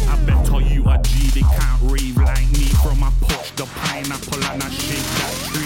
I 0.09 0.17
better 0.25 0.61
you 0.63 0.89
a 0.89 0.99
G, 1.03 1.29
they 1.29 1.43
can't 1.43 1.83
rave 1.83 2.17
like 2.17 2.51
me. 2.53 2.67
From 2.83 3.03
a 3.03 3.13
push 3.21 3.51
the 3.53 3.67
pineapple 3.67 4.43
and 4.45 4.63
I 4.63 4.71
shake 4.71 4.99
that 4.99 5.35
tree. 5.53 5.62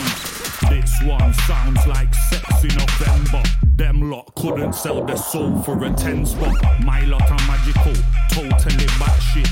This 0.77 1.03
one 1.05 1.33
sounds 1.33 1.87
like 1.87 2.15
sex 2.15 2.63
in 2.63 2.77
November. 2.77 3.43
Them 3.77 4.11
lot 4.11 4.31
couldn't 4.35 4.75
sell 4.75 5.03
their 5.07 5.17
soul 5.17 5.63
for 5.63 5.83
a 5.83 5.91
10 5.91 6.27
spot. 6.27 6.55
My 6.85 7.01
lot 7.07 7.23
are 7.31 7.47
magical, 7.49 7.95
totally 8.31 8.87
batshit. 9.01 9.49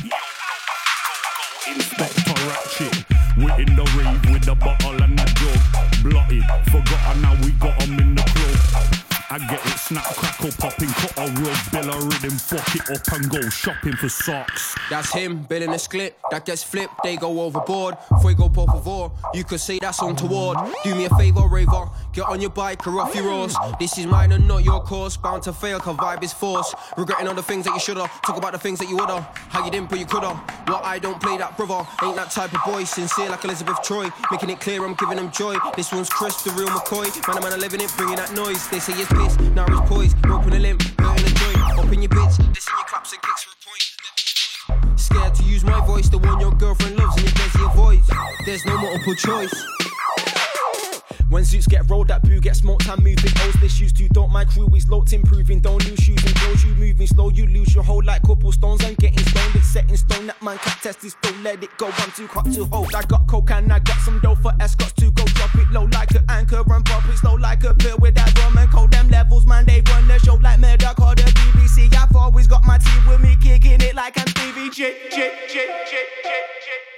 Inspector 1.66 2.34
Ratchet. 2.46 3.04
We're 3.38 3.58
in 3.58 3.74
the 3.74 3.90
rave 3.96 4.34
with 4.34 4.44
the 4.44 4.54
bottle 4.54 5.02
and 5.02 5.18
the 5.18 5.24
jug. 5.40 6.02
Blotted, 6.02 6.44
forgotten 6.70 7.22
now 7.22 7.34
we 7.42 7.52
got 7.52 7.82
'em 7.82 7.98
in 7.98 8.14
the 8.16 8.22
club. 8.22 8.43
I 9.34 9.38
get 9.38 9.66
it, 9.66 9.78
snap, 9.80 10.04
crackle, 10.04 10.52
popping, 10.60 10.90
cut 10.90 11.18
a 11.18 11.26
real 11.32 11.56
bill 11.72 11.90
a 11.90 12.06
rhythm, 12.06 12.38
fuck 12.38 12.76
it 12.76 12.88
up 12.88 13.12
and 13.14 13.28
go 13.28 13.48
shopping 13.48 13.96
for 13.96 14.08
socks. 14.08 14.76
That's 14.88 15.12
him, 15.12 15.42
billing 15.42 15.70
a 15.70 15.78
split, 15.80 16.16
that 16.30 16.44
gets 16.44 16.62
flipped, 16.62 17.02
they 17.02 17.16
go 17.16 17.40
overboard. 17.40 17.96
Fuego 18.20 18.48
por 18.48 18.68
favor, 18.68 19.10
you 19.34 19.42
could 19.42 19.58
say 19.58 19.80
that's 19.80 20.00
untoward. 20.00 20.58
Do 20.84 20.94
me 20.94 21.06
a 21.06 21.10
favor, 21.16 21.48
raver, 21.48 21.90
get 22.12 22.28
on 22.28 22.40
your 22.40 22.50
bike 22.50 22.86
or 22.86 23.00
off 23.00 23.12
your 23.12 23.24
horse. 23.24 23.56
This 23.80 23.98
is 23.98 24.06
mine 24.06 24.30
and 24.30 24.46
not 24.46 24.62
your 24.62 24.80
course, 24.80 25.16
bound 25.16 25.42
to 25.42 25.52
fail, 25.52 25.80
cause 25.80 25.96
vibe 25.96 26.22
is 26.22 26.32
force. 26.32 26.72
Regretting 26.96 27.26
all 27.26 27.34
the 27.34 27.42
things 27.42 27.64
that 27.64 27.74
you 27.74 27.80
shoulda, 27.80 28.08
talk 28.24 28.36
about 28.36 28.52
the 28.52 28.58
things 28.60 28.78
that 28.78 28.88
you 28.88 28.96
woulda. 28.96 29.20
How 29.48 29.64
you 29.64 29.70
didn't, 29.72 29.90
but 29.90 29.98
you 29.98 30.06
coulda. 30.06 30.40
Well, 30.68 30.80
I 30.84 31.00
don't 31.00 31.20
play 31.20 31.38
that 31.38 31.56
brother, 31.56 31.84
ain't 32.04 32.14
that 32.14 32.30
type 32.30 32.54
of 32.54 32.60
boy, 32.64 32.84
sincere 32.84 33.30
like 33.30 33.42
Elizabeth 33.42 33.82
Troy. 33.82 34.08
Making 34.30 34.50
it 34.50 34.60
clear 34.60 34.84
I'm 34.84 34.94
giving 34.94 35.16
them 35.16 35.32
joy. 35.32 35.56
This 35.74 35.90
one's 35.90 36.08
Chris, 36.08 36.40
the 36.42 36.52
real 36.52 36.68
McCoy. 36.68 37.10
Man, 37.26 37.42
man, 37.42 37.52
I'm 37.52 37.58
living 37.58 37.80
it, 37.80 37.92
bringing 37.96 38.14
that 38.14 38.32
noise. 38.32 38.68
They 38.68 38.78
say 38.78 38.92
it's 38.92 39.10
now 39.54 39.66
it's 39.68 39.88
poised. 39.88 40.16
Open 40.26 40.52
a 40.52 40.58
limp, 40.58 40.82
hurting 40.98 41.26
a 41.26 41.30
joint. 41.30 41.78
Up 41.78 41.92
in 41.92 42.02
your 42.02 42.10
bitch, 42.10 42.38
in 42.40 42.46
your 42.46 42.86
claps 42.86 43.12
and 43.12 43.22
kicks 43.22 43.42
for 43.44 43.52
a 43.52 43.60
point. 43.64 44.98
Scared 44.98 45.34
to 45.34 45.42
use 45.44 45.64
my 45.64 45.84
voice, 45.86 46.08
the 46.08 46.18
one 46.18 46.40
your 46.40 46.52
girlfriend 46.52 46.96
loves 46.96 47.16
and 47.16 47.54
your 47.54 47.70
avoids. 47.70 48.10
There's 48.44 48.64
no 48.64 48.76
multiple 48.78 49.14
choice. 49.14 49.83
When 51.34 51.44
suits 51.44 51.66
get 51.66 51.90
rolled, 51.90 52.06
that 52.08 52.22
boo 52.22 52.38
gets 52.38 52.60
smoked. 52.60 52.88
I'm 52.88 53.02
moving. 53.02 53.32
O's 53.42 53.54
this 53.54 53.80
used 53.80 53.96
to. 53.96 54.08
Don't 54.10 54.30
my 54.30 54.44
crew 54.44 54.72
is 54.76 54.88
locked, 54.88 55.12
improving. 55.12 55.58
Don't 55.58 55.84
lose 55.84 55.98
shoes 55.98 56.24
and 56.24 56.32
clothes. 56.36 56.62
You 56.62 56.76
moving 56.76 57.08
slow, 57.08 57.28
you 57.28 57.48
lose 57.48 57.74
your 57.74 57.82
whole 57.82 58.04
like 58.04 58.22
couple 58.22 58.52
stones. 58.52 58.84
I'm 58.84 58.94
getting 58.94 59.18
stoned. 59.26 59.56
It's 59.56 59.66
set 59.66 59.90
in 59.90 59.96
stone. 59.96 60.28
That 60.28 60.40
man 60.40 60.58
can't 60.58 60.80
test 60.80 61.00
this. 61.02 61.16
Don't 61.22 61.42
let 61.42 61.60
it 61.60 61.76
go. 61.76 61.88
I'm 61.88 62.12
too 62.12 62.28
hot 62.28 62.44
to 62.52 62.66
hold. 62.66 62.94
I 62.94 63.02
got 63.02 63.26
coke 63.26 63.50
and 63.50 63.72
I 63.72 63.80
got 63.80 63.98
some 64.02 64.20
dough 64.20 64.36
for 64.36 64.52
escorts 64.60 64.92
to 64.92 65.10
go. 65.10 65.24
Drop 65.24 65.52
it 65.56 65.68
low 65.72 65.86
like 65.86 66.12
an 66.12 66.22
anchor 66.28 66.62
and 66.64 66.84
pop 66.84 67.04
it 67.08 67.16
slow 67.18 67.34
like 67.34 67.64
a 67.64 67.74
pill 67.74 67.98
with 67.98 68.14
that 68.14 68.32
rum 68.38 68.56
and 68.56 68.70
cold. 68.70 68.92
Them 68.92 69.08
levels, 69.08 69.44
man, 69.44 69.66
they 69.66 69.82
run 69.88 70.06
the 70.06 70.20
show 70.20 70.36
like 70.36 70.60
murder. 70.60 70.92
Call 70.96 71.16
the 71.16 71.22
BBC. 71.22 71.92
I've 71.96 72.14
always 72.14 72.46
got 72.46 72.62
my 72.64 72.78
team 72.78 73.08
with 73.08 73.20
me, 73.20 73.34
kicking 73.42 73.80
it 73.80 73.96
like 73.96 74.16
I'm 74.20 74.28
Stevie 74.28 74.70
J. 74.70 74.94
J. 75.10 75.32
J. 75.48 75.66
J. 75.90 75.98
J. 76.22 76.30
J. 76.62 76.93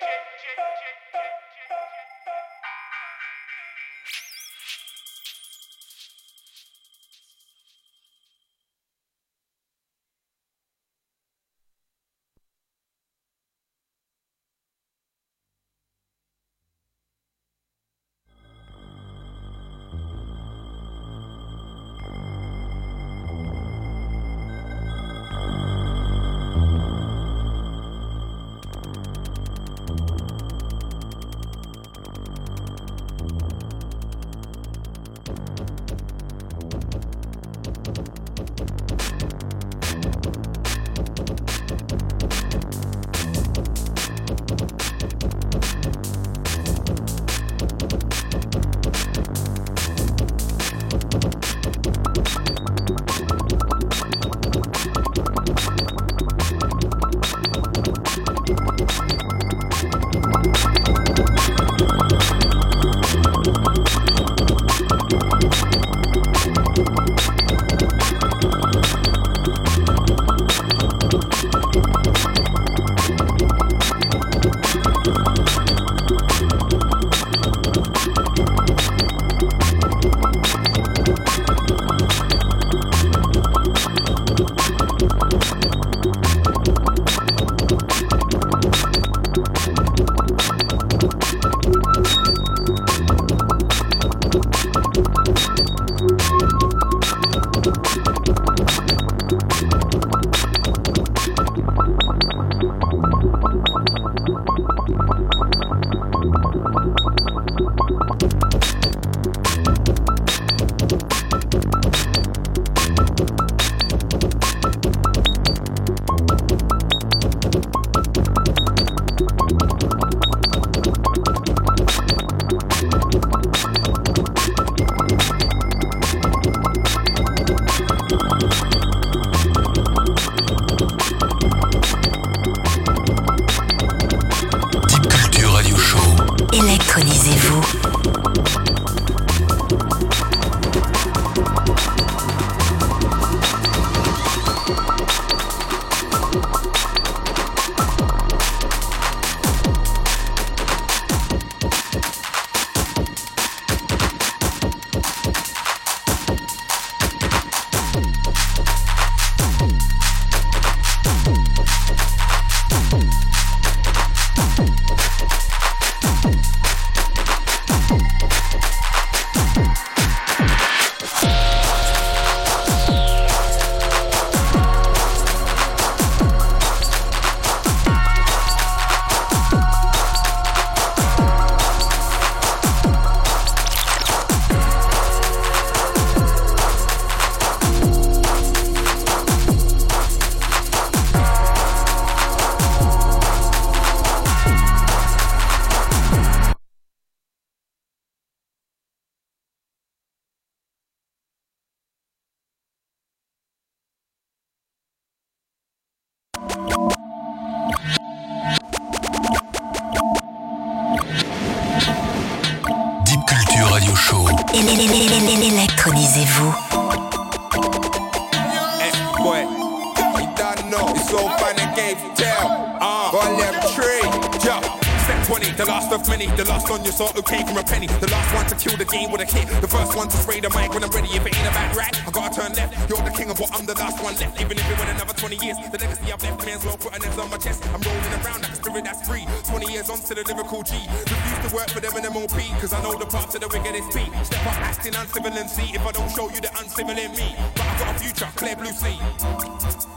the 225.56 225.64
last 225.64 225.90
of 225.92 226.06
many, 226.08 226.26
the 226.36 226.44
last 226.44 226.70
on 226.70 226.84
your 226.84 226.92
sort 226.92 227.16
who 227.16 227.22
came 227.22 227.46
from 227.46 227.56
a 227.56 227.64
penny. 227.64 227.86
The 227.86 228.10
last 228.12 228.34
one 228.34 228.46
to 228.46 228.56
kill 228.56 228.76
the 228.76 228.84
game 228.84 229.10
with 229.10 229.22
a 229.22 229.24
hit. 229.24 229.48
The 229.60 229.68
first 229.68 229.96
one 229.96 230.08
to 230.08 230.16
spray 230.16 230.40
the 230.40 230.50
mic 230.50 230.72
when 230.72 230.84
I'm 230.84 230.90
ready. 230.90 231.08
If 231.08 231.24
it 231.24 231.32
ain't 231.32 231.48
about 231.48 231.76
right, 231.76 231.96
I 232.06 232.10
gotta 232.10 232.34
turn 232.34 232.52
left. 232.52 232.76
You're 232.88 233.00
the 233.00 233.14
king 233.16 233.30
of 233.30 233.40
what 233.40 233.50
I'm 233.56 233.64
the 233.64 233.74
last 233.74 234.02
one 234.04 234.14
left. 234.20 234.40
Even 234.40 234.58
if 234.58 234.66
it 234.68 234.76
went 234.76 234.90
another 234.92 235.14
20 235.16 235.36
years, 235.40 235.56
the 235.72 235.78
legacy 235.78 236.12
I've 236.12 236.22
left, 236.22 236.44
may 236.44 236.52
as 236.52 236.64
well 236.64 236.76
put 236.76 236.92
an 236.92 237.02
on 237.18 237.30
my 237.30 237.38
chest. 237.38 237.64
I'm 237.72 237.80
rolling 237.80 238.12
around 238.20 238.42
like 238.44 238.52
a 238.52 238.56
spirit 238.60 238.84
that's 238.84 239.08
free. 239.08 239.24
20 239.48 239.72
years 239.72 239.88
on 239.88 239.98
to 239.98 240.12
the 240.14 240.24
lyrical 240.28 240.62
G. 240.62 240.76
Refuse 240.76 241.40
to 241.48 241.50
work 241.56 241.70
for 241.72 241.80
them 241.80 241.96
in 241.96 242.04
MOP, 242.12 242.36
cause 242.60 242.72
I 242.72 242.82
know 242.82 242.92
the 242.92 243.06
path 243.06 243.32
to 243.32 243.38
the 243.38 243.48
wickedest 243.48 243.96
P. 243.96 244.04
Step 244.24 244.44
up 244.44 244.60
acting 244.60 244.94
uncivil 244.94 245.32
and 245.32 245.48
see 245.48 245.72
if 245.72 245.80
I 245.80 245.92
don't 245.92 246.10
show 246.12 246.28
you 246.28 246.40
the 246.40 246.52
uncivil 246.60 246.96
in 246.96 247.12
me. 247.16 247.32
But 247.56 247.64
I've 247.64 247.80
got 247.80 247.96
a 247.96 247.98
future, 247.98 248.28
clear 248.36 248.56
blue 248.56 248.76
sea. 248.76 249.95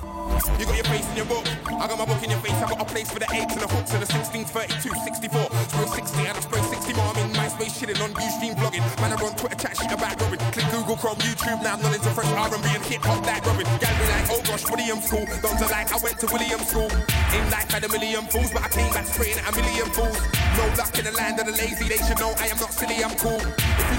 You 0.60 0.66
got 0.66 0.76
your 0.76 0.86
face 0.88 1.08
in 1.12 1.18
your 1.18 1.26
book. 1.26 1.44
I 1.68 1.88
got 1.88 1.98
my 1.98 2.06
book 2.06 2.24
in 2.24 2.30
your 2.30 2.40
face. 2.40 2.56
I 2.56 2.70
got 2.70 2.82
a 2.82 2.86
place 2.86 3.12
for 3.12 3.20
the 3.20 3.28
8s 3.28 3.52
and 3.54 3.62
the 3.62 3.68
hooks 3.68 3.92
and 3.92 4.02
the 4.02 4.08
16, 4.08 4.46
32, 4.46 4.90
64. 4.90 5.48
Spray 5.68 5.88
60 6.00 6.20
and 6.28 6.38
I 6.38 6.40
spray 6.40 6.62
60 6.62 6.94
more. 6.94 7.12
I'm 7.12 7.18
in 7.24 7.32
MySpace 7.36 7.76
shitting 7.76 8.00
on 8.00 8.12
Ustream 8.16 8.56
vlogging. 8.56 8.84
Man, 9.02 9.12
I 9.12 9.18
run 9.20 9.36
Twitter 9.36 9.56
chat 9.56 9.76
shit 9.76 9.92
about 9.92 10.20
Robin. 10.22 10.40
Click 10.52 10.68
Google 10.72 10.96
Chrome, 10.96 11.20
YouTube 11.20 11.60
now. 11.64 11.76
Knowledge 11.76 12.06
of 12.08 12.14
fresh 12.16 12.32
R&B 12.32 12.68
and 12.72 12.86
hip 12.86 13.02
hop 13.04 13.26
like 13.26 13.46
Robin. 13.46 13.68
Gal 13.84 13.92
like, 13.92 14.28
oh 14.32 14.42
gosh, 14.48 14.64
William 14.72 15.02
school. 15.02 15.26
Don't 15.44 15.60
like 15.60 15.92
I 15.92 15.98
went 16.00 16.20
to 16.24 16.28
William 16.32 16.62
school. 16.64 16.90
In 17.36 17.44
life 17.52 17.70
had 17.72 17.84
a 17.84 17.90
million 17.90 18.26
fools, 18.32 18.52
but 18.52 18.64
I 18.64 18.70
came 18.70 18.92
back 18.94 19.06
spraying 19.06 19.40
at 19.40 19.48
a 19.48 19.54
million 19.56 19.92
fools. 19.92 20.20
No 20.56 20.64
luck 20.80 20.96
in 20.98 21.06
the 21.06 21.16
land 21.20 21.40
of 21.40 21.46
the 21.48 21.56
lazy. 21.56 21.88
They 21.88 22.00
should 22.08 22.20
know 22.20 22.34
I 22.40 22.48
am 22.48 22.58
not 22.58 22.72
silly. 22.72 23.04
I'm 23.04 23.16
cool. 23.20 23.44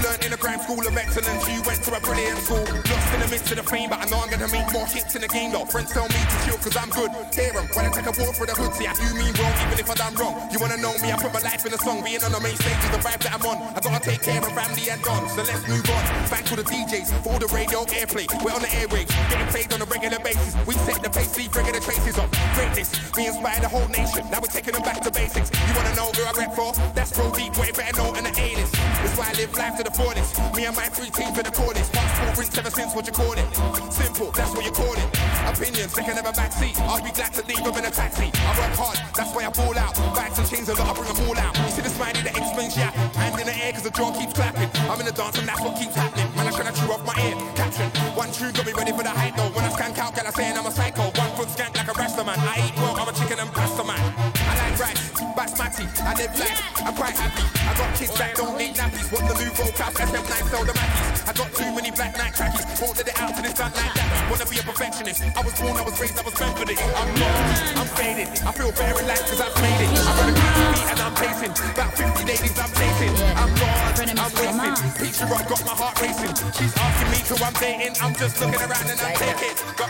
Learned 0.01 0.25
in 0.25 0.33
a 0.33 0.37
grand 0.37 0.61
school 0.61 0.81
of 0.81 0.97
excellence, 0.97 1.45
you 1.45 1.61
went 1.61 1.83
to 1.83 1.93
a 1.93 1.99
brilliant 2.01 2.39
school. 2.41 2.65
Lost 2.65 3.13
in 3.13 3.19
the 3.21 3.29
midst 3.29 3.51
of 3.51 3.57
the 3.61 3.65
fame, 3.69 3.89
but 3.89 3.99
I 4.01 4.05
know 4.09 4.17
I'm 4.17 4.29
gonna 4.29 4.49
make 4.49 4.65
more 4.73 4.85
hits 4.85 5.13
in 5.15 5.21
the 5.21 5.27
game 5.27 5.51
though. 5.51 5.65
Friends 5.65 5.91
tell 5.93 6.09
me 6.09 6.17
to 6.17 6.37
chill 6.45 6.57
cause 6.57 6.75
I'm 6.75 6.89
good. 6.89 7.11
Hear 7.33 7.53
'em 7.53 7.69
when 7.73 7.85
I 7.85 7.89
take 7.93 8.09
a 8.09 8.15
walk 8.17 8.33
through 8.35 8.49
the 8.49 8.57
hood. 8.57 8.73
See, 8.73 8.87
I 8.87 8.93
do 8.93 9.07
mean 9.13 9.33
wrong, 9.37 9.53
even 9.61 9.77
if 9.77 9.89
I 9.89 9.93
done 9.93 10.15
wrong. 10.15 10.35
You 10.51 10.57
wanna 10.59 10.77
know 10.77 10.97
me? 10.97 11.11
I 11.13 11.17
put 11.21 11.33
my 11.33 11.43
life 11.45 11.65
in 11.65 11.73
a 11.73 11.77
song. 11.77 12.01
Being 12.01 12.23
on 12.23 12.31
the 12.31 12.39
main 12.39 12.57
stage 12.57 12.81
is 12.81 12.91
the 12.91 12.97
vibe 12.97 13.21
that 13.21 13.33
I'm 13.37 13.45
on. 13.45 13.57
I 13.75 13.79
gotta 13.79 13.99
take 14.01 14.21
care 14.21 14.41
of 14.41 14.51
family 14.57 14.89
and 14.89 15.01
done. 15.03 15.29
So 15.29 15.43
let's 15.43 15.67
move 15.67 15.87
on. 15.89 16.03
Thanks 16.33 16.49
to 16.49 16.55
the 16.55 16.65
DJs 16.65 17.09
for 17.23 17.37
the 17.37 17.47
radio 17.53 17.85
airplay. 17.93 18.25
We're 18.43 18.53
on 18.57 18.61
the 18.61 18.73
airwaves, 18.73 19.13
getting 19.29 19.47
played 19.53 19.73
on 19.73 19.81
a 19.81 19.85
regular 19.85 20.19
basis. 20.19 20.55
We 20.65 20.73
set 20.87 21.03
the 21.03 21.09
pace, 21.09 21.37
leave 21.37 21.55
regular 21.55 21.79
traces 21.79 22.17
of 22.17 22.27
greatness. 22.55 22.89
We 23.15 23.27
inspire 23.27 23.59
the 23.59 23.69
whole 23.69 23.87
nation. 23.89 24.25
Now 24.31 24.39
we're 24.41 24.55
taking 24.57 24.73
them 24.73 24.83
back 24.83 25.01
to 25.01 25.11
basics. 25.11 25.51
You 25.67 25.73
wanna 25.77 25.93
know 25.95 26.09
who 26.15 26.23
I 26.25 26.31
rap 26.41 26.55
for? 26.55 26.73
That's 26.95 27.11
Pro 27.11 27.29
Deep, 27.31 27.55
way 27.57 27.71
better 27.71 27.95
known 27.97 28.15
in 28.17 28.23
the 28.23 28.33
A-list. 28.33 28.73
That's 29.01 29.17
why 29.17 29.29
I 29.29 29.33
live 29.33 29.53
life 29.57 29.77
to 29.77 29.83
the 29.83 29.91
fullest. 29.91 30.37
Me 30.55 30.65
and 30.65 30.75
my 30.75 30.85
three 30.93 31.09
teams 31.09 31.37
in 31.37 31.43
the 31.43 31.51
corners. 31.51 31.89
Passport 31.89 32.37
rinse 32.37 32.57
ever 32.57 32.69
since 32.69 32.93
what 32.93 33.05
you 33.05 33.13
call 33.13 33.33
it. 33.33 33.45
Simple, 33.91 34.31
that's 34.31 34.53
what 34.53 34.63
you 34.63 34.71
call 34.71 34.93
it. 34.93 35.09
Opinions, 35.49 35.93
they 35.93 36.03
can 36.03 36.15
never 36.15 36.31
backseat. 36.31 36.77
I'll 36.85 37.03
be 37.03 37.11
glad 37.11 37.33
to 37.33 37.41
leave 37.49 37.63
them 37.63 37.75
in 37.75 37.85
a 37.85 37.91
taxi. 37.91 38.29
I 38.29 38.51
work 38.61 38.73
hard, 38.77 38.97
that's 39.17 39.33
why 39.33 39.45
I 39.45 39.49
ball 39.49 39.77
out. 39.77 39.95
Bags 40.15 40.37
and 40.39 40.47
chains 40.47 40.69
a 40.69 40.75
lot, 40.77 40.89
I 40.89 40.93
bring 40.93 41.09
them 41.09 41.19
all 41.27 41.37
out. 41.37 41.57
You 41.57 41.71
see 41.73 41.81
the 41.81 41.89
smiley 41.89 42.21
that 42.21 42.37
explains 42.37 42.77
yeah. 42.77 42.91
Hand 43.17 43.39
in 43.41 43.47
the 43.47 43.55
air 43.57 43.73
cause 43.73 43.83
the 43.83 43.91
jaw 43.91 44.11
keeps 44.13 44.33
clapping. 44.33 44.69
I'm 44.89 44.99
in 44.99 45.05
the 45.05 45.11
dance 45.11 45.37
and 45.37 45.47
that's 45.47 45.61
what 45.61 45.75
keeps 45.77 45.95
happening. 45.95 46.29
Man, 46.35 46.47
I 46.47 46.51
tryna 46.51 46.73
chew 46.77 46.91
off 46.93 47.03
my 47.05 47.17
ear. 47.25 47.35
Caption, 47.55 47.89
one 48.15 48.31
true 48.31 48.51
got 48.53 48.65
me 48.65 48.73
ready 48.73 48.93
for 48.93 49.03
the 49.03 49.09
hype 49.09 49.35
though. 49.35 49.51
When 49.51 49.65
I 49.65 49.71
skank 49.73 49.97
out, 49.97 50.15
girl, 50.15 50.27
I 50.27 50.31
saying 50.31 50.57
I'm 50.57 50.65
a 50.65 50.71
psycho. 50.71 51.09
One 51.17 51.31
foot 51.35 51.49
skank 51.49 51.75
like 51.75 51.89
a 51.89 51.93
rasta 51.93 52.23
man. 52.23 52.39
I 52.39 52.69
eat 52.69 52.75
well, 52.77 52.95
I'm 52.95 53.09
a 53.09 53.13
chicken 53.13 53.39
and 53.39 53.51
pasta 53.51 53.83
man. 53.83 53.99
I 53.99 54.53
like 54.61 54.79
rice, 54.79 55.10
basmati, 55.41 55.89
I 56.05 56.13
live 56.13 56.37
life, 56.37 56.61
I'm 56.85 56.93
quite 56.93 57.17
happy. 57.17 57.41
I 57.65 57.73
got 57.73 57.89
kids 57.97 58.13
that 58.21 58.37
don't 58.37 58.57
need 58.61 58.75
nappies. 58.77 59.09
What 59.09 59.25
the 59.25 59.33
new 59.41 59.49
vocab, 59.57 59.93
FM9 59.97 60.29
sell 60.53 60.65
the 60.65 60.73
Mackies. 60.77 61.19
I 61.25 61.33
got 61.33 61.49
too 61.57 61.69
many 61.73 61.89
black 61.89 62.13
night 62.17 62.33
trackies. 62.37 62.65
Ordered 62.77 63.09
it 63.09 63.17
out 63.17 63.33
to 63.33 63.41
the 63.41 63.49
sun 63.49 63.73
like 63.73 63.93
that. 63.97 64.29
Wanna 64.29 64.45
be 64.45 64.61
a 64.61 64.63
perfectionist. 64.63 65.25
I 65.33 65.41
was 65.41 65.55
born, 65.57 65.73
I 65.77 65.81
was 65.81 65.97
raised, 65.97 66.19
I 66.19 66.21
was 66.21 66.37
meant 66.37 66.53
for 66.57 66.65
this. 66.65 66.77
I'm 66.77 67.09
lost, 67.17 67.73
I'm 67.73 67.89
faded. 67.97 68.29
I 68.45 68.51
feel 68.53 68.71
very 68.71 69.03
light 69.09 69.23
cause 69.25 69.41
I've 69.41 69.55
made 69.65 69.81
it. 69.81 69.89
I 69.97 70.13
got 70.13 70.29
a 70.29 70.33
crazy 70.37 70.65
beat 70.77 70.87
and 70.93 70.99
I'm 71.01 71.13
pacing. 71.17 71.53
About 71.73 71.91
50 71.97 72.21
ladies 72.29 72.55
I'm 72.61 72.71
chasing. 72.77 73.13
I'm 73.33 73.51
gone, 73.57 73.81
I'm 74.21 74.31
wasting. 74.37 74.93
Picture 75.01 75.25
rock, 75.25 75.45
got 75.49 75.61
my 75.65 75.73
heart 75.73 75.95
racing. 76.01 76.33
She's 76.53 76.73
asking 76.77 77.09
me 77.09 77.19
who 77.25 77.35
I'm 77.41 77.55
dating. 77.57 77.93
I'm 77.97 78.13
just 78.13 78.37
looking 78.37 78.61
around 78.61 78.87
and 78.93 78.99
I'm 79.01 79.15
taking. 79.17 79.57
Got 79.73 79.89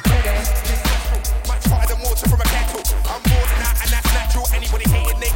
much 1.49 1.65
hotter 1.67 1.91
than 1.91 1.99
water 2.07 2.25
from 2.29 2.39
a 2.39 2.47
kettle. 2.47 2.83
I'm 3.11 3.19
more 3.27 3.45
than 3.51 3.59
that 3.67 3.75
and 3.83 3.89
that's 3.91 4.11
natural. 4.15 4.45
Anybody 4.55 4.87
hating, 4.87 5.19
they 5.19 5.30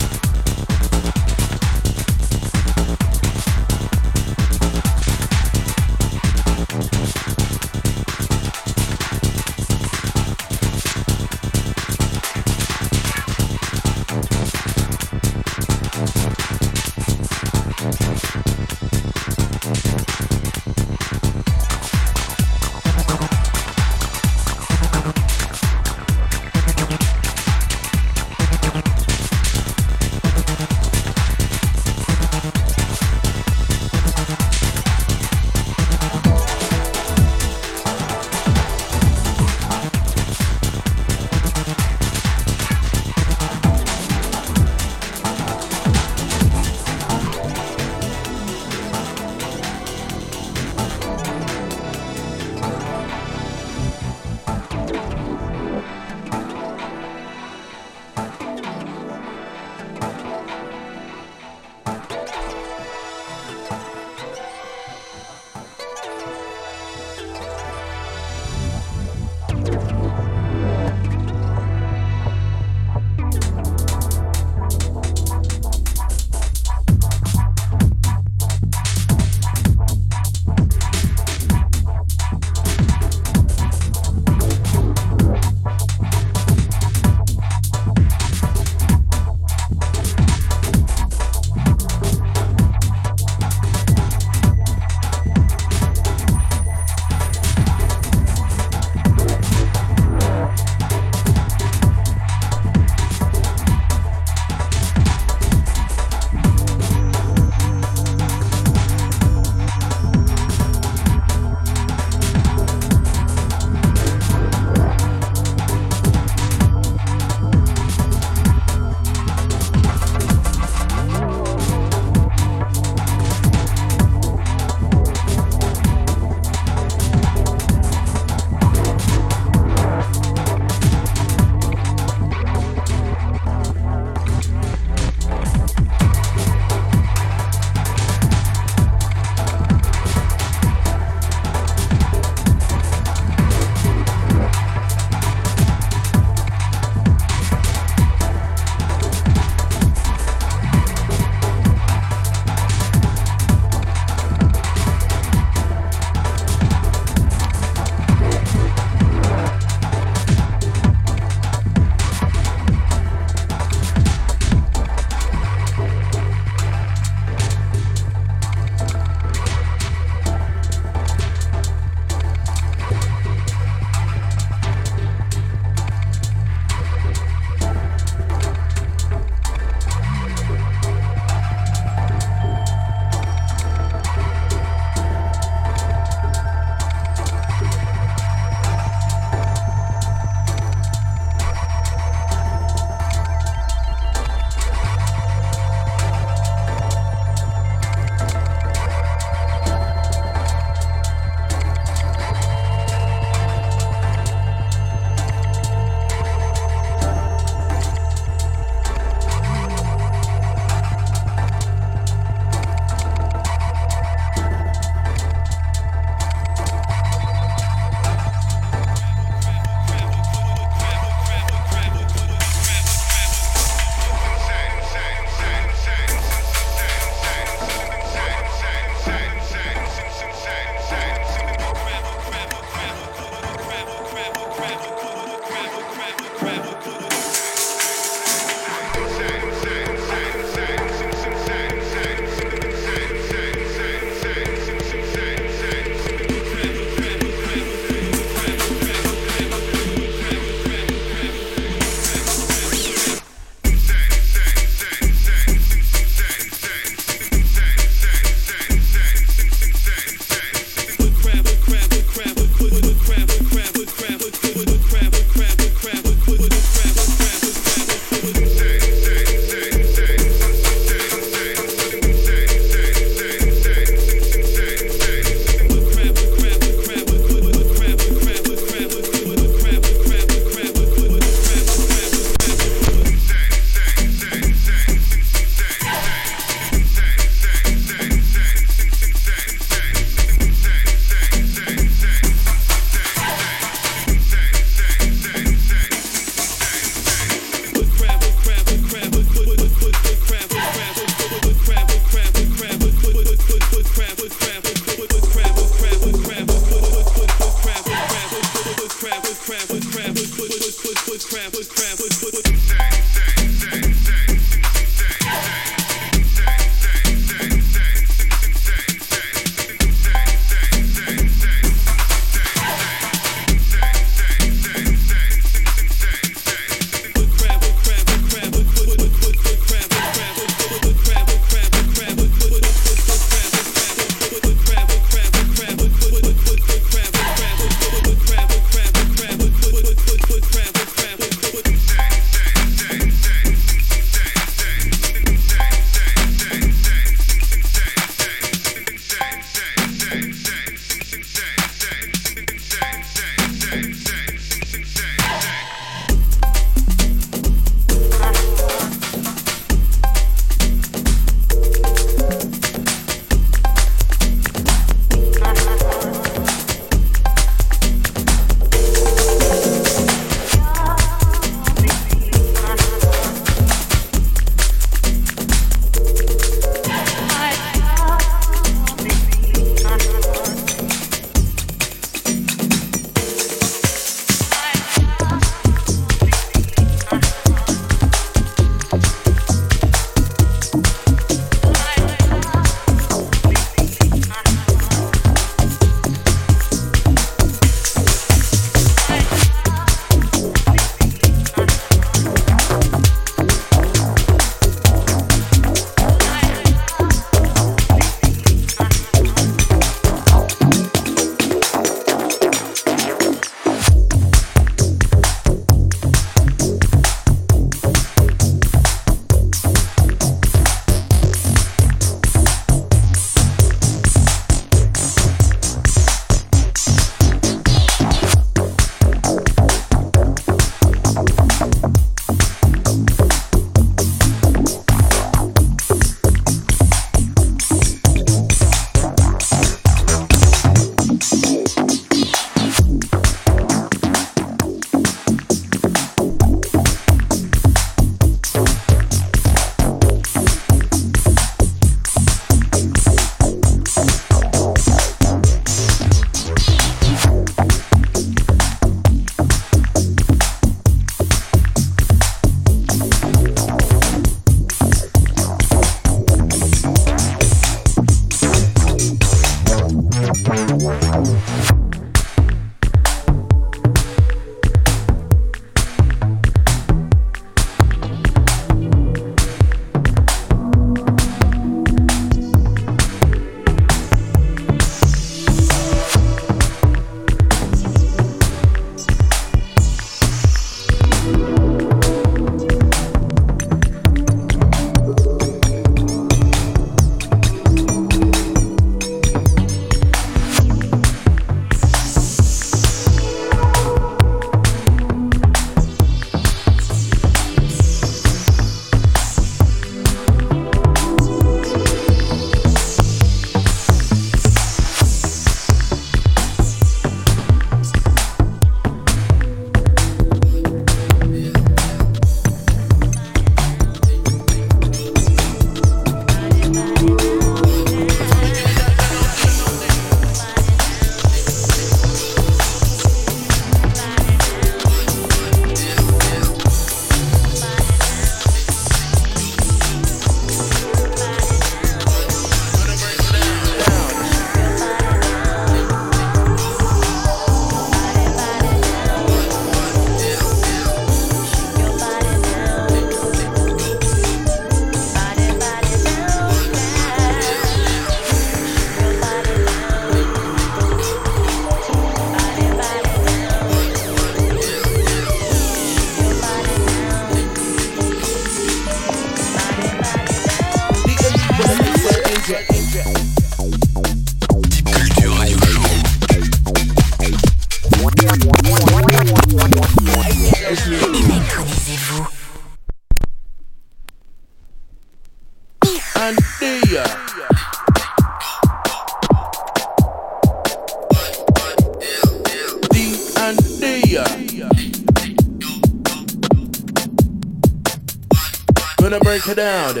down. 599.61 600.00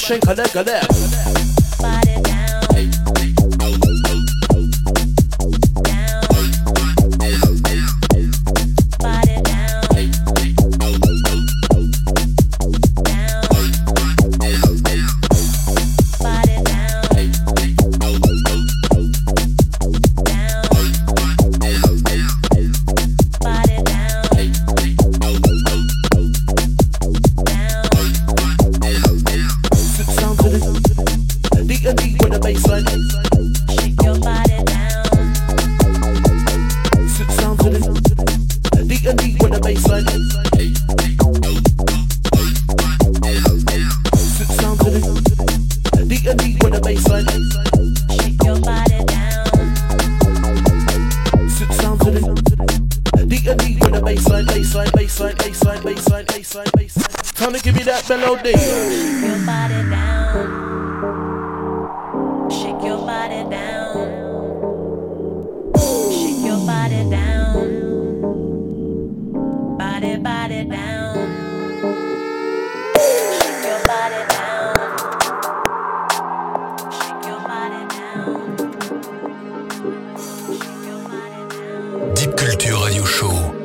shake 0.00 0.26
a 0.26 0.34
leg 0.34 0.56
a 0.56 0.62
leg. 0.62 0.89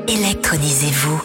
Électronisez-vous. 0.07 1.25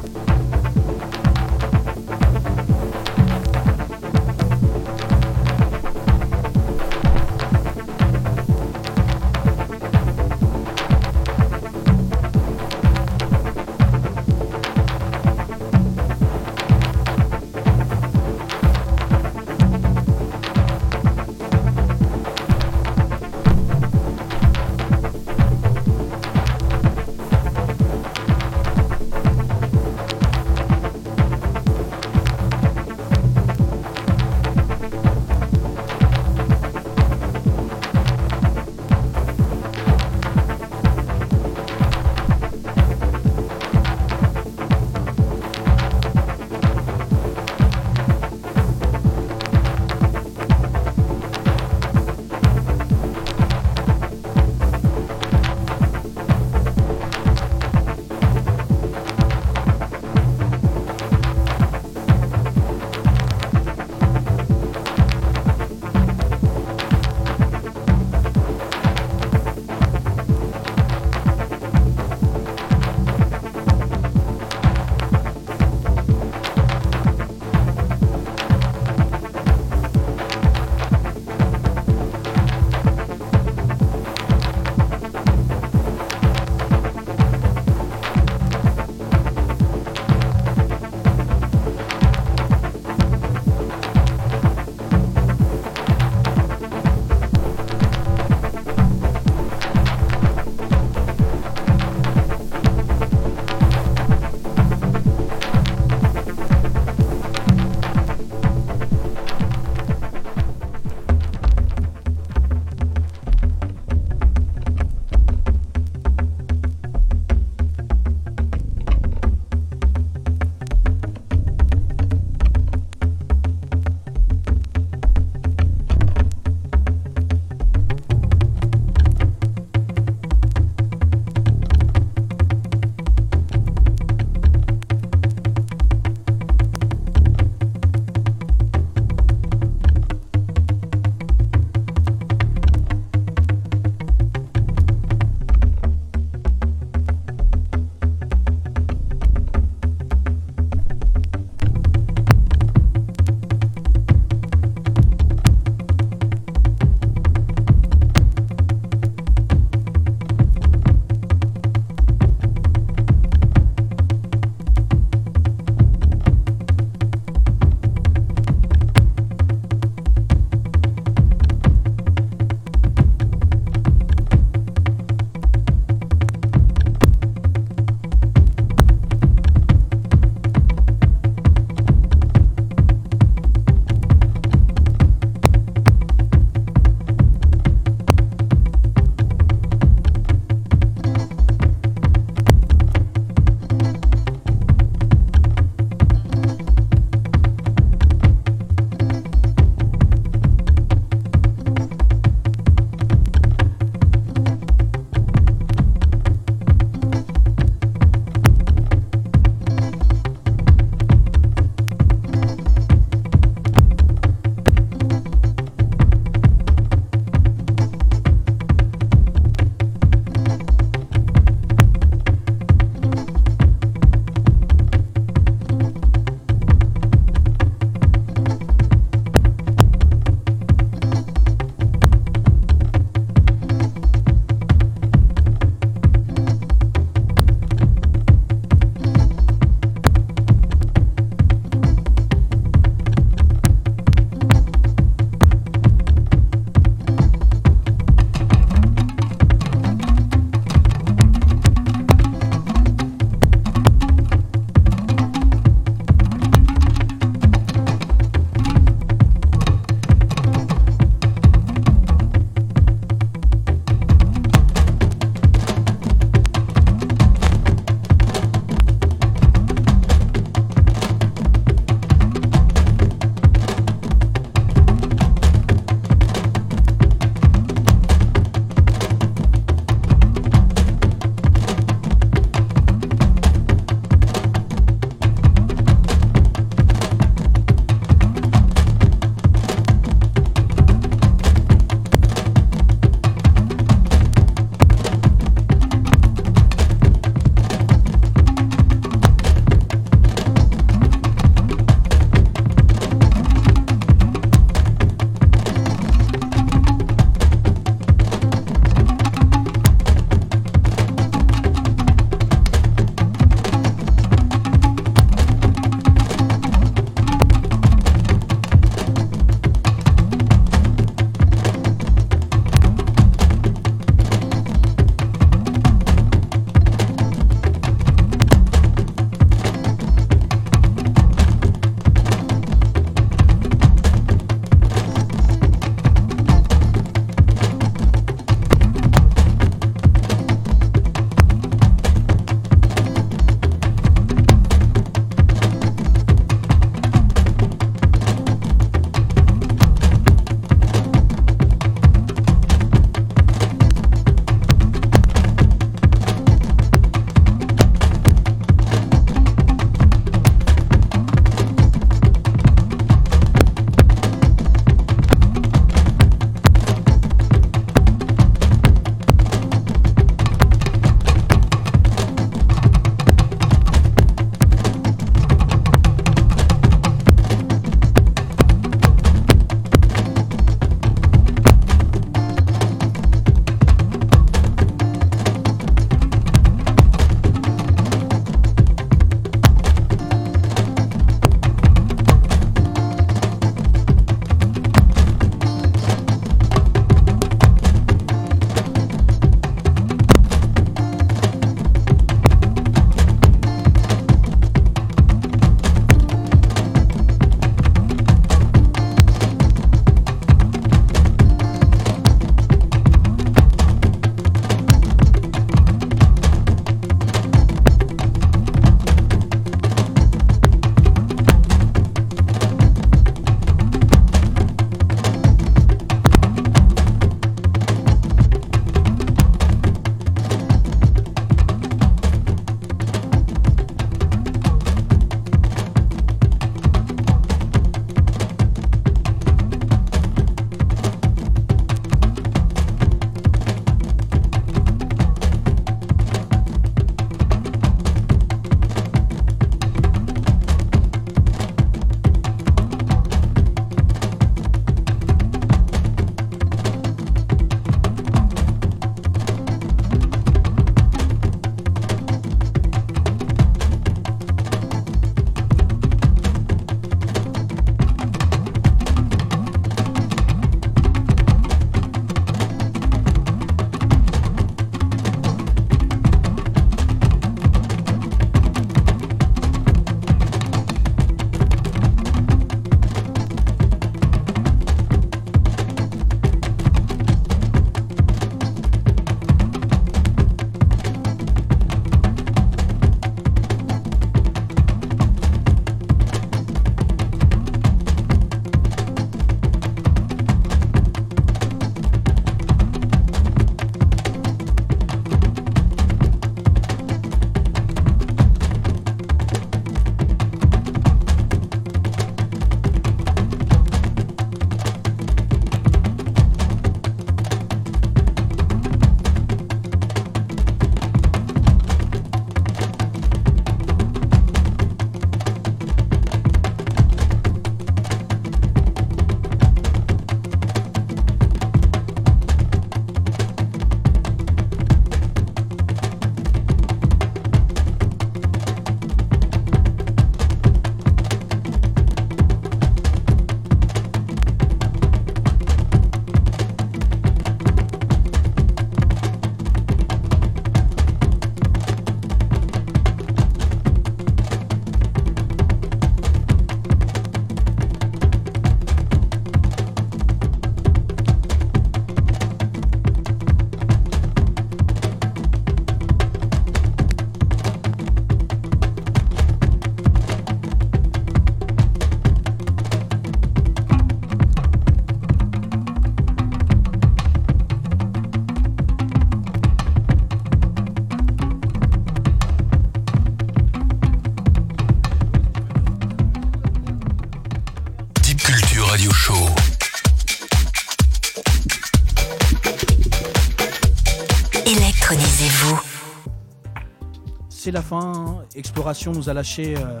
La 597.72 597.82
fin. 597.82 598.12
hein. 598.14 598.44
Exploration 598.54 599.12
nous 599.12 599.28
a 599.28 599.34
lâché 599.34 599.74
euh, 599.76 600.00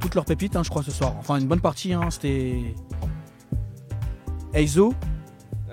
toutes 0.00 0.14
leurs 0.14 0.24
pépites, 0.24 0.56
hein, 0.56 0.62
je 0.62 0.70
crois, 0.70 0.82
ce 0.82 0.90
soir. 0.90 1.14
Enfin, 1.18 1.38
une 1.38 1.46
bonne 1.46 1.60
partie. 1.60 1.92
hein, 1.92 2.08
C'était. 2.10 2.74
Eizo. 4.54 4.94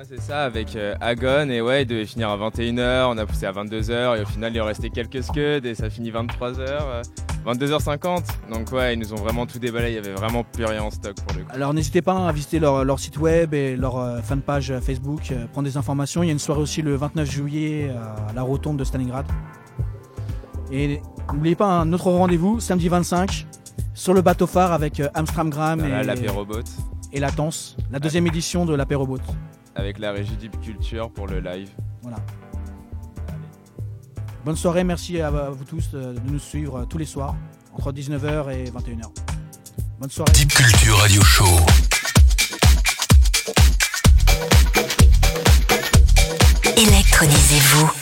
C'est 0.08 0.22
ça, 0.22 0.44
avec 0.44 0.76
euh, 0.76 0.94
Agon, 1.02 1.50
et 1.50 1.62
ouais, 1.62 1.82
il 1.82 1.88
devait 1.88 2.06
finir 2.06 2.30
à 2.30 2.38
21h, 2.38 3.08
on 3.10 3.18
a 3.18 3.26
poussé 3.26 3.48
à 3.48 3.52
22h, 3.52 4.20
et 4.20 4.22
au 4.22 4.26
final, 4.28 4.54
il 4.54 4.62
en 4.62 4.66
restait 4.66 4.92
quelques 4.92 5.24
scuds, 5.24 5.62
et 5.66 5.74
ça 5.74 5.90
finit 5.90 6.12
23h, 6.12 6.60
euh, 6.60 7.02
22h50. 7.48 8.24
Donc, 8.54 8.72
ouais, 8.72 8.94
ils 8.94 9.00
nous 9.00 9.14
ont 9.14 9.18
vraiment 9.18 9.48
tout 9.48 9.58
déballé, 9.58 9.90
il 9.90 9.95
y 9.95 9.98
avait 9.98 10.14
vraiment 10.14 10.44
plus 10.44 10.64
rien 10.66 10.84
en 10.84 10.92
stock 10.92 11.16
pour 11.16 11.36
le 11.36 11.44
coup. 11.44 11.50
Alors 11.52 11.74
n'hésitez 11.74 12.04
pas 12.04 12.28
à 12.28 12.32
visiter 12.32 12.60
leur, 12.60 12.84
leur 12.86 13.00
site 13.00 13.18
web 13.18 13.56
et 13.56 13.76
leur 13.76 13.98
euh, 13.98 14.22
fanpage 14.22 14.74
Facebook, 14.80 15.34
prendre 15.54 15.68
des 15.68 15.76
informations. 15.78 16.22
Il 16.22 16.28
y 16.28 16.30
a 16.30 16.34
une 16.34 16.40
soirée 16.40 16.62
aussi 16.62 16.84
le 16.84 16.95
29 16.95 17.28
juillet 17.32 17.90
à 18.30 18.32
la 18.34 18.44
rotonde 18.44 18.78
de 18.78 18.84
Stalingrad. 18.84 19.26
Et 20.72 21.02
n'oubliez 21.36 21.56
pas 21.56 21.68
un 21.68 21.92
autre 21.94 22.12
rendez-vous, 22.12 22.60
samedi 22.60 22.90
25, 22.90 23.46
sur 23.94 24.14
le 24.14 24.22
bateau 24.22 24.48
phare 24.48 24.72
avec 24.72 25.00
euh, 25.00 25.10
Amstramgram 25.14 25.84
et, 25.84 26.04
l'apérobot. 26.04 26.64
et 27.12 27.20
Latence, 27.20 27.76
la 27.92 28.00
deuxième 28.00 28.26
édition 28.28 28.66
de 28.66 28.74
l'apérobot. 28.74 29.20
Avec 29.76 30.00
la 30.00 30.12
régie 30.12 30.38
Deep 30.38 30.60
Culture 30.62 31.12
pour 31.12 31.28
le 31.28 31.40
live. 31.40 31.70
Voilà. 32.02 32.18
Bonne 34.46 34.56
soirée, 34.56 34.84
merci 34.84 35.20
à 35.20 35.28
à 35.28 35.50
vous 35.50 35.66
tous 35.66 35.90
euh, 35.94 36.14
de 36.14 36.32
nous 36.32 36.40
suivre 36.40 36.82
euh, 36.82 36.86
tous 36.86 36.98
les 36.98 37.06
soirs, 37.06 37.36
entre 37.74 37.92
19h 37.92 38.52
et 38.52 38.72
21h. 38.72 39.10
Bonne 40.00 40.10
soirée. 40.10 40.32
Deep 40.34 40.54
Culture 40.54 40.98
Radio 40.98 41.22
Show. 41.22 41.46
Électronisez-vous. 46.78 47.95